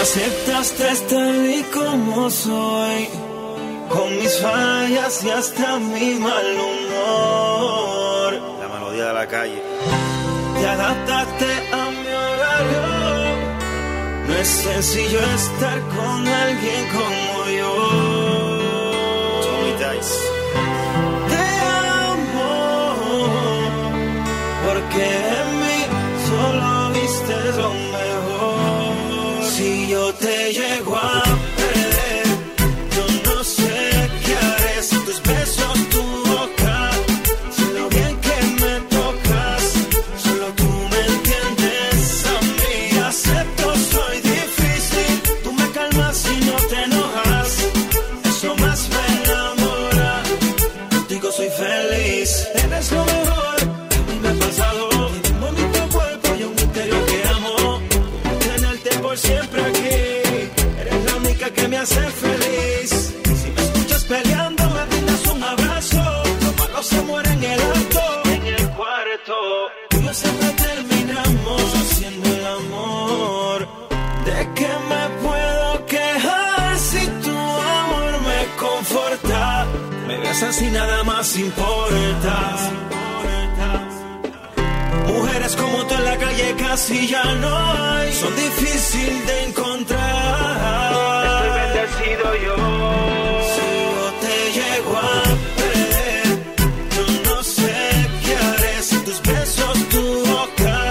[0.00, 3.08] aceptaste tal y como soy,
[3.88, 8.32] con mis fallas y hasta mi mal humor.
[8.60, 9.62] La melodía de la calle.
[10.58, 12.89] Te adaptaste a mi horario.
[14.30, 17.72] No es sencillo estar con alguien como yo.
[19.42, 20.20] Tommy Dice.
[21.30, 21.44] Te
[22.06, 22.52] amo,
[24.64, 25.04] porque
[25.38, 25.80] en mí
[26.28, 29.50] solo viste lo mejor.
[29.50, 31.29] Si yo te llego a
[61.88, 63.14] feliz.
[63.40, 66.22] Si me escuchas peleando, me brindas un abrazo.
[66.42, 69.34] Lo malo se muere en el acto, en el cuarto.
[69.88, 73.68] Tú y yo siempre terminamos haciendo el amor.
[74.26, 79.66] ¿De qué me puedo quejar si tu amor me conforta?
[80.06, 82.56] Me besas y nada más importa.
[85.06, 88.12] Mujeres como tú en la calle casi ya no hay.
[88.12, 91.09] Son difícil de encontrar.
[92.22, 92.56] Yo.
[94.20, 95.22] Te llego a
[95.56, 96.26] perder,
[96.94, 97.74] yo no sé
[98.22, 100.90] qué haré sin tus besos, tu boca.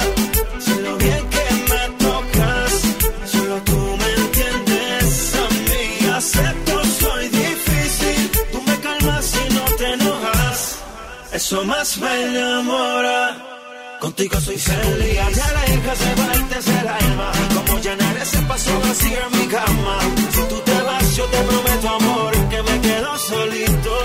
[0.59, 2.71] Sin lo bien que me tocas,
[3.25, 6.09] solo tú me entiendes a mí.
[6.15, 8.31] Acepto, soy difícil.
[8.51, 10.79] Tú me calmas y no te enojas.
[11.31, 13.37] Eso más me enamora.
[13.99, 15.13] Contigo soy feliz.
[15.35, 17.31] Ya la hija se va y te el alma.
[17.53, 19.97] Como llenar ese paso vacío en mi cama.
[21.39, 23.95] Te prometo amor que me quedo solito.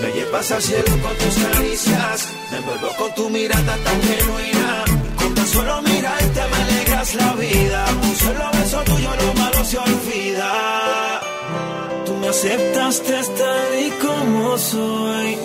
[0.00, 2.28] Me llevas al cielo con tus caricias.
[2.50, 4.84] Me envuelvo con tu mirada tan genuina.
[5.16, 7.84] Con tan solo mirarte me alegras la vida.
[8.02, 10.52] Un solo beso tuyo lo malo se olvida.
[12.06, 15.38] Tú me aceptaste tal y como soy.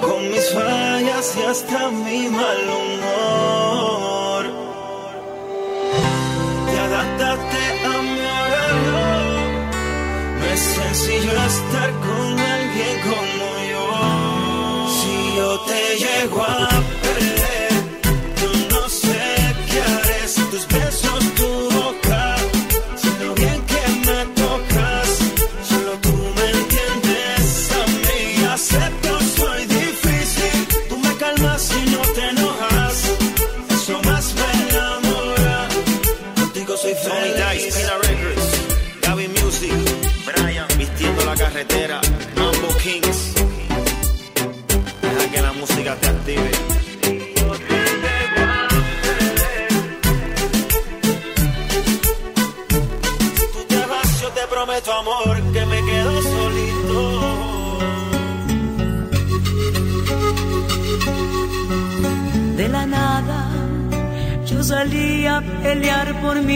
[0.00, 3.05] Con mis fallas y hasta mi mal humor.
[12.04, 13.86] Con alguien como yo.
[14.96, 16.75] Si yo te llego a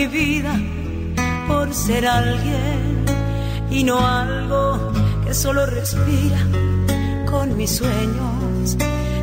[0.01, 0.59] mi vida,
[1.47, 3.05] por ser alguien
[3.71, 4.93] y no algo
[5.27, 6.39] que solo respira
[7.31, 8.79] con mis sueños.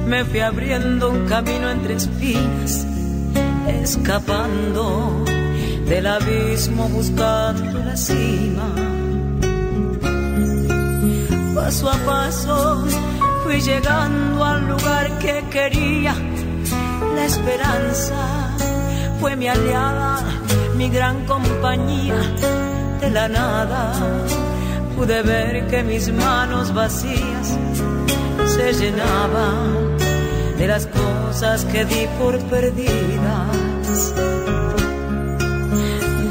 [0.06, 2.86] Me fui abriendo un camino entre espinas,
[3.68, 5.26] escapando
[5.90, 8.68] del abismo buscando la cima.
[11.56, 12.86] Paso a paso
[13.44, 16.14] fui llegando al lugar que quería.
[17.16, 18.16] La esperanza
[19.20, 20.07] fue mi aliada,
[20.78, 22.16] mi gran compañía.
[23.02, 23.94] De la nada
[24.96, 27.58] pude ver que mis manos vacías
[28.46, 29.98] se llenaban
[30.58, 34.14] de las cosas que di por perdidas.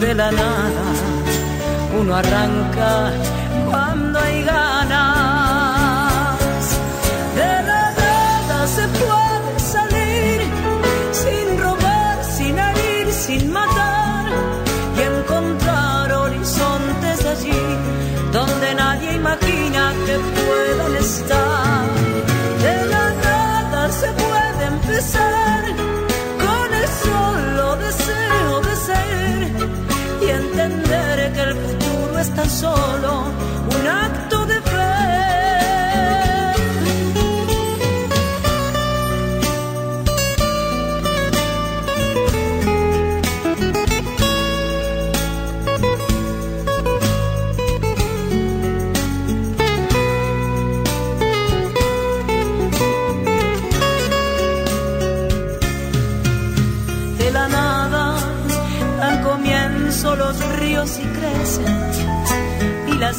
[0.01, 0.87] De la nada
[2.01, 3.13] uno arranca
[20.07, 21.85] que puedan estar.
[22.65, 25.63] De la nada se puede empezar
[26.45, 29.39] con el solo deseo de ser
[30.25, 33.11] y entender que el futuro es tan solo
[33.77, 34.26] un acto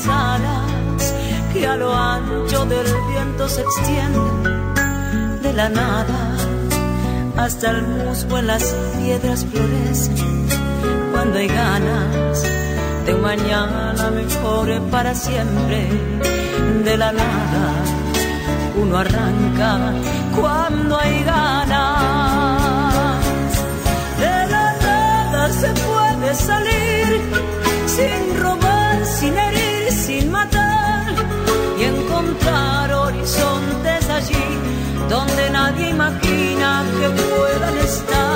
[0.10, 1.14] alas
[1.54, 6.36] que a lo ancho del viento se extienden de la nada
[7.38, 8.64] hasta el musgo en las
[8.98, 10.48] piedras florecen.
[11.12, 12.44] Cuando hay ganas
[13.06, 15.88] de mañana mejor para siempre
[16.84, 17.88] de la nada
[18.82, 19.80] uno arranca
[20.40, 22.62] cuando hay ganas.
[24.20, 27.22] De la nada se puede salir
[27.86, 28.27] sin
[32.92, 34.48] horizontes allí
[35.10, 38.27] donde nadie imagina que puedan estar.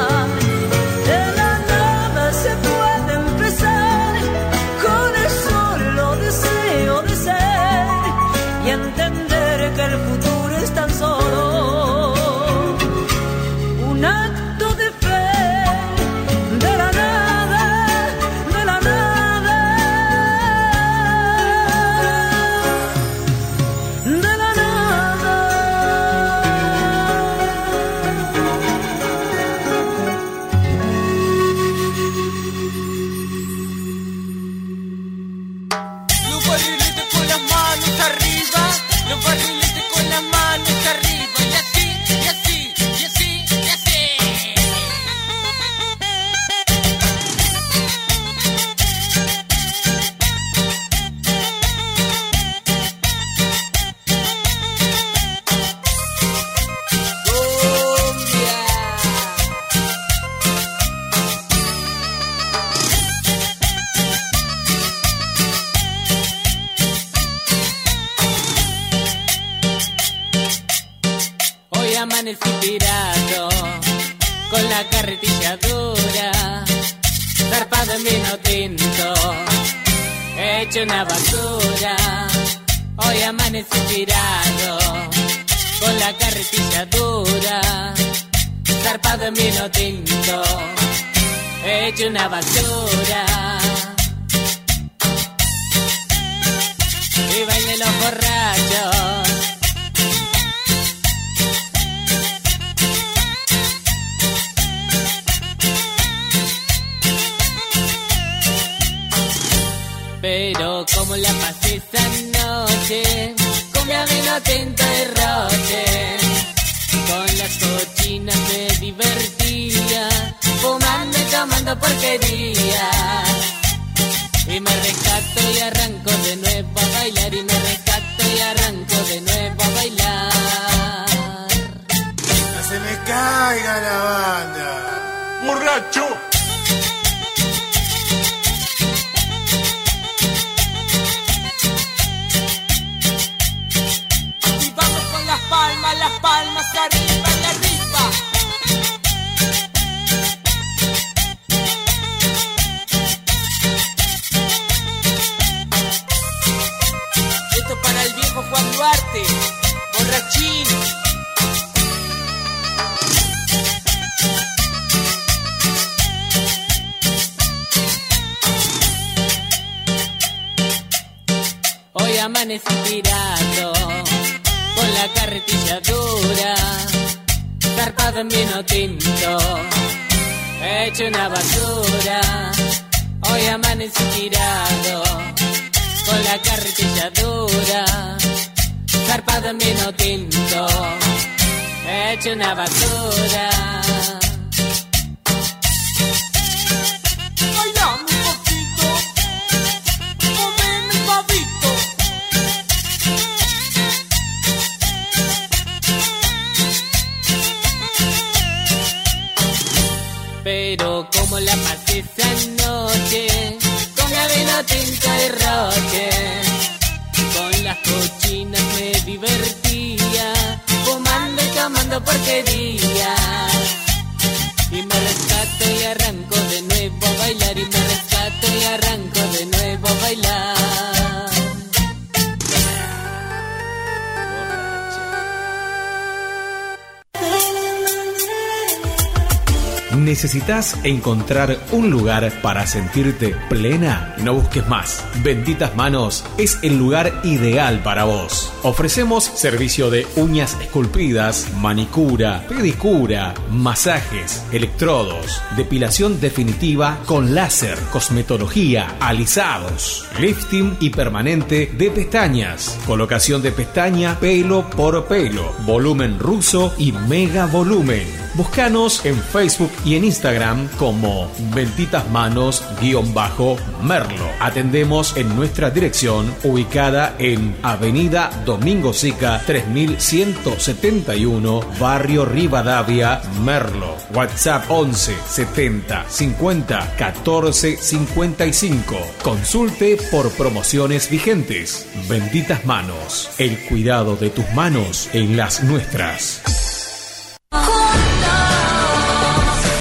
[240.12, 244.14] ¿Necesitas encontrar un lugar para sentirte plena?
[244.22, 245.06] No busques más.
[245.24, 248.52] Benditas Manos es el lugar ideal para vos.
[248.62, 260.10] Ofrecemos servicio de uñas esculpidas, manicura, pedicura, masajes, electrodos, depilación definitiva con láser, cosmetología, alisados,
[260.20, 267.46] lifting y permanente de pestañas, colocación de pestaña pelo por pelo, volumen ruso y mega
[267.46, 268.31] volumen.
[268.34, 274.26] Búscanos en Facebook y en Instagram como Benditas Manos-Merlo.
[274.40, 283.98] Atendemos en nuestra dirección ubicada en Avenida Domingo Sica 3171, Barrio Rivadavia, Merlo.
[284.14, 288.96] WhatsApp 11 70 50 14 55.
[289.24, 291.86] Consulte por promociones vigentes.
[292.08, 293.30] Benditas Manos.
[293.38, 296.71] El cuidado de tus manos en las nuestras.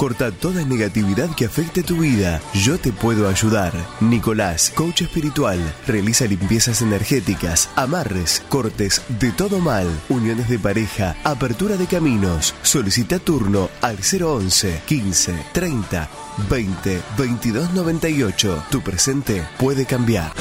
[0.01, 2.41] Corta toda negatividad que afecte tu vida.
[2.55, 3.75] Yo te puedo ayudar.
[4.01, 11.77] Nicolás, coach espiritual, realiza limpiezas energéticas, amarres, cortes de todo mal, uniones de pareja, apertura
[11.77, 12.55] de caminos.
[12.63, 16.09] Solicita turno al 011 15 30
[16.49, 18.65] 20 22 98.
[18.71, 20.33] Tu presente puede cambiar.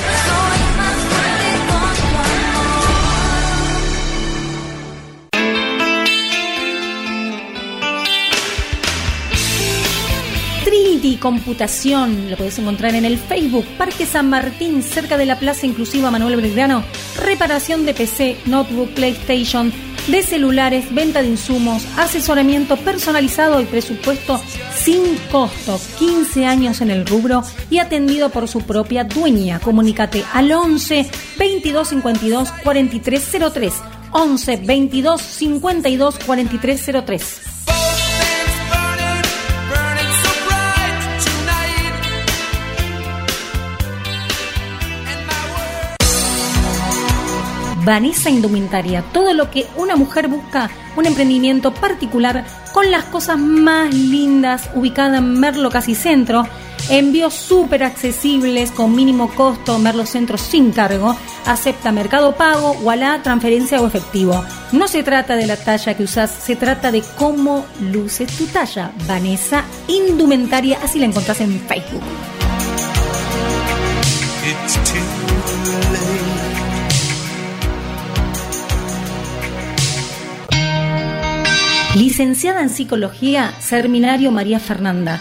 [10.99, 16.11] Computación, lo podés encontrar en el Facebook Parque San Martín, cerca de la Plaza Inclusiva
[16.11, 16.84] Manuel Belgrano.
[17.23, 19.71] Reparación de PC, notebook, PlayStation,
[20.07, 24.41] de celulares, venta de insumos, asesoramiento personalizado y presupuesto
[24.76, 25.80] sin costo.
[25.99, 29.59] 15 años en el rubro y atendido por su propia dueña.
[29.59, 33.73] Comunícate al 11 22 52 4303.
[34.11, 37.59] 11 22 52 4303.
[47.84, 53.93] Vanessa Indumentaria, todo lo que una mujer busca, un emprendimiento particular con las cosas más
[53.93, 56.47] lindas, ubicada en Merlo Casi Centro.
[56.89, 61.15] Envíos súper accesibles con mínimo costo, Merlo Centro sin cargo,
[61.45, 64.43] acepta mercado pago, Wallah, transferencia o efectivo.
[64.72, 68.91] No se trata de la talla que usás, se trata de cómo luce tu talla.
[69.07, 72.01] Vanessa Indumentaria, así la encontrás en Facebook.
[81.99, 85.19] Licenciada en Psicología, Seminario María Fernanda.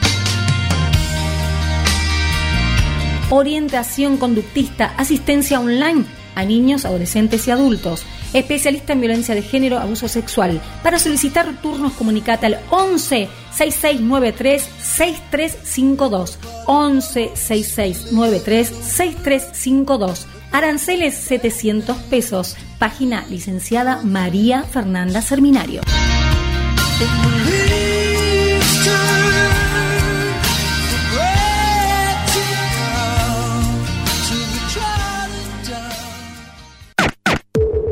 [3.30, 6.04] Orientación conductista, asistencia online
[6.36, 8.04] a niños, adolescentes y adultos.
[8.32, 10.60] Especialista en violencia de género, abuso sexual.
[10.84, 16.38] Para solicitar turnos, comunicate al 11 6693 6352.
[16.66, 20.26] 11 6693 6352.
[20.52, 22.56] Aranceles 700 pesos.
[22.78, 25.80] Página licenciada María Fernanda Serminario.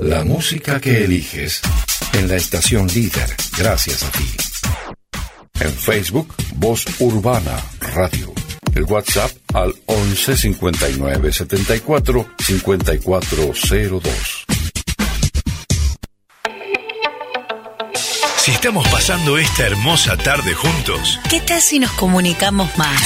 [0.00, 1.60] La música que eliges
[2.14, 4.26] en la estación líder, gracias a ti.
[5.60, 8.32] En Facebook, Voz Urbana Radio.
[8.74, 14.45] El WhatsApp al 11 59 74 5402.
[18.46, 23.02] Si estamos pasando esta hermosa tarde juntos, ¿Qué tal si nos comunicamos más?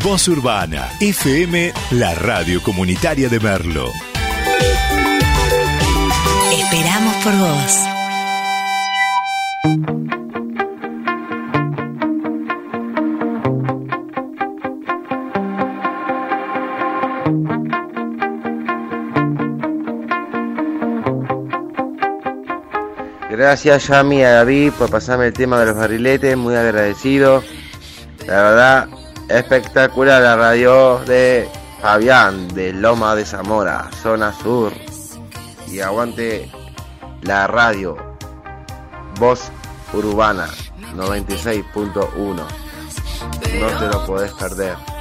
[0.00, 3.92] Voz Urbana, FM, la radio comunitaria de Merlo.
[6.52, 8.01] Esperamos por vos.
[23.42, 27.42] Gracias Yami a David por pasarme el tema de los barriletes, muy agradecido.
[28.24, 28.88] La verdad,
[29.28, 31.48] espectacular la radio de
[31.80, 34.72] Fabián de Loma de Zamora, zona sur.
[35.66, 36.52] Y aguante
[37.22, 37.96] la radio,
[39.18, 39.50] voz
[39.92, 40.46] urbana
[40.94, 42.36] 96.1.
[42.36, 44.91] No te lo podés perder.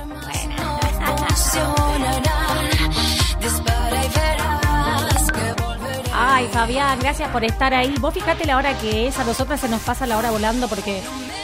[6.42, 7.94] Ay, Fabián, gracias por estar ahí.
[8.00, 11.00] Vos fíjate la hora que es, a nosotras se nos pasa la hora volando porque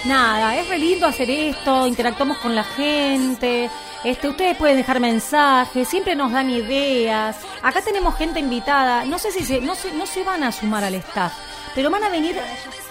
[0.05, 3.69] nada, es re lindo hacer esto, interactuamos con la gente.
[4.03, 7.35] Este, ustedes pueden dejar mensajes, siempre nos dan ideas.
[7.61, 9.05] Acá tenemos gente invitada.
[9.05, 11.31] No sé si se, no se, no se van a sumar al staff,
[11.75, 12.35] pero van a venir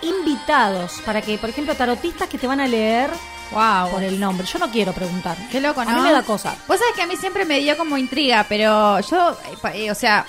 [0.02, 3.10] invitados para que, por ejemplo, tarotistas que te van a leer
[3.50, 3.90] Wow.
[3.90, 4.46] por el nombre.
[4.46, 5.36] Yo no quiero preguntar.
[5.50, 5.90] Qué loco, ¿no?
[5.90, 6.54] A mí me da cosa.
[6.68, 9.94] Vos sabés que a mí siempre me dio como intriga, pero yo, eh, eh, o
[9.96, 10.24] sea,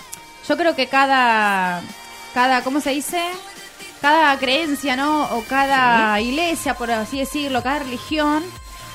[0.48, 1.82] yo creo que cada,
[2.34, 3.22] cada, ¿cómo se dice?
[4.02, 5.24] Cada creencia, ¿no?
[5.36, 8.44] O cada iglesia, por así decirlo, cada religión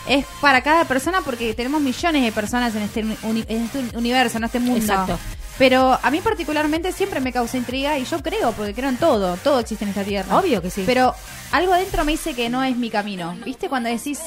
[0.08, 4.38] es para cada persona porque tenemos millones de personas en este, uni- en este universo,
[4.38, 4.78] en este mundo.
[4.80, 5.18] Exacto.
[5.58, 9.36] Pero a mí particularmente siempre me causa intriga y yo creo, porque creo en todo,
[9.36, 10.36] todo existe en esta tierra.
[10.38, 10.82] Obvio que sí.
[10.86, 11.14] Pero
[11.52, 13.36] algo dentro me dice que no es mi camino.
[13.44, 13.68] ¿Viste?
[13.68, 14.18] Cuando decís,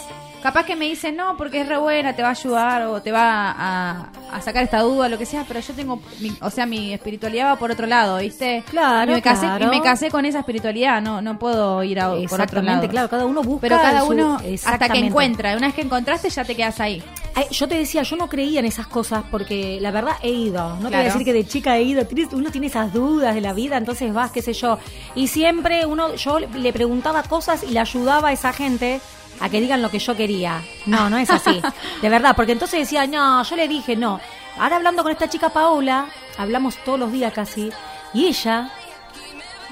[0.45, 3.11] capaz que me dicen, no, porque es re buena, te va a ayudar o te
[3.11, 6.67] va a, a sacar esta duda, lo que sea, pero yo tengo, mi- o sea,
[6.67, 8.63] mi espiritualidad va por otro lado, ¿viste?
[8.69, 9.65] Claro, Y me casé, claro.
[9.65, 12.87] y me casé con esa espiritualidad, no, no puedo ir a, por otro lado.
[12.87, 16.29] claro, cada uno busca Pero cada su- uno, hasta que encuentra, una vez que encontraste
[16.29, 17.01] ya te quedas ahí.
[17.33, 20.69] Ay, yo te decía, yo no creía en esas cosas porque la verdad he ido.
[20.75, 22.07] No te voy a decir que de chica he ido.
[22.31, 24.77] Uno tiene esas dudas de la vida, entonces vas, qué sé yo.
[25.15, 29.01] Y siempre uno, yo le preguntaba cosas y le ayudaba a esa gente
[29.39, 30.61] a que digan lo que yo quería.
[30.85, 31.61] No, no es así.
[32.01, 34.19] De verdad, porque entonces decía, no, yo le dije, no.
[34.57, 36.07] Ahora hablando con esta chica Paola,
[36.37, 37.69] hablamos todos los días casi,
[38.13, 38.69] y ella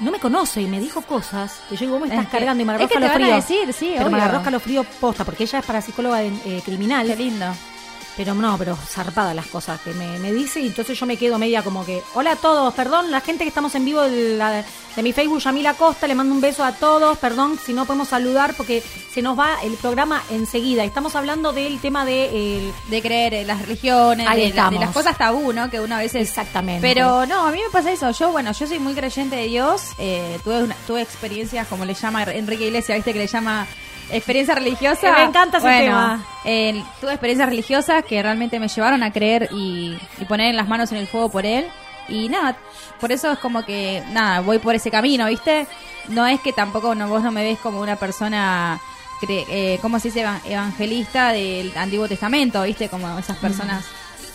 [0.00, 2.36] no me conoce y me dijo cosas que yo digo, vos me estás Es que-
[2.38, 3.58] cargando y me es agarró que te van a escalofrío.
[3.60, 4.22] decir, sí, Pero me obvio.
[4.22, 7.06] agarró escalofrío posta, porque ella es parapsicóloga eh, criminal.
[7.06, 7.46] Qué lindo.
[8.16, 11.36] Pero no, pero zarpada las cosas que me, me dice y entonces yo me quedo
[11.36, 14.64] media como que, hola a todos, perdón, la gente que estamos en vivo de, la-
[14.94, 18.06] de mi Facebook, Yamila Costa, le mando un beso a todos, perdón si no podemos
[18.08, 20.84] saludar porque se nos va el programa enseguida.
[20.84, 22.58] Estamos hablando del tema de...
[22.58, 24.80] el- de creer en las religiones, de, la- de estamos.
[24.80, 25.68] las cosas tabú, ¿no?
[25.68, 26.28] Que uno a veces...
[26.28, 26.86] Exactamente.
[26.86, 28.10] Pero no, a mí me pasa eso.
[28.12, 29.82] Yo, bueno, yo soy muy creyente de Dios.
[29.98, 33.12] eh, tuve, una- tuve experiencias, como le llama Enrique Iglesias, ¿viste?
[33.12, 33.66] Que le llama
[34.10, 35.00] experiencia religiosa.
[35.00, 36.26] Que me encanta ese Bueno, tema.
[36.44, 40.90] eh, tuve experiencias religiosas que realmente me llevaron a creer y, y poner las manos
[40.92, 41.66] en el fuego por él.
[42.08, 42.56] Y nada,
[43.00, 45.66] por eso es como que, nada, voy por ese camino, ¿viste?
[46.08, 48.78] No es que tampoco no, vos no me ves como una persona,
[49.22, 50.20] cre- eh, ¿cómo se dice?
[50.20, 52.90] Evan- Evangelista del Antiguo Testamento, ¿viste?
[52.90, 53.84] Como esas personas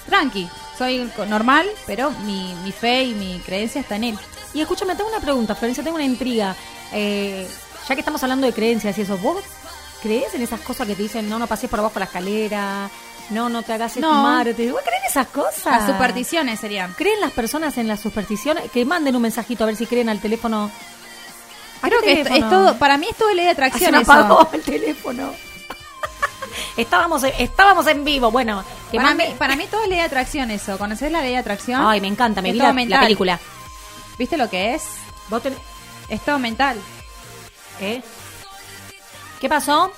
[0.07, 0.49] tranqui.
[0.79, 4.17] Soy normal, pero mi, mi fe y mi creencia está en él.
[4.53, 6.55] Y escúchame, tengo una pregunta, Florencia, tengo una intriga.
[6.91, 7.47] Eh,
[7.90, 9.44] ya que estamos hablando de creencias y eso, ¿vos
[10.02, 12.90] ¿Crees en esas cosas que te dicen, no, no pases por abajo la escalera,
[13.32, 14.07] no, no te hagas No.
[14.10, 14.72] estimarte?
[14.72, 15.66] ¿Vos crees en esas cosas?
[15.66, 16.94] Las supersticiones serían.
[16.94, 18.72] ¿Creen las personas en las supersticiones?
[18.72, 20.72] Que manden un mensajito a ver si creen al teléfono.
[21.82, 22.45] ¿A Creo que es, teléfono?
[22.45, 24.10] es todo, para mí es todo ley de se atracción eso.
[24.14, 25.34] apagó el teléfono.
[26.78, 28.32] estábamos, en- estábamos en vivo.
[28.32, 30.78] Bueno, que Para mí, para mí todo es ley de atracción eso.
[30.78, 31.82] ¿Conoces la ley de atracción?
[31.86, 33.38] Ay, me encanta, me vi la, película.
[34.18, 34.84] ¿Viste lo que es?
[35.30, 35.41] ¿Vos
[36.07, 36.80] Es todo mental.
[37.81, 38.01] ¿Eh?
[39.39, 39.91] ¿Qué pasó?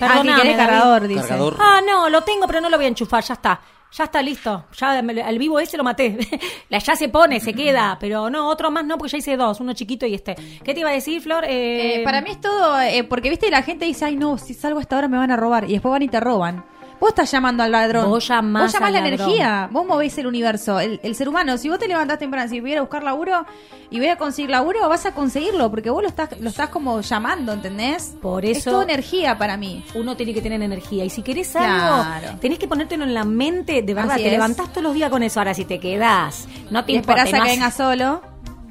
[0.00, 0.56] Ah, quiere David.
[0.56, 1.20] cargador, dice.
[1.28, 1.56] Cargador.
[1.60, 3.60] Ah, no, lo tengo, pero no lo voy a enchufar, ya está.
[3.92, 4.64] Ya está listo.
[4.78, 6.18] Ya al vivo ese lo maté.
[6.70, 7.98] La- ya se pone, se queda.
[8.00, 10.34] Pero no, otro más no, porque ya hice dos, uno chiquito y este.
[10.64, 11.44] ¿Qué te iba a decir, Flor?
[11.44, 14.54] Eh, Eh, para mí es todo, eh, porque viste, la gente dice, ay no, si
[14.54, 15.64] salgo a esta hora me van a robar.
[15.68, 16.64] Y después van y te roban.
[17.02, 18.08] Vos estás llamando al ladrón.
[18.08, 19.14] Vos llamás Vos llamás la ladrón.
[19.20, 19.68] energía.
[19.72, 20.78] Vos movés el universo.
[20.78, 23.44] El, el ser humano, si vos te levantás temprano, si voy a buscar laburo
[23.90, 25.68] y voy a conseguir laburo, vas a conseguirlo.
[25.68, 28.14] Porque vos lo estás, lo estás como llamando, ¿entendés?
[28.22, 29.84] Por Es eso- toda energía para mí.
[29.96, 31.04] Uno tiene que tener energía.
[31.04, 32.08] Y si querés Claro.
[32.08, 33.82] algo, tenés que ponértelo en la mente.
[33.82, 34.32] De verdad, Así te es.
[34.34, 35.40] levantás todos los días con eso.
[35.40, 37.24] Ahora, si te quedás, no te Y importa.
[37.24, 38.22] esperás a que venga solo.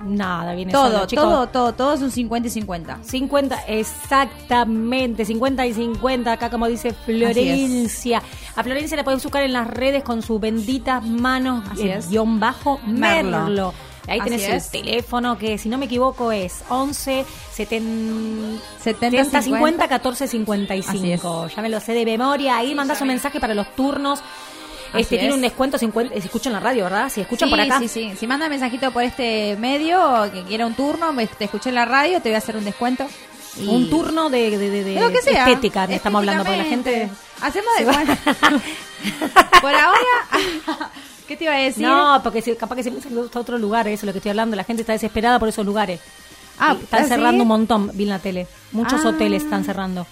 [0.03, 1.23] Nada, viene Todo, solo, chicos.
[1.23, 2.99] todo, todo, todo es un 50 y 50.
[3.03, 8.21] 50, exactamente, 50 y 50, acá como dice Florencia.
[8.55, 12.09] A Florencia la puedes buscar en las redes con sus benditas manos, Así eh, es.
[12.09, 13.39] guion bajo, Merlo.
[13.43, 13.73] Merlo.
[14.07, 14.65] Ahí Así tenés es.
[14.73, 17.23] el teléfono que, si no me equivoco, es 11
[17.53, 21.47] 70, 70 50 14 55.
[21.55, 22.57] Ya me lo sé de memoria.
[22.57, 24.21] Ahí mandás un mensaje para los turnos.
[24.93, 27.09] Este tiene un descuento 50, si escuchan la radio, ¿verdad?
[27.09, 27.79] Si escuchan sí, por acá.
[27.79, 28.13] Sí, sí.
[28.19, 31.85] Si manda mensajito por este medio, que quiera un turno, me- te escuché en la
[31.85, 33.05] radio, te voy a hacer un descuento.
[33.57, 35.45] Y- Un turno de, de, de- de De lo que sea.
[35.47, 37.09] estética, que estamos hablando, porque la gente...
[37.41, 38.17] Hacemos de cuenta.
[39.61, 39.99] Por ahora,
[41.27, 41.83] ¿qué te iba a decir?
[41.85, 44.19] No, porque si- capaz que se piensa que gusta otro lugar, eso es lo que
[44.19, 44.55] estoy hablando.
[44.55, 45.99] La gente está desesperada por esos lugares.
[46.59, 47.41] Ah, están ¿ah, cerrando sí?
[47.41, 48.47] un montón, vi en la tele.
[48.71, 49.09] Muchos Ah.
[49.09, 50.05] hoteles están cerrando.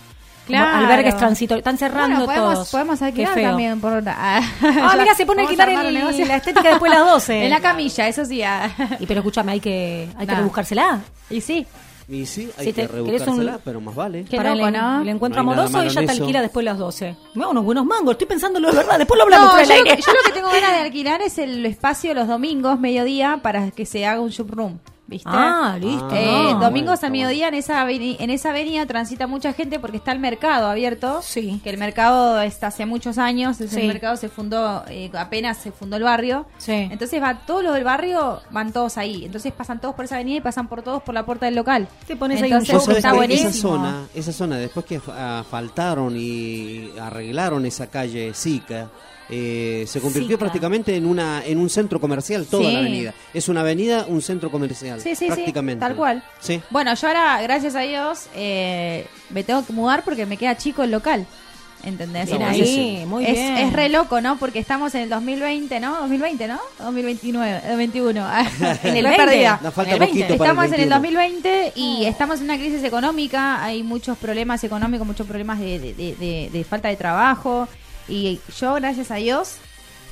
[0.49, 0.77] Claro.
[0.85, 1.59] Albergues transitorios.
[1.61, 2.71] Están cerrando Bueno, podemos, todos.
[2.71, 3.49] podemos Qué alquilar feo.
[3.49, 5.93] también por Ah, Ah, mira, se pone a alquilar el-
[6.27, 7.43] la estética después de las 12.
[7.45, 8.43] En la camilla, eso sí.
[8.43, 8.69] ah.
[8.99, 10.37] Y pero escúchame, hay que, hay que Nah.
[10.39, 10.99] rebuscársela.
[11.29, 11.65] Y sí.
[12.11, 14.25] Y sí, hay Si que rebuscársela, un- pero más vale.
[14.27, 15.01] Qué Para loco, el, ¿no?
[15.03, 17.15] el encuentro No amoroso, ella en te alquila después de las 12.
[17.35, 19.73] Me unos buenos mangos, estoy pensando lo de verdad, después lo hablamos No, yo, lo
[19.75, 19.95] aire.
[19.95, 23.69] que, yo lo que tengo ganas de alquilar es el espacio los domingos, mediodía, para
[23.69, 24.79] que se haga un showroom.
[25.09, 25.27] ¿Viste?
[25.33, 26.07] Ah, listo.
[26.13, 26.59] Eh, no.
[26.59, 30.19] domingos bueno, al mediodía en esa, en esa avenida transita mucha gente porque está el
[30.19, 31.21] mercado abierto.
[31.23, 31.59] Sí.
[31.63, 33.59] Que el mercado está hace muchos años.
[33.59, 33.87] ese Sí.
[33.87, 36.45] mercado se fundó, eh, apenas se fundó el barrio.
[36.59, 36.73] Sí.
[36.91, 39.25] Entonces va todos los del barrio, van todos ahí.
[39.25, 41.87] Entonces pasan todos por esa avenida y pasan por todos por la puerta del local.
[42.05, 43.49] Te pones ahí un Entonces show está que buenísimo.
[43.49, 48.89] esa zona, esa zona, después que asfaltaron y arreglaron esa calle Sica,
[49.29, 50.39] eh, se convirtió Sica.
[50.39, 52.73] prácticamente en una en un centro comercial toda Sí.
[52.73, 53.13] la avenida.
[53.33, 54.99] Es una avenida, un centro comercial.
[55.01, 55.79] Sí, sí, sí, prácticamente.
[55.79, 56.23] tal cual.
[56.39, 56.61] Sí.
[56.69, 60.83] Bueno, yo ahora, gracias a Dios, eh, me tengo que mudar porque me queda chico
[60.83, 61.25] el local.
[61.81, 62.29] ¿Entendés?
[62.29, 63.55] Está ahí, muy es, bien.
[63.57, 64.37] es re loco, ¿no?
[64.37, 65.95] Porque estamos en el 2020, ¿no?
[66.01, 66.59] 2020, ¿no?
[66.79, 68.27] 2029, eh, 21.
[68.83, 69.15] En el Re 20.
[69.17, 69.59] perdida.
[69.63, 70.37] Da falta En el poquito 20.
[70.37, 71.19] para Estamos el en el 21.
[71.21, 75.93] 2020 y estamos en una crisis económica, hay muchos problemas económicos, muchos problemas de, de-
[75.93, 77.69] de- de- de falta de trabajo
[78.09, 79.57] y yo, gracias a Dios,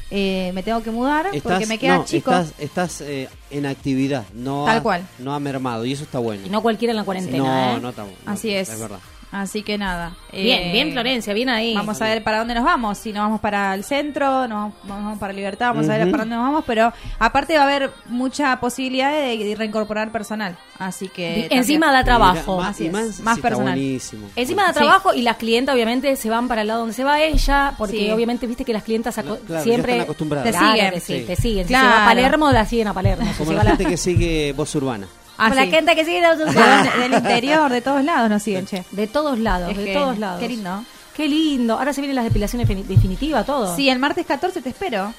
[0.10, 2.32] eh, me tengo que mudar porque me queda no, chico.
[2.32, 5.08] Estás, estás, eh, en actividad, no Tal ha, cual.
[5.20, 6.46] no ha mermado y eso está bueno.
[6.46, 7.82] Y no cualquiera en la cuarentena, no, ¿eh?
[7.82, 8.18] no está bueno.
[8.26, 8.70] Así es.
[8.70, 9.00] Es verdad.
[9.30, 10.14] Así que nada.
[10.32, 11.76] Bien, eh, bien Florencia, bien ahí.
[11.76, 12.98] Vamos a ver para dónde nos vamos.
[12.98, 16.24] Si nos vamos para el centro, nos vamos, vamos para Libertad, vamos a ver para
[16.24, 16.64] dónde nos vamos.
[16.66, 20.56] Pero aparte va a haber mucha posibilidad de, de reincorporar personal.
[20.80, 21.28] Así que.
[21.42, 21.48] También.
[21.52, 22.54] encima da trabajo.
[22.58, 23.74] Mira, más, Así y es, más, más sí, personal.
[23.74, 24.28] buenísimo.
[24.36, 24.74] Encima Sí.
[24.76, 27.98] trabajo y las clientas obviamente se van para el lado donde se va ella, porque
[27.98, 28.12] Sí.
[28.12, 30.52] obviamente viste que las clientas Claro, siempre están acostumbradas.
[30.52, 31.26] Te siguen.
[31.28, 31.64] te siguen.
[31.66, 31.90] Si Claro.
[31.90, 33.30] se va a Palermo, la siguen a Palermo.
[33.38, 35.06] Como la- gente que sigue voz urbana.
[35.38, 35.72] Ah, Como la sí.
[35.72, 36.90] gente que sigue ¿De dónde?
[37.00, 38.84] del interior, de todos lados nos siguen, che.
[38.92, 40.40] de todos lados, Es de que- todos lados.
[40.40, 40.84] Qué lindo.
[41.16, 41.78] Qué lindo.
[41.78, 43.76] Ahora se vienen las depilaciones defini- definitivas, todo.
[43.76, 45.14] Sí, el martes 14 te espero.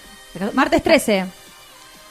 [0.54, 1.26] Martes 13.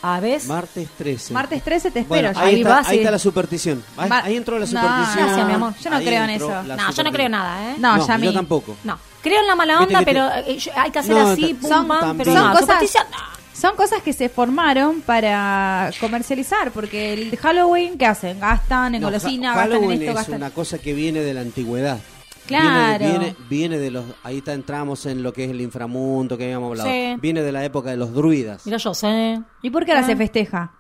[0.01, 0.41] A ver.
[0.45, 1.34] Martes 13.
[1.34, 2.29] Martes 13 te espero.
[2.29, 3.84] Bueno, ahí, Ahí está, va, ahí está la superstición.
[3.97, 5.25] Ahí, ahí entró la No, superstición.
[5.27, 5.73] gracias, mi amor.
[5.81, 6.63] Yo no Ahí creo en eso.
[6.63, 7.75] No, yo no creo nada, ¿eh?
[7.79, 8.25] No, No, ya a mí.
[8.27, 8.75] yo tampoco.
[8.84, 8.99] No.
[9.21, 11.69] Creo en la mala onda, pero te- eh, yo- hay que hacer No, así, pum,
[11.69, 13.36] son- pam, pero Son no, cosas- superstición, no.
[13.59, 18.39] Son cosas que se formaron para comercializar, porque el Halloween, ¿qué hacen?
[18.39, 20.35] Gastan en No, golosina, Ha- gastan en Halloween esto, es gastan...
[20.35, 21.99] una cosa que viene de la antigüedad.
[22.45, 22.99] Claro.
[23.03, 24.05] Viene, viene, viene de los.
[24.23, 26.89] Ahí está, entramos en lo que es el inframundo que habíamos hablado.
[26.89, 27.15] Sí.
[27.21, 28.65] Viene de la época de los druidas.
[28.65, 29.41] Mira, yo sé.
[29.61, 30.07] ¿Y por qué ahora Ah.
[30.07, 30.71] se festeja?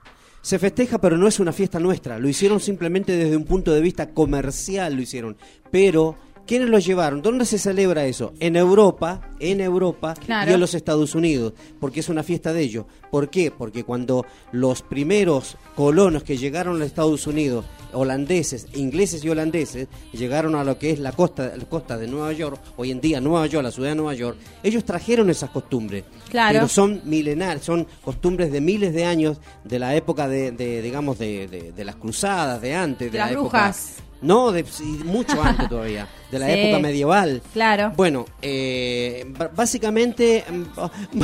[0.41, 2.19] Se festeja, pero no es una fiesta nuestra.
[2.19, 5.35] Lo hicieron simplemente desde un punto de vista comercial, lo hicieron.
[5.71, 6.15] Pero
[6.47, 7.21] ¿Quiénes lo llevaron?
[7.21, 8.33] ¿Dónde se celebra eso?
[8.39, 10.49] En Europa, en Europa Claro.
[10.49, 12.85] y en los Estados Unidos, porque es una fiesta de ellos.
[13.11, 13.51] ¿Por qué?
[13.51, 19.87] Porque cuando los primeros colonos que llegaron a los Estados Unidos, holandeses, ingleses y holandeses,
[20.13, 23.19] llegaron a lo que es la costa, la costa de Nueva York, hoy en día
[23.19, 26.05] Nueva York, la ciudad de Nueva York, ellos trajeron esas costumbres.
[26.29, 26.53] Claro.
[26.53, 31.17] Pero son milenarias, son costumbres de miles de años de la época de, de, digamos,
[31.19, 33.93] de, de- de las cruzadas, de antes, de, De la las época- brujas.
[34.21, 34.65] No, de,
[35.05, 36.51] mucho antes todavía, de la Sí.
[36.53, 37.41] época medieval.
[37.53, 37.93] Claro.
[37.95, 39.25] Bueno, eh,
[39.55, 41.21] básicamente, mm,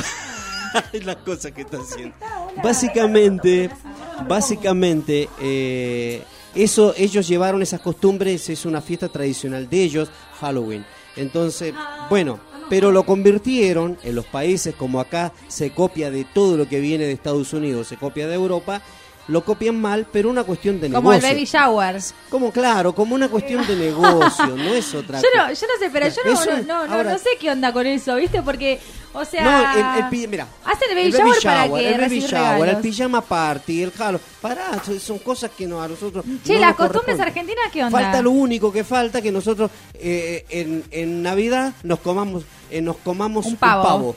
[1.04, 2.14] las cosas que está haciendo.
[2.62, 3.70] Básicamente,
[4.28, 6.22] básicamente, eh,
[6.54, 10.08] eso, ellos llevaron esas costumbres, es una fiesta tradicional de ellos,
[10.40, 10.84] Halloween.
[11.16, 11.74] Entonces,
[12.10, 12.38] bueno,
[12.68, 17.04] pero lo convirtieron en los países como acá se copia de todo lo que viene
[17.04, 18.80] de Estados Unidos, se copia de Europa.
[19.26, 21.34] Lo copian mal, pero una cuestión de Como el negocio.
[21.34, 22.00] baby shower.
[22.28, 25.90] Como claro, como una cuestión de negocio, no es otra Yo no, yo no sé,
[25.90, 28.42] pero yo no, no, no, no, ahora- no sé qué onda con eso, ¿viste?
[28.42, 28.78] Porque,
[29.14, 29.42] o sea...
[29.42, 30.46] No, el, el mira.
[30.66, 33.82] Hacen el baby, el baby shower, para shower, que el baby shower, el pijama party,
[33.82, 34.20] el jalo.
[34.42, 36.22] Pará, son- cosas que no, a nosotros.
[36.44, 37.98] Che, no las costumbres argentinas, ¿qué onda?
[37.98, 42.96] Falta lo único que falta que nosotros eh, en, en Navidad nos comamos eh, nos
[42.98, 43.82] comamos Un pavo.
[43.82, 44.16] Pavo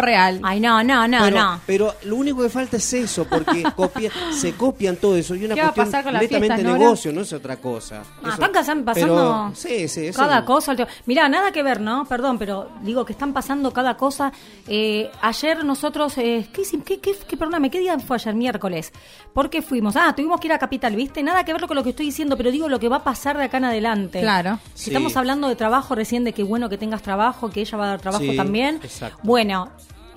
[0.00, 0.40] real.
[0.42, 1.60] Ay, no, no, no, pero, no.
[1.66, 5.34] pero lo único que falta es eso, porque copia, se copian todo eso.
[5.34, 8.02] Y una ¿Qué va a cuestión pasar con las netamente negocio, no es otra cosa.
[8.22, 10.46] Ah, Eso- están pasando pero- sí, sí, eso cada no.
[10.46, 10.74] cosa.
[11.06, 12.04] Mirá, nada que ver, ¿no?
[12.06, 14.32] Perdón, pero digo que están pasando cada cosa.
[14.66, 16.62] Eh, ayer nosotros, eh, ¿qué?
[16.84, 18.34] ¿Qué, qué, qué- perdóname, ¿qué día fue ayer?
[18.34, 18.92] Miércoles.
[19.32, 19.96] ¿Por qué fuimos?
[19.96, 21.22] Ah, tuvimos que ir a Capital, ¿viste?
[21.22, 23.36] Nada que ver con lo que estoy diciendo, pero digo lo que va a pasar
[23.36, 24.20] de acá en adelante.
[24.20, 24.58] Claro.
[24.74, 24.90] Si Sí.
[24.90, 27.88] estamos hablando de trabajo recién, de que bueno que tengas trabajo, que ella va a
[27.88, 28.80] dar trabajo Sí, también.
[28.82, 29.18] exacto.
[29.22, 29.67] Bueno,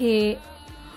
[0.01, 0.37] eh,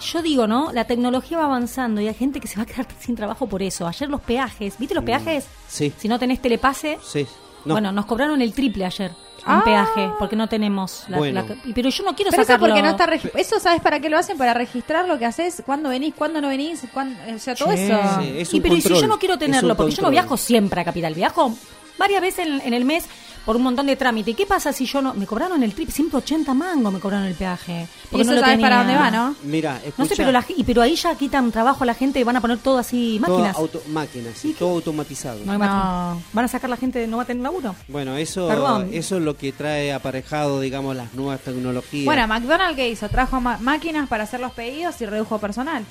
[0.01, 0.73] yo digo, ¿no?
[0.73, 3.63] La tecnología va avanzando y hay gente que se va a quedar sin trabajo por
[3.63, 3.87] eso.
[3.87, 5.47] Ayer los peajes, ¿viste los peajes?
[5.69, 5.93] Sí.
[5.97, 7.27] Si no tenés telepase, Sí.
[7.65, 7.75] No.
[7.75, 9.13] bueno, nos cobraron el triple ayer
[9.47, 9.57] Ah.
[9.57, 11.43] en peaje porque no tenemos la, Bueno.
[11.47, 12.67] la- pero yo no quiero Pero eso sacarlo.
[12.75, 15.89] porque no está eso sabes para qué lo hacen para registrar lo que haces, cuándo
[15.91, 17.87] venís, cuándo no venís, cuándo, o sea, todo Che.
[17.87, 17.99] eso.
[18.21, 20.11] Sí, es y un pero y si yo no quiero tenerlo, un porque yo no
[20.11, 21.55] viajo siempre a Capital, viajo
[21.99, 23.07] varias veces en, en el mes
[23.45, 24.31] por un montón de trámite.
[24.31, 27.35] ¿Y qué pasa si yo no me cobraron el triple 180 mango me cobraron el
[27.35, 27.87] peaje?
[28.13, 29.35] Y eso lo sabes para dónde va, ¿no?
[29.43, 32.19] Mira, No sé, escucha, pero, la, y- pero ahí ya quitan trabajo a la gente
[32.21, 33.57] y van a poner todo así todo máquinas.
[33.57, 35.39] auto- máquinas, sí, todo automatizado.
[35.45, 36.19] No máquinas.
[36.33, 37.75] Van a sacar la gente, no va a tener laburo.
[37.89, 38.89] Bueno, eso, Perdón.
[38.93, 42.05] eso es lo que trae aparejado, digamos, las nuevas tecnologías.
[42.07, 43.09] Bueno, McDonald's ¿qué hizo?
[43.09, 45.85] Trajo máquinas para hacer los pedidos y redujo personal.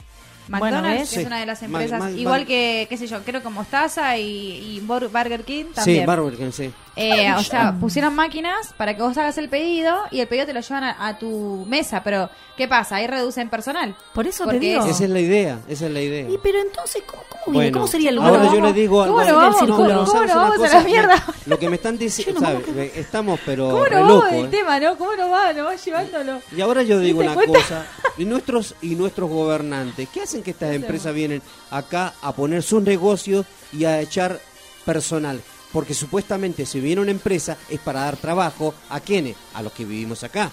[0.49, 1.25] Bueno, McDonald's que es Sí.
[1.27, 4.25] una de las empresas, Mac- igual Mac- que, qué sé yo, creo que Mostaza y,
[4.25, 6.01] y Bur- Burger King también.
[6.01, 6.73] sí, Burger King, sí.
[6.95, 10.53] Eh, o sea, pusieron máquinas para que vos hagas el pedido y el pedido te
[10.53, 12.97] lo llevan a, a tu mesa, pero ¿qué pasa?
[12.97, 13.95] Ahí reducen personal.
[14.13, 14.85] Por eso Porque te digo.
[14.85, 16.29] Esa es la idea, esa es la idea.
[16.29, 17.57] Y pero entonces, ¿cómo, cómo viene?
[17.57, 19.67] Bueno, ¿Cómo sería el ahora yo le digo ¿Cómo no vamos?
[19.67, 21.23] No, ¿Cómo no, no ¿sabes una vamos a la mierda?
[21.47, 22.95] Lo que me están diciendo, ¿sabes?
[22.95, 24.49] Estamos pero ¿Cómo no vamos del ¿eh?
[24.49, 24.95] tema, no?
[24.97, 25.51] ¿Cómo no va?
[25.51, 26.41] ¿No va llevándolo?
[26.55, 27.57] Y ahora yo digo ¿Te una cuenta?
[27.59, 27.85] cosa,
[28.19, 31.41] y nuestros y nuestros gobernantes, ¿qué hacen que estas empresas vienen
[31.71, 34.39] acá a poner sus negocios y a echar
[34.85, 35.41] personal?
[35.73, 39.83] Porque supuestamente si viene una empresa es para dar trabajo a quienes, a los que
[39.85, 40.49] vivimos acá.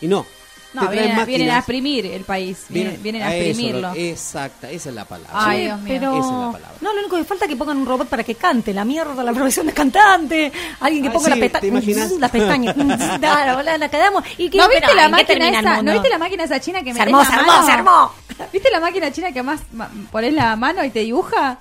[0.00, 0.24] Y no.
[0.72, 2.66] No, vienen, a- vienen a máquinas, exprimir el país.
[2.68, 3.92] Vienen, vienen a exprimirlo.
[3.96, 5.32] exacta, esa es la palabra.
[5.34, 5.86] Ay, Dios mío.
[5.92, 6.76] pero Esa es la palabra.
[6.80, 9.24] no, lo único que falta es que pongan un robot para que cante, la mierda,
[9.24, 12.12] la profesión de cantante, alguien que Ah, ponga sí, la pesta- ¿te imaginas?
[12.12, 12.76] las pestañas,
[13.20, 15.82] claro, la, la quedamos y que ¿No viste pero, la ¿en qué máquina esa?
[15.82, 18.12] ¿No viste la máquina esa china que Se metés armó, la se armó, se armó.
[18.52, 21.58] ¿Viste la máquina china que más ma- pones la mano y te dibuja?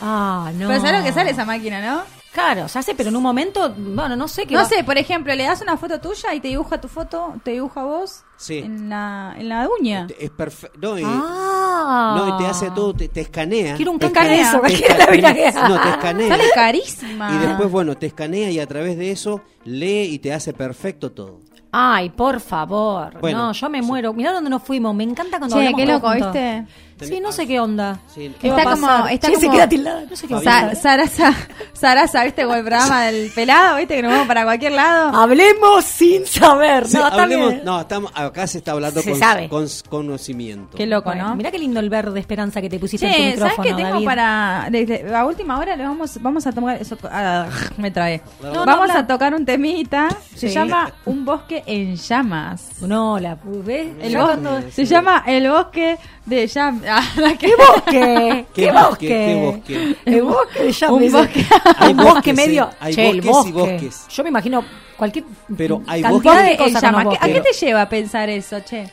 [0.00, 0.68] Ah, no.
[0.68, 2.02] Pero ¿sabes lo que sale esa máquina, no?
[2.32, 4.96] Claro, ya sé, pero en un momento, bueno, no sé qué No va- sé, por
[4.96, 8.58] ejemplo, le das una foto tuya y te dibuja tu foto, te dibuja vos Sí.
[8.60, 10.06] en la, en la uña.
[10.18, 10.78] Es perfecto.
[10.80, 12.14] No, y, Ah.
[12.16, 13.76] no, y te hace todo, te, te escanea.
[13.76, 15.68] Quiero un te escanea, eso, te escanea.
[15.68, 16.28] No, te escanea.
[16.28, 17.32] Sale carísima.
[17.34, 21.12] Y después, bueno, te escanea y a través de eso lee y te hace perfecto
[21.12, 21.40] todo.
[21.74, 23.18] Ay, por favor.
[23.20, 24.12] Bueno, no, yo me muero.
[24.12, 24.94] Mirá dónde nos fuimos.
[24.94, 26.32] Me encanta cuando Che, hablamos qué loco, juntos.
[26.32, 26.66] ¿viste?
[27.06, 27.98] Sí, no sé qué onda.
[28.14, 28.34] Sí.
[28.40, 30.02] ¿Qué va Está como, está se como queda tildada.
[30.08, 30.76] No sé qué va a Sa- pasar.
[30.76, 31.34] Sarasa,
[31.72, 32.42] Sarasa, ¿viste?
[32.44, 33.96] Como el programa del pelado, ¿viste?
[33.96, 35.16] Que nos vamos para cualquier lado.
[35.16, 36.86] Hablemos sin saber.
[36.86, 39.48] Sí, no, hablemos- estamos, acá se está hablando Se con, sabe.
[39.48, 40.76] con conocimiento.
[40.76, 41.36] Qué loco, Bueno, ¿no?
[41.36, 43.74] Mirá qué lindo el verde esperanza que te pusiste en tu Che, ¿sabes micrófono, qué
[43.82, 44.06] tengo David?
[44.06, 44.68] para.
[44.70, 46.76] Desde, a última hora le vamos, vamos a tomar.
[46.80, 47.46] Eso, ah,
[47.76, 48.20] me trae.
[48.42, 50.08] No, vamos a tocar un temita.
[50.34, 50.54] Se Sí.
[50.54, 52.82] llama Un bosque en llamas.
[52.82, 53.88] No, la ¿ves?
[54.00, 55.96] El se llama El bosque
[56.26, 57.04] de llamas.
[57.38, 58.46] ¿Qué bosque?
[58.54, 59.06] ¿Qué bosque?
[59.08, 59.96] ¿Qué bosque?
[60.04, 61.02] El bosque de llamas.
[61.02, 61.46] Un bosque.
[61.78, 62.64] Hay bosque bosques, medio.
[62.64, 62.76] ¿eh?
[62.80, 63.72] Hay Che, el bosques y bosque.
[63.74, 64.06] bosques.
[64.08, 64.64] Yo me imagino
[64.96, 65.24] cualquier
[65.56, 68.60] Pero hay cantidad bosques- de en cosas ¿Qué- ¿A qué te lleva a pensar eso,
[68.60, 68.88] che?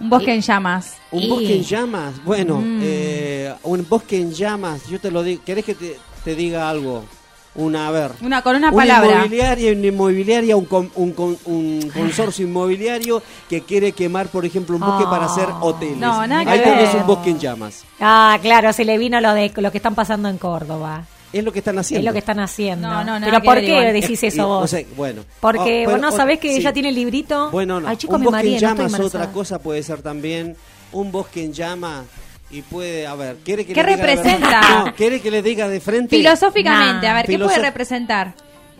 [0.00, 0.96] Un bosque en llamas.
[1.12, 2.24] Un Y- bosque en llamas.
[2.24, 2.80] Bueno, Mm.
[2.82, 4.88] eh, un bosque en llamas.
[4.88, 5.42] Yo te lo digo.
[5.44, 7.04] ¿Querés que te, te diga algo?
[7.54, 9.10] Una, a ver, Una, con una una palabra.
[9.16, 14.76] inmobiliaria, una inmobiliaria, un, con- un, con- un consorcio inmobiliario que quiere quemar, por ejemplo,
[14.76, 15.10] un bosque Oh.
[15.10, 15.98] para hacer hoteles.
[15.98, 17.02] No, nada que Ahí tenés ver.
[17.02, 17.84] un bosque en llamas.
[18.00, 21.04] Ah, claro, se le vino lo de lo que están pasando en Córdoba.
[21.32, 22.00] Es lo que están haciendo.
[22.00, 22.88] Es lo que están haciendo.
[22.88, 23.92] No, no, Pero ¿por qué igual.
[23.92, 24.60] decís Es- eso vos?
[24.62, 25.22] no sé, bueno.
[25.40, 26.56] Porque Oh, vos pero- no oh, sabés que sí.
[26.58, 27.50] ella tiene el librito.
[27.50, 27.88] Bueno, no.
[27.88, 30.56] Ay, chicos, un me bosque en llamas, otra cosa puede ser también
[30.92, 32.04] un bosque en llama
[32.52, 34.60] y puede, a ver, ¿quiere que ¿Qué le representa?
[34.84, 36.16] No, ¿quiere que le diga de frente?
[36.16, 38.34] Filosóficamente, a ver, ¿qué puede representar?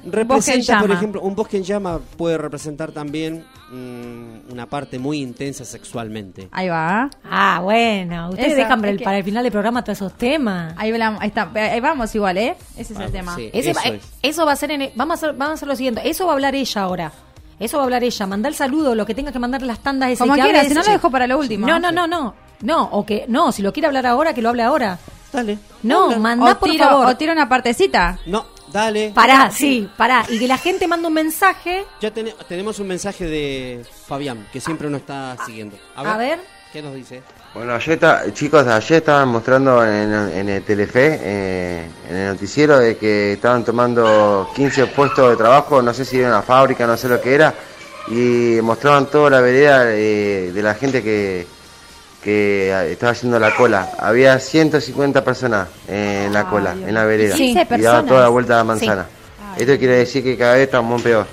[0.05, 4.67] Un bosque en Representa, por ejemplo, un bosque en llama puede representar también mm, una
[4.67, 6.49] parte muy intensa sexualmente.
[6.51, 7.09] Ahí va.
[7.25, 8.31] Ah, bueno.
[8.31, 10.75] Ustedes Esa, dejan para el, que- para el final del programa todos esos temas.
[10.77, 12.57] Ahí, hablamos- ahí está, ahí vamos igual, ¿eh?
[12.77, 13.37] Ese es el tema.
[13.39, 14.03] Ese eso va- es.
[14.23, 16.01] eso va a ser en el- vamos a hacer, vamos a hacer lo siguiente.
[16.05, 17.13] Eso va a hablar ella ahora.
[17.61, 18.27] Eso va a hablar ella.
[18.27, 20.69] Mandá el saludo, lo que tenga que mandar las tandas ese Como que quiera, hable
[20.69, 21.65] si no lo dejo para lo último.
[21.69, 22.35] No, no, no, no.
[22.63, 24.99] No, o que no, si lo quiere hablar ahora, que lo hable ahora.
[25.33, 25.59] Dale.
[25.83, 26.19] No, Habla.
[26.19, 27.07] mandá o por tiro, favor.
[27.07, 28.19] O tira una partecita.
[28.27, 29.13] No, dale.
[29.15, 30.25] Pará, sí, pará.
[30.29, 31.85] Y que la gente manda un mensaje.
[32.01, 35.77] Ya tene- tenemos un mensaje de Fabián, que siempre nos está siguiendo.
[35.97, 36.13] A ver.
[36.13, 36.39] A ver.
[36.73, 37.23] ¿Qué nos dice?
[37.55, 42.79] Bueno, ayer está- chicos, ayer estaban mostrando en, en el Telefe, eh, en el noticiero,
[42.79, 46.97] de que estaban tomando 15 puestos de trabajo, no sé si era una fábrica, no
[46.97, 47.53] sé lo que era,
[48.09, 51.47] y mostraban toda la vereda eh, de la gente que,
[52.23, 53.91] que eh, estaba haciendo la cola.
[53.99, 57.55] Había 150 personas en la cola, en la vereda, Sí.
[57.71, 59.07] y daba toda la vuelta a la manzana.
[59.57, 59.63] Sí.
[59.63, 61.27] Esto quiere decir que cada vez estamos peor.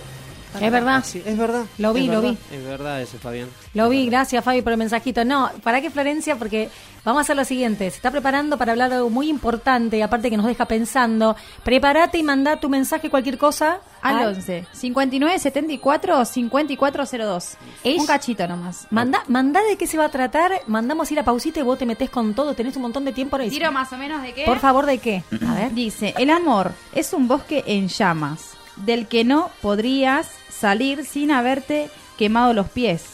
[0.59, 1.03] Es verdad.
[1.05, 1.65] Sí, es verdad.
[1.77, 2.55] Lo vi, es lo verdad, vi.
[2.55, 3.49] Es verdad ese Fabián.
[3.73, 5.23] Lo vi, gracias Fabi por el mensajito.
[5.26, 6.35] No, ¿para qué Florencia?
[6.38, 6.69] Porque
[7.05, 7.89] vamos a hacer lo siguiente.
[7.89, 11.35] Se está preparando para hablar de algo muy importante, aparte que nos deja pensando.
[11.63, 13.80] Prepárate y manda tu mensaje, cualquier cosa.
[14.01, 17.57] Al 11 59 74 5402.
[17.85, 18.88] Un cachito nomás.
[18.89, 20.51] Manda, manda de qué se va a tratar.
[20.67, 22.53] Mandamos ir a pausita y vos te metés con todo.
[22.53, 23.49] Tenés un montón de tiempo ahora.
[23.49, 24.45] Tiro más o menos de qué.
[24.45, 25.23] Por favor, ¿de qué?
[25.47, 25.73] A ver.
[25.80, 31.89] Dice, el amor es un bosque en llamas, del que no podrías salir sin haberte
[32.18, 33.06] quemado los pies.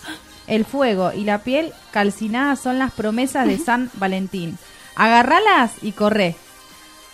[0.47, 4.57] El fuego y la piel calcinadas son las promesas de San Valentín.
[4.95, 6.35] Agarralas y corre.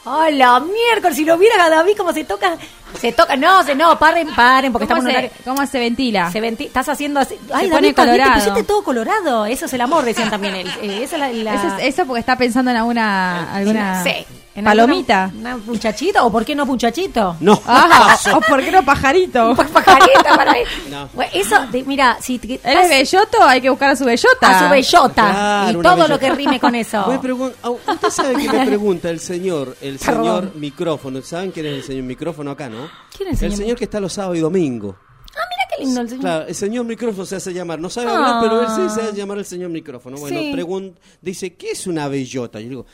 [0.04, 2.58] Hola, miércoles, si lo vieras a David cómo se toca,
[3.00, 6.32] se toca, no, se no, paren, paren, porque ¿Cómo estamos en un ¿Cómo se ventila?
[6.32, 8.34] se venti- estás haciendo así, ay, Se pone también te colorado.
[8.34, 11.54] pusiste todo colorado, eso es el amor, decían también, el- eh, esa es la, la-
[11.56, 14.14] Eso, es- eso porque está pensando en alguna, alguna Sí,
[14.56, 15.24] en palomita.
[15.26, 17.36] alguna- ¿Una muchachita o por qué no muchachito?
[17.40, 17.60] No.
[17.66, 19.56] Ah, o por qué no pajarito.
[19.56, 20.60] Pajarita para mí.
[20.90, 21.10] No.
[21.14, 24.50] Bueno, eso, de- mira, si te- Él es belloto, hay que buscar a su bellota.
[24.50, 26.08] a su bellota Claro, y todo bellota.
[26.14, 27.06] lo que rime con eso.
[27.88, 30.24] Usted sabe que me pregunta el señor, el Perdón.
[30.24, 31.22] señor micrófono.
[31.22, 32.81] ¿Saben quién es el señor micrófono acá, no?
[33.16, 34.96] ¿Quién es el señor que está los sábados y domingos.
[35.34, 36.22] Ah, mira qué lindo el señor.
[36.22, 37.80] Claro, el señor micrófono se hace llamar.
[37.80, 38.16] No sabe Ah.
[38.16, 40.18] hablar, pero él se hace llamar el señor micrófono.
[40.18, 40.94] Bueno, Sí.
[41.22, 42.60] dice, ¿qué es una bellota?
[42.60, 42.86] Yo digo,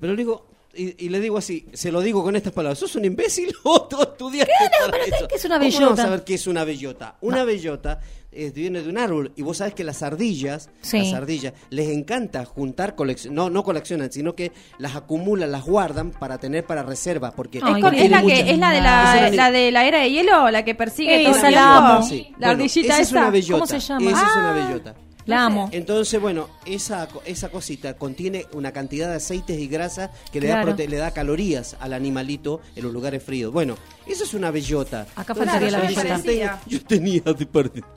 [0.00, 0.46] pero le digo,
[0.76, 3.82] y, y le digo así, se lo digo con estas palabras, ¿sos un imbécil o
[3.86, 4.52] tú estudiaste
[4.90, 5.28] para eso?
[5.28, 5.90] ¿qué es una ¿Cómo no bellota?
[5.90, 7.16] vas a saber qué es una bellota?
[7.20, 8.00] Una bellota
[8.34, 10.98] eh, viene de un árbol y vos sabés que las ardillas, Sí.
[10.98, 16.10] las ardillas, les encanta juntar colección, no, no coleccionan, sino que las acumulan, las guardan
[16.10, 18.10] para tener para reserva, porque Es, la que es
[18.58, 21.60] la de la, de la era de hielo, la que persigue Esa todo el la
[21.60, 21.88] tiempo.
[21.88, 22.02] amo.
[22.06, 22.26] Sí.
[22.32, 23.18] La Bueno, ardillita esa es esa.
[23.18, 23.52] una bellota.
[23.60, 24.10] ¿Cómo se llama?
[24.10, 24.66] Esa es una Ah.
[24.68, 24.94] bellota.
[25.26, 25.68] La amo.
[25.72, 30.48] Entonces, bueno, esa, co- esa cosita contiene una cantidad de aceites y grasas que le,
[30.48, 33.52] da prote- le da calorías al animalito en los lugares fríos.
[33.52, 33.76] Bueno,
[34.06, 35.06] eso es una bellota.
[35.16, 36.22] Acá faltaría la yo bellota.
[36.22, 37.22] tenía- Yo tenía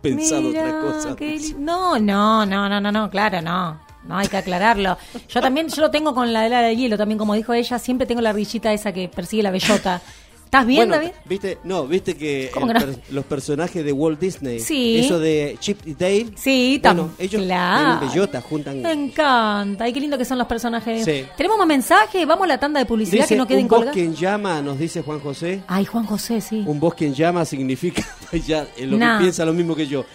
[0.02, 1.10] pensado Mira, otra cosa.
[1.58, 3.86] No, no, no, no, no, no, claro, no.
[4.08, 4.98] No, hay que aclararlo.
[5.28, 7.78] Yo también, yo lo tengo con la de la de hielo, también como dijo ella,
[7.78, 10.02] siempre tengo la ardillita esa que persigue la bellota.
[10.48, 11.12] ¿Estás bien, Bueno, David?
[11.26, 11.58] ¿viste?
[11.66, 14.98] No, viste que, per- los personajes de Walt Disney, Sí.
[15.00, 18.08] eso de Chip y Dale, Sí, bueno, ellos claro.
[18.08, 19.84] bellota, juntan Me encanta.
[19.84, 21.04] Ay, qué lindo que son los personajes.
[21.04, 21.26] Sí.
[21.36, 23.94] Tenemos más mensajes, vamos a la tanda de publicidad Dice, que no queden un colgados.
[23.94, 25.64] bosque en llama, nos dice Juan José.
[25.68, 26.64] Ay, Juan José, sí.
[26.66, 28.04] Un bosque en llama significa,
[28.48, 29.18] ya, eh, lo Nah.
[29.18, 30.06] que piensa lo mismo que yo.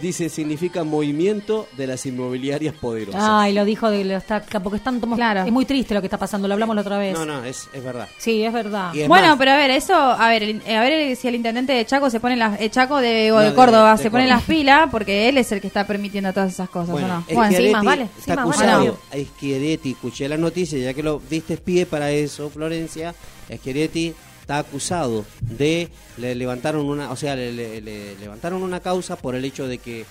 [0.00, 3.20] Dice, significa movimiento de las inmobiliarias poderosas.
[3.22, 5.44] Ay, lo dijo de lo está, porque están tomando- Claro.
[5.44, 7.12] Es muy triste lo que está pasando, lo hablamos la otra vez.
[7.18, 8.08] no, no, es, es verdad.
[8.18, 8.96] Sí, es verdad.
[8.96, 11.74] Es Bueno, más, pero a ver, eso, a ver, el- a ver si el intendente
[11.74, 14.10] de Chaco se pone las, eh, Chaco de, o No, de de- Córdoba de se
[14.10, 17.10] pone las pilas porque él es el que está permitiendo todas esas cosas, bueno, ¿o
[17.10, 17.24] no?
[17.34, 18.70] Bueno, sí, más vale, sí, está más vale.
[18.72, 18.98] acusado.
[19.12, 23.14] A Schiaretti, escuché la noticia, ya que lo diste pie para eso, Florencia,
[23.54, 24.14] Schiaretti
[24.48, 29.34] está acusado de le levantaron una, o sea, le, le- le levantaron una causa por
[29.34, 30.06] el hecho de que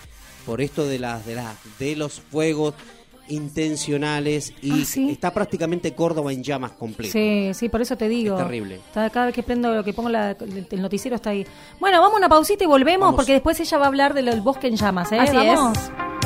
[0.45, 2.75] por esto de las de las de los fuegos
[3.29, 5.09] intencionales y Ah, ¿sí?
[5.09, 7.11] está prácticamente Córdoba en llamas completo.
[7.13, 8.37] Sí, sí, por eso te digo.
[8.37, 8.75] Es terrible.
[8.75, 11.43] Está- cada vez que prendo lo que pongo la- el, noticiero está ahí.
[11.79, 13.15] Bueno, vamos a una pausita y volvemos Vamos.
[13.15, 15.19] porque después ella va a hablar del bosque en llamas, ¿eh?
[15.19, 15.77] Así vamos.
[15.79, 16.16] Siento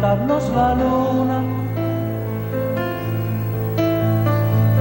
[0.00, 1.42] la luna.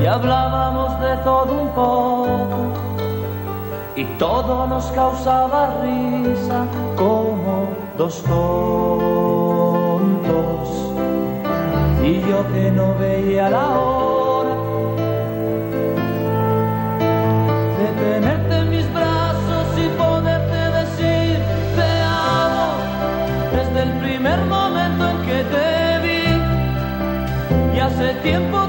[0.01, 2.71] Y hablábamos de todo un poco.
[3.95, 6.65] Y todo nos causaba risa
[6.95, 7.67] como
[7.97, 8.39] dos tontos.
[12.01, 13.98] Y yo que no veía la hora
[28.23, 28.68] y hace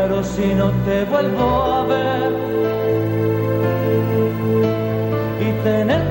[0.23, 2.31] si no te vuelvo a ver.
[5.39, 6.10] Y tenerte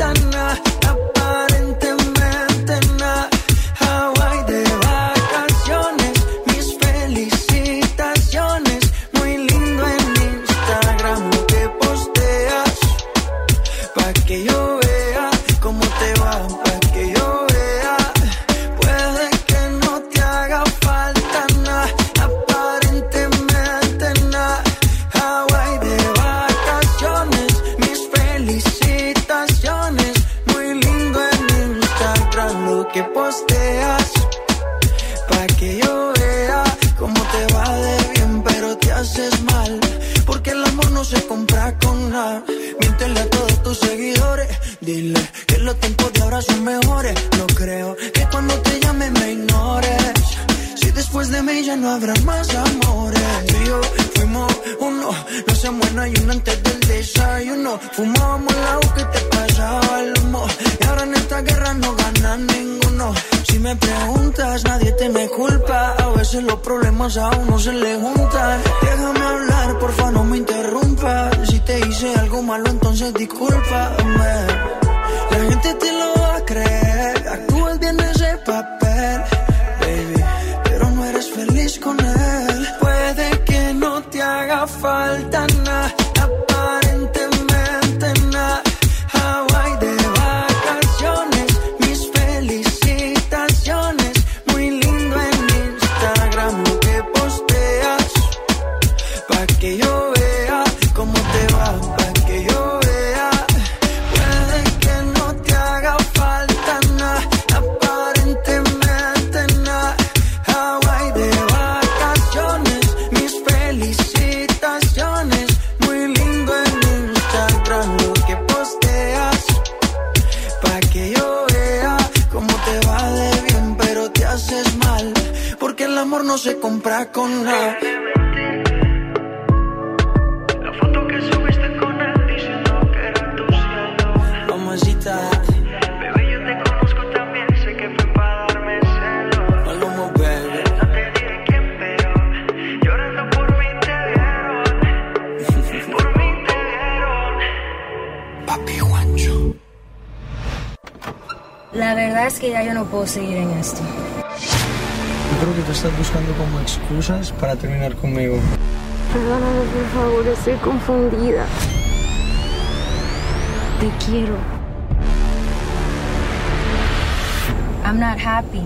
[167.91, 168.63] I'm not happy.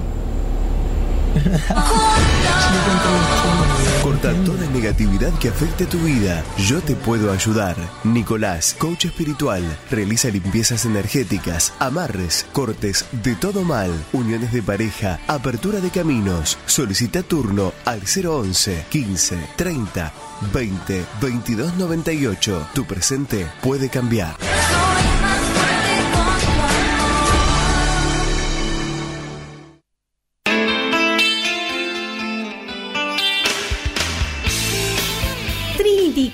[4.04, 6.44] Corta toda negatividad que afecte tu vida.
[6.60, 7.76] Yo te puedo ayudar.
[8.04, 15.80] Nicolás, coach espiritual, realiza limpiezas energéticas, amarres, cortes de todo mal, uniones de pareja, apertura
[15.80, 16.60] de caminos.
[16.68, 20.14] Solicita turno al 011 15 30
[20.54, 22.68] 20 22 98.
[22.76, 24.36] Tu presente puede cambiar.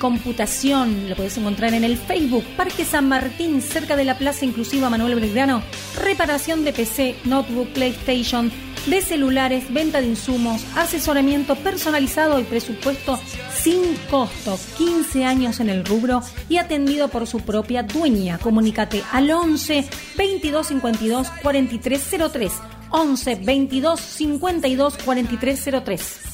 [0.02, 4.90] Computación, lo puedes encontrar en el Facebook Parque San Martín, cerca de la Plaza Inclusiva
[4.90, 5.61] Manuel Belgrano.
[6.03, 8.52] Reparación de PC, notebook, PlayStation,
[8.88, 13.19] de celulares, venta de insumos, asesoramiento personalizado y presupuesto
[13.53, 14.57] sin costo.
[14.80, 18.40] 15 años en el rubro y atendido por su propia dueña.
[18.40, 19.88] Comunícate al 11
[20.18, 22.53] 22 52 4303.
[22.90, 26.31] 11 22 52 4303.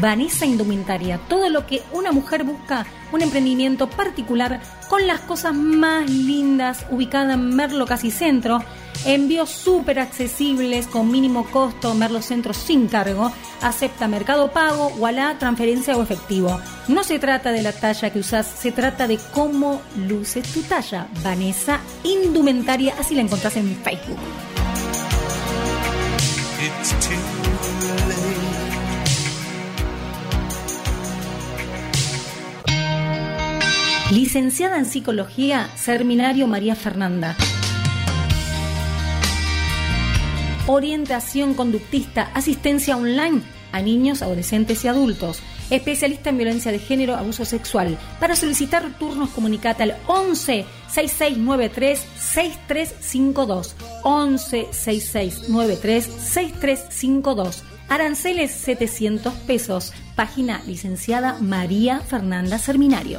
[0.00, 6.08] Vanessa Indumentaria, todo lo que una mujer busca, un emprendimiento particular con las cosas más
[6.08, 8.62] lindas, ubicada en Merlo Casi Centro,
[9.04, 15.96] envíos súper accesibles con mínimo costo, Merlo Centro sin cargo, acepta mercado pago, la transferencia
[15.96, 16.60] o efectivo.
[16.86, 21.08] No se trata de la talla que usas, se trata de cómo luces tu talla.
[21.22, 24.18] Vanessa Indumentaria, así la encontrás en Facebook.
[34.10, 37.36] Licenciada en Psicología, Seminario María Fernanda.
[40.66, 45.42] Orientación conductista, asistencia online a niños, adolescentes y adultos.
[45.68, 47.98] Especialista en violencia de género, abuso sexual.
[48.18, 53.76] Para solicitar turnos, comunicate al 11 6693 6352.
[54.04, 57.62] 11 6693 6352.
[57.90, 59.92] Aranceles 700 pesos.
[60.16, 63.18] Página licenciada María Fernanda Seminario.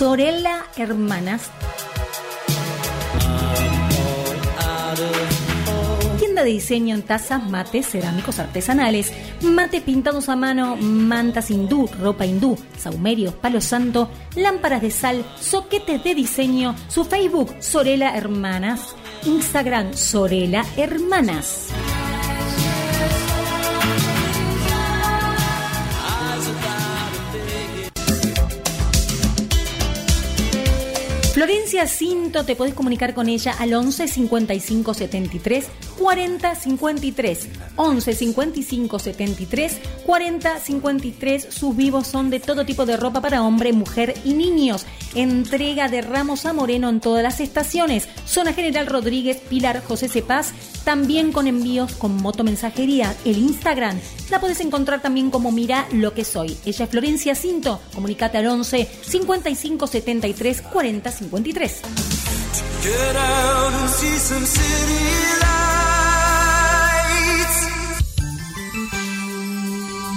[0.00, 1.50] Sorella Hermanas.
[6.40, 9.12] De diseño en tazas, mates, cerámicos artesanales,
[9.42, 16.02] mate pintados a mano, mantas hindú, ropa hindú, saumerios, palo santo, lámparas de sal, soquetes
[16.02, 18.96] de diseño, su Facebook Sorella Hermanas,
[19.26, 21.68] Instagram Sorella Hermanas.
[31.40, 35.68] Florencia Cinto, te podés comunicar con ella al 11 55 73
[35.98, 37.48] 40 53.
[37.76, 41.46] 11 55 73 40 53.
[41.48, 44.84] Sus vivos son de todo tipo de ropa para hombre, mujer y niños.
[45.14, 48.06] Entrega de Ramos a Moreno en todas las estaciones.
[48.26, 50.52] Zona General Rodríguez, Pilar José Cepaz.
[50.84, 53.16] También con envíos con motomensajería.
[53.24, 53.98] El Instagram
[54.30, 56.56] la podés encontrar también como Mira lo que soy.
[56.64, 57.80] Ella es Florencia Cinto.
[57.94, 61.82] Comunicate al 11 55 73 40 53.
[62.82, 65.99] Get out and see some city lights.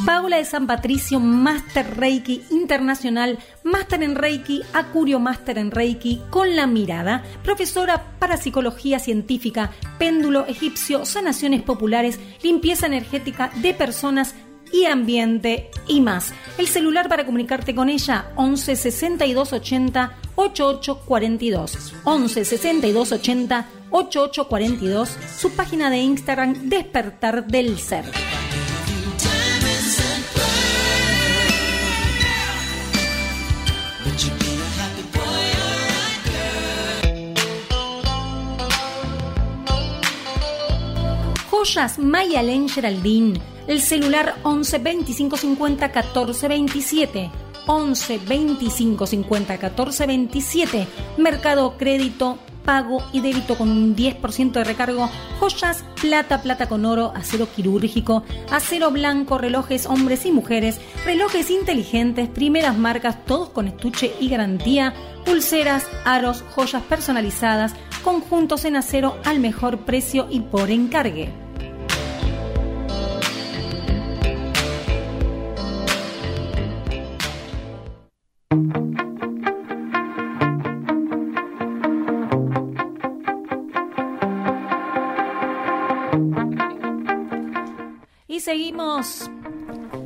[0.05, 6.57] Paula de San Patricio, Master Reiki Internacional, Master en Reiki, Acurio Master en Reiki, con
[6.57, 14.35] la mirada, profesora para psicología científica, péndulo egipcio, sanaciones populares, limpieza energética de personas
[14.73, 16.33] y ambiente y más.
[16.57, 24.47] El celular para comunicarte con ella 11 62 80 88 42 11 62 80 88
[24.49, 28.03] 42 su página de Instagram Despertar del Ser.
[41.63, 43.39] Joyas Mayalen Geraldine.
[43.67, 47.31] El celular 11 25 50 14 27.
[47.67, 50.87] 11 25 50 14 27.
[51.15, 55.09] Mercado Crédito, pago y débito con un 10% de recargo.
[55.39, 62.27] Joyas, plata, plata con oro, acero quirúrgico, acero blanco, relojes hombres y mujeres, relojes inteligentes,
[62.27, 64.93] primeras marcas, todos con estuche y garantía.
[65.23, 67.73] Pulseras, aros, joyas personalizadas,
[68.03, 71.42] conjuntos en acero al mejor precio y por encargue.
[78.53, 78.55] Y
[88.39, 89.29] seguimos.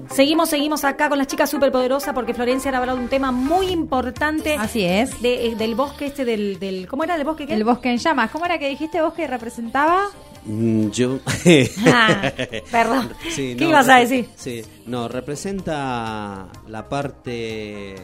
[0.10, 3.68] Seguimos, seguimos acá con las chicas superpoderosas porque Florencia ha hablado de un tema muy
[3.68, 4.56] importante.
[4.56, 5.22] Así es.
[5.22, 6.88] De, eh, del bosque este, del, del...
[6.88, 7.45] ¿Cómo era el bosque?
[7.45, 7.53] qué?
[7.53, 8.32] El bosque en llamas.
[8.32, 10.06] ¿Cómo era que dijiste vos que representaba?
[10.45, 11.19] Mm, Yo.
[11.88, 12.32] Ah,
[12.72, 13.11] perdón.
[13.30, 14.30] Sí, ¿Qué ibas a decir?
[14.36, 17.95] Sí, no, representa la parte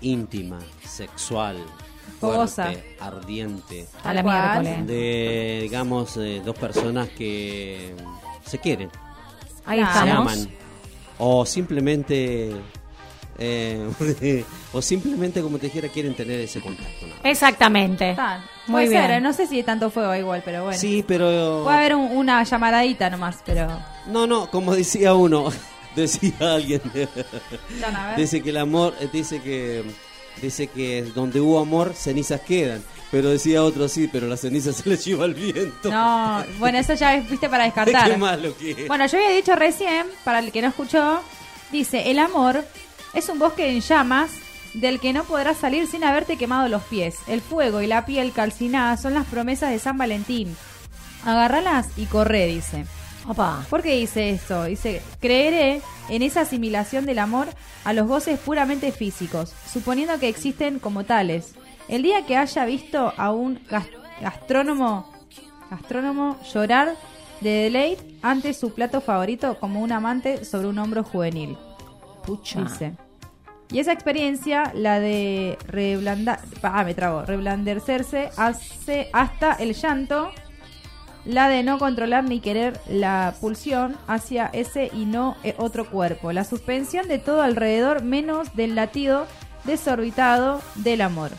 [0.00, 1.56] íntima, sexual,
[2.20, 2.64] Fogosa.
[2.66, 3.86] fuerte, ardiente.
[4.04, 4.86] A la miércoles.
[4.86, 7.94] De, digamos, eh, dos personas que
[8.44, 8.90] se quieren,
[9.64, 10.32] Ahí se estamos.
[10.32, 10.48] aman.
[11.18, 12.52] O simplemente.
[13.38, 13.90] eh,
[14.72, 17.06] o simplemente, como te dijera, quieren tener ese contacto.
[17.06, 17.14] ¿no?
[17.24, 18.10] Exactamente.
[18.10, 18.44] Está.
[18.66, 19.10] Muy Puede bien.
[19.12, 20.78] eh, no sé si tanto fuego igual, pero bueno.
[20.78, 21.62] Sí, pero.
[21.64, 23.68] Puede haber un- una llamadadita nomás, pero...
[24.08, 25.50] No, no, como decía uno,
[26.02, 26.80] decía alguien.
[28.16, 29.84] Dice que el amor, eh, dice que
[30.42, 32.82] dice que donde hubo amor, cenizas quedan.
[33.10, 35.90] Pero decía otro sí, pero las cenizas se les lleva el viento.
[35.90, 38.10] No, bueno, eso ya viste, para descartar.
[38.10, 38.88] Qué malo que es.
[38.88, 41.20] Bueno, yo había dicho recién, para el que no escuchó,
[41.72, 42.64] dice, el amor
[43.14, 44.30] es un bosque en llamas
[44.74, 47.16] del que no podrás salir sin haberte quemado los pies.
[47.28, 50.54] El fuego y la piel calcinada son las promesas de San Valentín.
[51.24, 52.84] Agárralas y corre, dice.
[53.68, 54.64] ¿Por qué dice esto?
[54.64, 57.48] Dice, creeré en esa asimilación del amor
[57.84, 61.54] a los goces puramente físicos, suponiendo que existen como tales.
[61.88, 63.86] El día que haya visto a un gas-
[64.20, 65.12] gastrónomo,
[65.70, 66.94] gastrónomo llorar
[67.40, 71.56] de deleite ante su plato favorito como un amante sobre un hombro juvenil.
[72.24, 72.62] Pucha.
[72.62, 72.92] Dice.
[73.70, 80.30] Y esa experiencia, la de reblandar, ah, me trago, reblandecerse hace hasta el llanto,
[81.26, 86.32] la de no controlar ni querer la pulsión hacia ese y no eh, otro cuerpo,
[86.32, 89.26] la suspensión de todo alrededor menos del latido
[89.64, 91.32] desorbitado del amor.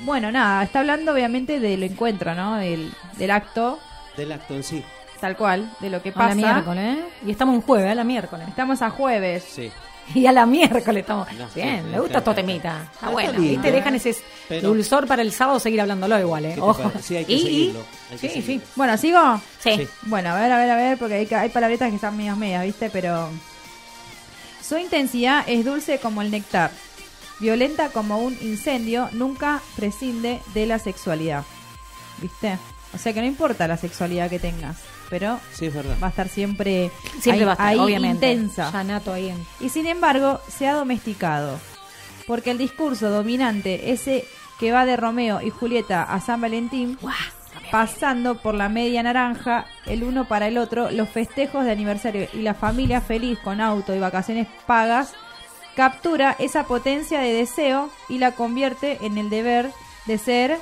[0.00, 2.56] Bueno, nada, está hablando obviamente del encuentro, ¿no?
[2.56, 3.78] Del, del acto,
[4.16, 4.82] Del acto en sí.
[5.20, 6.28] tal cual, de lo que A pasa.
[6.34, 7.04] la miércoles, ¿eh?
[7.26, 8.48] Y estamos un jueves, a la miércoles.
[8.48, 9.44] Estamos a jueves.
[9.44, 9.70] Sí.
[10.14, 11.32] Y a la miércoles estamos.
[11.34, 12.82] No, Bien, sí, me gusta estos temitas.
[12.82, 13.68] Está está bueno, lindo, ¿viste?
[13.68, 13.72] ¿eh?
[13.72, 14.16] Dejan ese
[14.48, 16.48] Pero- dulzor para el sábado seguir hablándolo igual, ¿eh?
[16.50, 16.92] ¿Qué te Ojo.
[17.00, 18.60] Sí, hay que Y- y- seguirlo, hay que Sí, sí.
[18.76, 19.40] Bueno, ¿sigo?
[19.60, 19.70] Sí.
[19.76, 19.88] Sí.
[20.02, 22.64] Bueno, a ver, a ver, a ver, porque hay, hay palabritas que están medias medias,
[22.64, 22.90] ¿viste?
[22.90, 23.28] Pero
[24.66, 26.70] su intensidad es dulce como el néctar,
[27.38, 31.44] violenta como un incendio, nunca prescinde de la sexualidad,
[32.18, 32.58] ¿viste?
[32.94, 34.76] O sea que no importa la sexualidad que tengas,
[35.10, 35.96] pero Sí, es verdad.
[36.02, 38.32] va a estar siempre, Siempre ahí, va a estar, ahí obviamente.
[38.32, 38.70] intensa.
[38.72, 39.44] Ya nato ahí en.
[39.60, 41.58] Y sin embargo, se ha domesticado.
[42.26, 44.24] Porque el discurso dominante, ese
[44.58, 46.96] que va de Romeo y Julieta a San Valentín,
[47.70, 52.38] pasando por la media naranja, el uno para el otro, los festejos de aniversario y
[52.42, 55.12] la familia feliz con auto y vacaciones pagas,
[55.76, 59.70] captura esa potencia de deseo y la convierte en el deber
[60.06, 60.58] de ser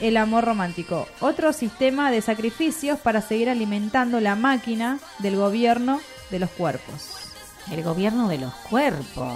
[0.00, 1.06] el amor romántico.
[1.20, 6.00] Otro sistema de sacrificios para seguir alimentando la máquina del gobierno
[6.30, 7.30] de los cuerpos.
[7.70, 9.34] El gobierno de los cuerpos.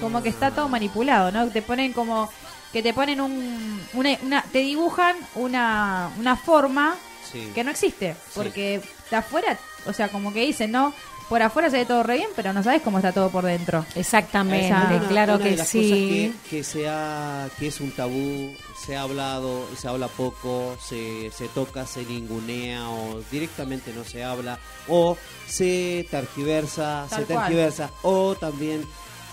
[0.00, 1.48] Como que está todo manipulado, ¿no?
[1.48, 2.28] Te ponen como
[2.72, 6.94] que te ponen un una, una- te dibujan una una forma
[7.30, 7.50] Sí.
[7.54, 10.92] que no existe, porque de afuera, o sea, como que dicen, ¿no?
[11.32, 13.86] Por afuera se ve todo re bien, pero no sabes cómo está todo por dentro.
[13.94, 15.78] Exactamente, Una- claro una que de las sí.
[15.78, 18.54] cosas que, que se ha- que es un tabú,
[18.84, 24.22] se ha hablado, se habla poco, se, se toca, se ningunea o directamente no se
[24.22, 25.16] habla o
[25.48, 27.46] se tergiversa, Tal se cual.
[27.46, 28.84] tergiversa o también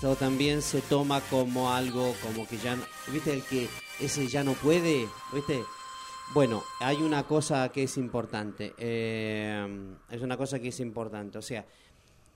[0.01, 3.67] o también se toma como algo como que ya, no- viste el que
[3.99, 5.61] ese ya no puede, viste.
[6.31, 9.67] Bueno, hay una cosa que es importante, eh,
[10.11, 11.65] es una cosa que es importante, o sea,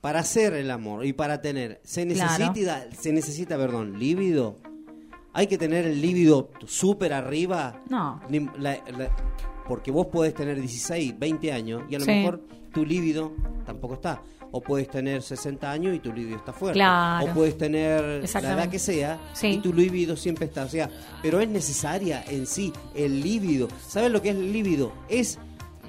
[0.03, 2.37] para hacer el amor y para tener, se Claro.
[2.49, 4.57] necesita, se necesita, perdón, líbido.
[5.31, 7.81] Hay que tener el líbido súper arriba.
[7.89, 8.19] No.
[8.27, 9.15] Ni- la- la-
[9.65, 12.11] porque vos podés tener 16, 20 años y a lo Sí.
[12.11, 12.41] mejor
[12.73, 13.31] tu líbido
[13.65, 14.21] tampoco está.
[14.51, 16.79] O puedes tener 60 años y tu líbido está fuerte.
[16.79, 17.31] Claro.
[17.31, 18.03] O puedes tener
[18.33, 19.47] la edad que sea Sí.
[19.47, 20.65] y tu líbido siempre está.
[20.65, 20.89] O sea,
[21.21, 23.69] pero es necesaria en sí el líbido.
[23.87, 24.91] ¿Sabes lo que es el líbido?
[25.07, 25.39] Es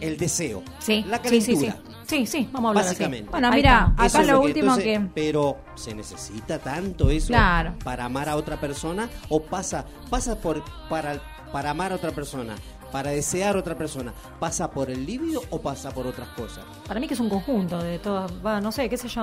[0.01, 0.63] el deseo.
[0.79, 1.73] Sí, La calentura.
[1.73, 1.91] sí.
[2.07, 2.91] Sí, sí, vamos a hablar así.
[2.95, 3.31] Básicamente.
[3.31, 7.75] Bueno, mira, acá es lo que- último entonces, que Pero se necesita tanto eso Claro.
[7.83, 11.19] para amar a otra persona o pasa pasa por para
[11.51, 12.57] para amar a otra persona,
[12.93, 16.65] para desear a otra persona, pasa por el líbido o pasa por otras cosas.
[16.87, 18.31] Para mí que es un conjunto de todas,
[18.63, 19.23] no sé, qué sé yo.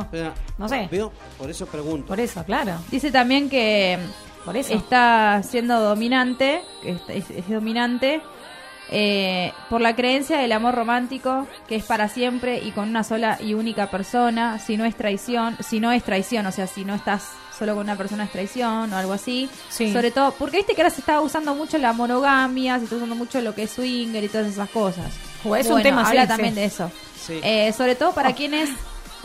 [0.57, 0.87] No sé.
[0.89, 2.07] Veo, por eso pregunto.
[2.07, 2.75] Por eso, claro.
[2.89, 3.99] Dice también que
[4.45, 4.73] Por eso.
[4.73, 8.21] está siendo dominante, es, es dominante
[8.91, 13.37] eh, por la creencia del amor romántico, que es para siempre y con una sola
[13.41, 16.93] y única persona, si no es traición, si no es traición, o sea, si no
[16.95, 17.23] estás
[17.57, 19.49] solo con una persona es traición o algo así.
[19.69, 19.93] Sí.
[19.93, 23.15] Sobre todo, porque viste que ahora se está usando mucho la monogamia, se está usando
[23.15, 25.05] mucho lo que es swinger y todas esas cosas.
[25.43, 26.27] Jo, es un Bueno, tema, sí, habla sí.
[26.27, 26.91] también de eso.
[27.25, 27.39] Sí.
[27.43, 28.35] Eh, sobre todo para Oh.
[28.35, 28.69] quienes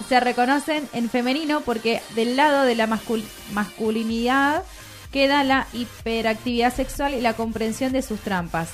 [0.09, 4.63] se reconocen en femenino, porque del lado de la mascul- masculinidad
[5.13, 8.69] queda la hiperactividad sexual y la comprensión de sus trampas.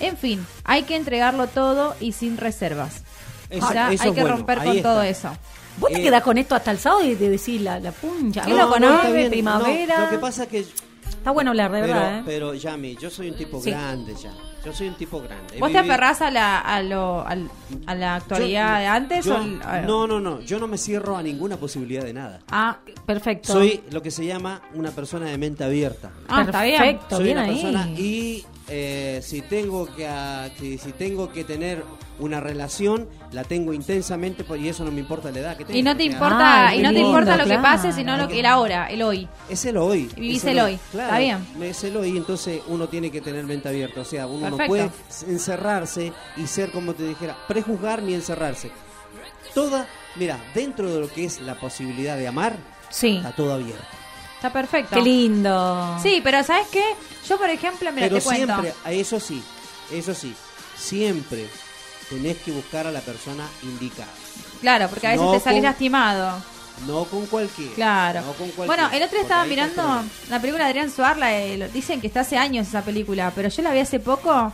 [0.00, 3.02] En fin, hay que entregarlo todo y sin reservas.
[3.50, 4.82] Eso- eso hay que bueno, romper con está.
[4.90, 5.30] todo eso.
[5.78, 8.42] Vos te Eh, quedás con esto hasta el sábado y de decir la, la puncha.
[8.42, 9.12] Qué ¿Qué loco, ¿no?
[9.12, 9.98] bien, primavera.
[9.98, 10.64] no, lo que pasa que
[11.08, 12.22] Está bueno hablar, de pero, verdad, ¿eh?
[12.26, 13.70] pero Yami, yo soy un tipo Sí.
[13.70, 14.32] grande ya.
[14.64, 15.56] Yo soy un tipo grande.
[15.56, 17.50] He ¿Vos te vivido- aferrás a la, a lo, al-
[17.86, 19.24] a la actualidad Yo- de antes?
[19.26, 19.44] yo- o
[19.86, 20.40] no, no, no.
[20.40, 22.40] Yo no me cierro a ninguna posibilidad de nada.
[22.50, 23.52] Ah, perfecto.
[23.52, 26.10] Soy lo que se llama una persona de mente abierta.
[26.28, 26.78] Ah, está bien.
[26.78, 27.52] Perfecto, Soy bien una ahí.
[27.62, 31.84] persona y eh, si tengo que, ah, que- si tengo que tener
[32.20, 35.76] una relación la tengo intensamente por- y eso no me importa la edad que tenga.
[35.78, 38.28] Y no te importa, Ay, y no te importa lindo, lo que pase, sino lo
[38.28, 39.26] que el ahora, el hoy.
[39.50, 40.08] Es el hoy.
[40.16, 40.78] Y vivís el hoy.
[40.92, 41.38] Claro, Está bien.
[41.60, 44.00] Es el hoy, entonces uno tiene que tener mente abierta.
[44.02, 44.92] O sea, uno no Perfecto.
[45.22, 48.70] puede encerrarse y ser, como te dijera, prejuzgar ni encerrarse.
[49.54, 49.86] Toda,
[50.16, 52.56] mira, dentro de lo que es la posibilidad de amar,
[52.90, 53.16] Sí.
[53.16, 53.84] está todo abierto.
[54.36, 54.96] Está perfecto.
[54.96, 55.98] Qué lindo.
[56.02, 56.82] Sí, pero ¿sabes qué?
[57.28, 58.46] Yo, por ejemplo, mira, Pero te cuento.
[58.60, 59.42] siempre, a eso sí,
[59.92, 60.34] eso sí,
[60.76, 61.48] siempre
[62.10, 64.12] tenés que buscar a la persona indicada.
[64.60, 66.42] Claro, porque a veces No te salís con- lastimado.
[66.86, 67.74] No con cualquiera.
[67.74, 68.20] Claro.
[68.22, 71.56] No con cualquiera, Bueno, el otro estaba mirando la película de Adrián Suar, la de-
[71.58, 74.52] lo- dicen que está hace años esa película, pero yo la vi hace poco,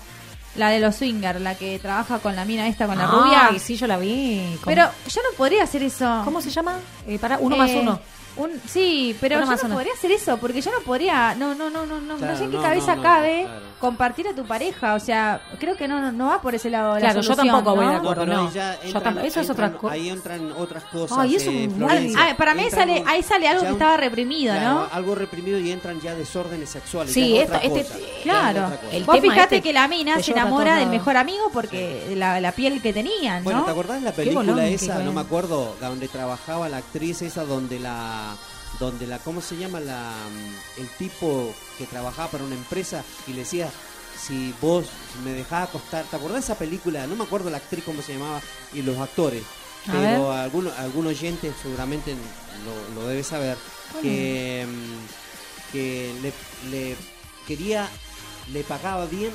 [0.56, 3.46] la de los swingers, la que trabaja con la mina esta, con la rubia.
[3.50, 4.42] Ay, sí, yo la vi.
[4.62, 6.22] ¿Cómo- Pero yo no podría hacer eso.
[6.24, 6.76] ¿Cómo se llama?
[7.06, 8.00] Eh, para uno más Eh, uno.
[8.40, 11.68] Un, sí, pero yo más no podría hacer eso, porque yo no podría, no, no,
[11.70, 13.60] no, no, no, Claro, no sé en qué no, cabeza no, no, cabe claro.
[13.78, 16.94] compartir a tu pareja, o sea, creo que no, no, no va por ese lado
[16.94, 18.26] la Claro, yo solución, tampoco voy de acuerdo.
[18.26, 18.52] no.
[18.52, 19.94] ya Yo entran- eso es otra cosa.
[19.94, 21.18] Ahí entran otras cosas.
[21.18, 21.68] Ay, eso eh.
[22.18, 24.88] Ah, para mí Entran sale, un- ahí sale algo que un- estaba reprimido, claro, ¿no?
[24.92, 27.12] Algo reprimido y entran ya desórdenes sexuales.
[27.12, 27.86] Sí, esta- este-
[28.22, 28.70] Claro.
[28.92, 32.52] El Vos fijate este que la mina se enamora del mejor amigo porque la, la
[32.52, 33.64] piel que tenían, Bueno, ¿no?
[33.66, 34.98] ¿te acordás la película esa?
[35.00, 38.29] No me acuerdo, donde trabajaba la actriz esa, donde la,
[38.78, 40.12] donde la, ¿cómo se llama la,
[40.76, 43.70] mm, el tipo que trabajaba para una empresa y le decía
[44.26, 44.86] si vos
[45.24, 47.06] me dejás acostar, ¿te acordás de esa película?
[47.06, 48.40] No me acuerdo la actriz cómo se llamaba
[48.74, 49.42] y los actores,
[49.88, 52.14] A pero algún algún oyente seguramente
[52.94, 53.56] lo, lo debe saber
[54.02, 56.32] que mm, que le,
[56.70, 56.96] le
[57.46, 57.88] quería
[58.52, 59.32] le pagaba bien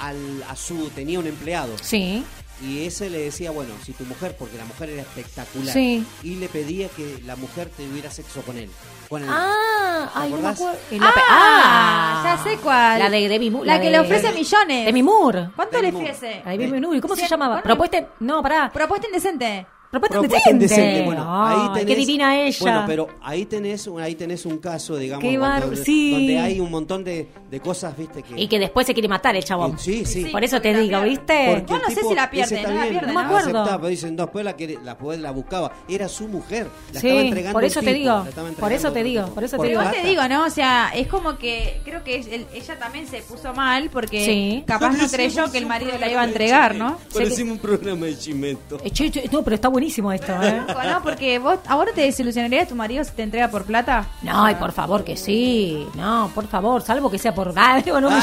[0.00, 2.22] al, a su tenía un empleado Sí.
[2.62, 6.04] Y ese le decía, bueno, si tu mujer, porque la mujer era espectacular, Sí.
[6.22, 8.70] y le pedía que la mujer tuviera sexo con él.
[9.08, 9.28] Con él.
[9.30, 10.78] Ah, ay, no me acuerdo.
[10.90, 12.98] Pe- Ah, ya sé cuál.
[12.98, 13.66] La de Demi Moore.
[13.66, 14.86] La que le ofrece millones.
[14.86, 15.50] Demi Moore.
[15.54, 16.42] ¿Cuánto Demi le ofrece?
[16.44, 17.00] Demi Moore.
[17.00, 17.62] ¿Cómo se llamaba?
[17.62, 18.04] Propuesta.
[18.20, 18.70] No, pará.
[18.72, 19.66] Propuesta indecente.
[19.90, 20.82] Propuesta Propuesta indecente.
[20.82, 21.06] indecente.
[21.06, 22.56] Bueno, ahí Ay, tenés- qué divina ella.
[22.60, 26.10] Bueno, pero ahí tenés, un- ahí tenés un caso, digamos, Qué bar- donde, sí.
[26.12, 28.38] donde hay un montón de, de cosas, viste, que...
[28.40, 29.78] Y que después se quiere matar el chabón.
[29.78, 30.26] Sí, sí.
[30.26, 31.46] Por eso te digo, ¿viste?
[31.46, 33.36] Porque el tipo ese está bien, No me acuerdo.
[33.36, 35.72] aceptaba, pero dicen, no, después la, quería- la, la buscaba.
[35.88, 36.66] Era su mujer.
[36.92, 39.44] La Sí, estaba entregando por eso te tipo, digo, la por eso te digo, por
[39.44, 39.72] eso te digo.
[39.80, 40.08] Igual te plata.
[40.08, 40.44] digo, ¿no?
[40.46, 44.64] O sea, es como que creo que el- ella también se puso mal porque Sí.
[44.66, 46.98] capaz no creyó que el marido la iba a entregar, ¿no?
[47.14, 48.78] Parecimos un programa de chimento.
[48.84, 50.62] Eh, no, pero está buenísimo esto, ¿eh?
[50.90, 54.06] No, porque vos, ¿a vos no te desilusionaría tu marido si te entrega por plata?
[54.22, 55.86] No, y por favor que sí.
[55.94, 58.16] No, por favor, salvo que sea por algo, no, no,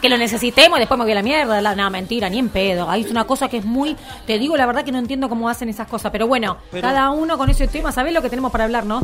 [0.00, 1.60] que lo necesitemos y después me voy a la mierda.
[1.60, 2.88] La- No, mentira, ni en pedo.
[2.88, 3.96] Hay una cosa que es muy.
[4.26, 6.12] Te digo la verdad que no entiendo cómo hacen esas cosas.
[6.12, 9.00] Pero bueno, Pero- cada uno con ese tema, ¿sabés lo que tenemos para hablar, no?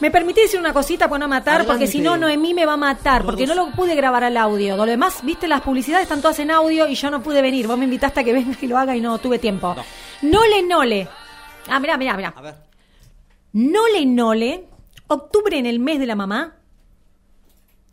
[0.00, 1.72] Me permití decir una cosita para no matar, Adelante.
[1.72, 4.76] porque si no, Noemí me va a matar, porque no lo pude grabar al audio.
[4.76, 7.66] Lo demás, viste, las publicidades están todas en audio y yo no pude venir.
[7.66, 9.74] Vos me invitaste a que venga y lo haga y no tuve tiempo.
[10.22, 11.08] Nole, nole.
[11.68, 12.34] Ah, mirá, mirá, mirá.
[12.36, 12.54] A ver.
[13.52, 14.64] Nole Nole,
[15.06, 16.56] octubre en el mes de la mamá.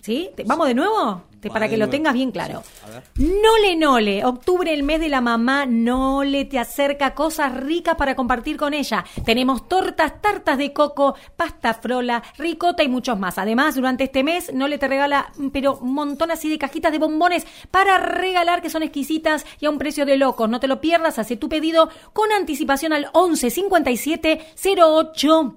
[0.01, 0.31] ¿Sí?
[0.45, 1.23] ¿Vamos de nuevo?
[1.41, 2.63] Te- para que lo tengas bien claro.
[2.87, 3.03] Ver.
[3.15, 8.57] Nole Nole, octubre el mes de la mamá, Nole te acerca cosas ricas para compartir
[8.57, 9.03] con ella.
[9.25, 13.37] Tenemos tortas, tartas de coco, pasta frola, ricota y muchos más.
[13.37, 17.45] Además, durante este mes, Nole te regala, pero un montón así de cajitas de bombones
[17.71, 20.47] para regalar que son exquisitas y a un precio de locos.
[20.49, 24.45] No te lo pierdas, hace tu pedido con anticipación al 11 57
[24.79, 25.55] 08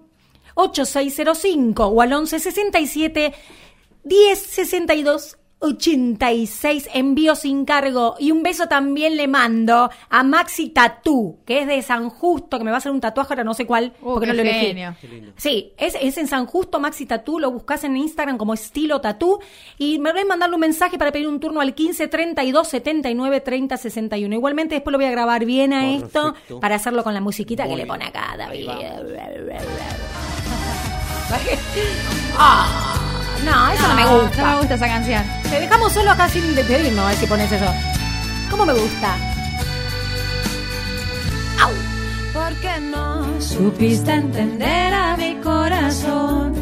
[0.55, 3.35] 8605 o al 11 67
[4.05, 8.15] 10 62 86 envío sin cargo.
[8.19, 12.65] Y un beso también le mando a Maxi Tatú que es de San Justo que
[12.65, 14.43] me va a hacer un tatuaje ahora no sé cuál Uh, porque qué no lo
[14.43, 14.67] elegí.
[14.67, 14.95] genio.
[15.37, 19.39] Sí, es, es en San Justo Maxi Tatú, lo buscas en Instagram como estilo tatú.
[19.79, 23.41] Y me voy a mandarle un mensaje para pedir un turno al 15 32 79
[23.41, 24.35] 30 61.
[24.35, 27.77] Igualmente después lo voy a grabar bien a esto para hacerlo con la musiquita que
[27.77, 28.69] le pone acá David.
[32.37, 32.95] Ah,
[33.45, 34.43] no, eso no, me gusta.
[34.43, 35.23] No me gusta esa canción.
[35.43, 37.67] Te dejamos solo acá sin despedirnos, a ver si pones eso.
[38.51, 39.17] ¿Cómo me gusta?
[42.35, 46.53] ¿Por qué no supiste entender a mi corazón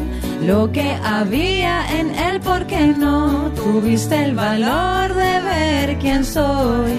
[0.45, 2.39] lo que había en él?
[2.39, 6.93] ¿Por qué no tuviste el valor de ver quién soy?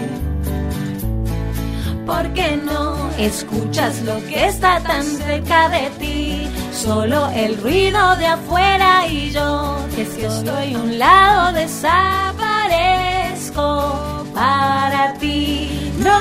[2.05, 6.49] ¿Por qué no escuchas lo que está tan cerca de ti?
[6.75, 15.15] Solo el ruido de afuera y yo, que si estoy a un lado desaparezco para
[15.15, 15.93] ti.
[15.99, 16.19] No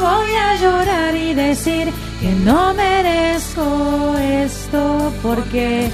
[0.00, 5.90] voy a llorar y decir que no merezco esto porque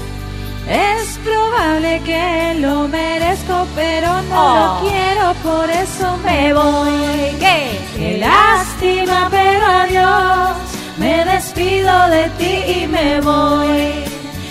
[0.69, 4.83] es probable que lo merezco, pero no Oh.
[4.83, 7.35] lo quiero, por eso me voy.
[7.41, 7.81] ¿Qué?
[7.97, 10.56] Qué lástima, pero adiós.
[10.99, 14.05] Me despido de ti y me voy.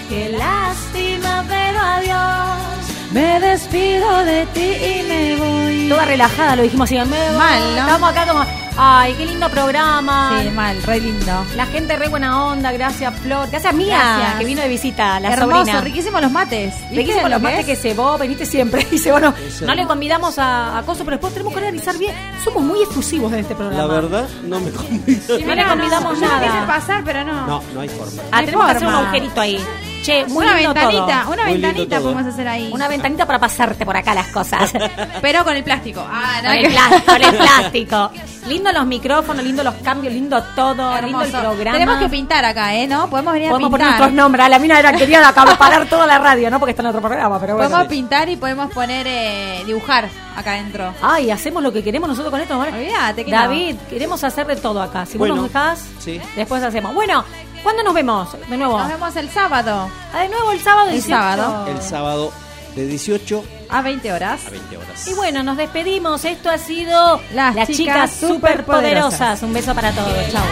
[0.09, 2.85] Qué lástima, pero adiós.
[3.11, 5.89] Me despido de ti y me voy.
[5.89, 6.95] Toda relajada, lo dijimos así.
[7.09, 7.81] me- Mal, ¿no?
[7.81, 8.43] Estamos acá como,
[8.77, 10.39] ay, qué lindo programa.
[10.41, 11.45] Sí, mal, re lindo.
[11.55, 13.49] La gente re buena onda, gracias Flor.
[13.49, 14.39] Gracias Mía, Gracias.
[14.39, 15.81] que vino de visita, la Hermoso, sobrina.
[15.81, 16.73] riquísimos los mates.
[16.81, 17.65] ¿Viste Riquísimo lo los mates es?
[17.65, 18.85] que se vos veniste siempre.
[18.91, 19.33] Dice, bueno,
[19.65, 22.15] no le convidamos a, a Coso, pero después tenemos que organizar bien.
[22.43, 23.83] Somos muy exclusivos en este programa.
[23.83, 25.39] La verdad, no me convido.
[25.45, 26.67] No le convidamos quise nada.
[26.67, 27.45] pasar, pero no.
[27.47, 28.21] No, no hay forma.
[28.31, 29.59] Ah, hay tenemos que hacer un agujerito ahí.
[30.05, 31.33] Che, muy una lindo ventanita, todo.
[31.33, 32.69] una Muy ventanita podemos hacer ahí.
[32.71, 34.71] Una ventanita para pasarte por acá las cosas.
[35.21, 36.05] Pero con el plástico.
[36.07, 38.11] Ah, no, con, el plástico, con el plástico.
[38.47, 41.71] Lindo los micrófonos, lindo los cambios, lindo todo, lindo el programa.
[41.71, 42.85] Tenemos que pintar acá, ¿eh?
[42.85, 43.09] ¿No?
[43.09, 43.99] Podemos venir Podemos a poner pintar.
[43.99, 44.45] nuestros nombres.
[44.45, 46.59] A la mina era quería acaparar toda la radio, ¿no?
[46.59, 47.69] Porque está en otro programa, pero bueno.
[47.71, 50.07] Podemos pintar y podemos poner, eh, dibujar
[50.37, 50.93] acá adentro.
[51.01, 52.59] Ay, hacemos lo que queremos nosotros con esto.
[52.59, 52.71] ¿vale?
[52.73, 53.37] Olvídate que no.
[53.37, 55.07] David, queremos hacer de todo acá.
[55.07, 56.21] Si Bueno, vos nos dejás, sí.
[56.35, 56.93] después hacemos.
[56.93, 57.25] Bueno,
[57.65, 58.29] ¿cuándo nos vemos?
[58.47, 58.77] De nuevo.
[58.79, 60.87] Nos vemos el sábado Ah, de nuevo el sábado.
[60.87, 61.17] El 18.
[61.17, 61.67] sábado.
[61.67, 62.31] El sábado
[62.75, 64.45] de 18 a 20 horas.
[64.47, 65.07] a 20 horas.
[65.07, 66.23] Y bueno, nos despedimos.
[66.25, 69.39] Esto ha sido Las Las, chicas chicas superpoderosas.
[69.39, 69.43] superpoderosas.
[69.43, 70.13] Un beso para todos.
[70.31, 70.43] Chao.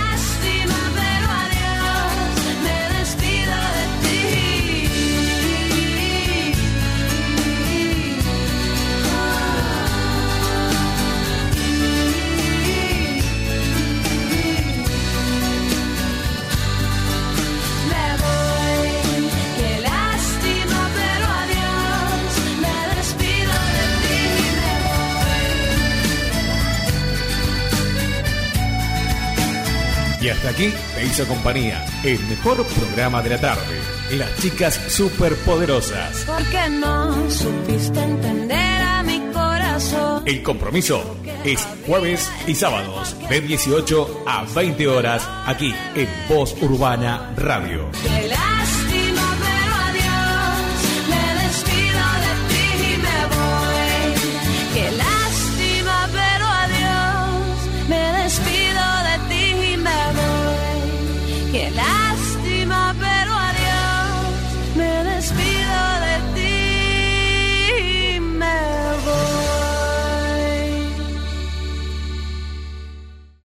[30.43, 33.79] Hasta aquí te hizo compañía el mejor programa de la tarde.
[34.11, 36.25] Las chicas superpoderosas.
[36.25, 40.23] ¿Por qué no supiste entender a mi corazón?
[40.25, 41.15] El compromiso
[41.45, 47.89] Es jueves y sábados de 18 a 20 horas aquí en Voz Urbana Radio.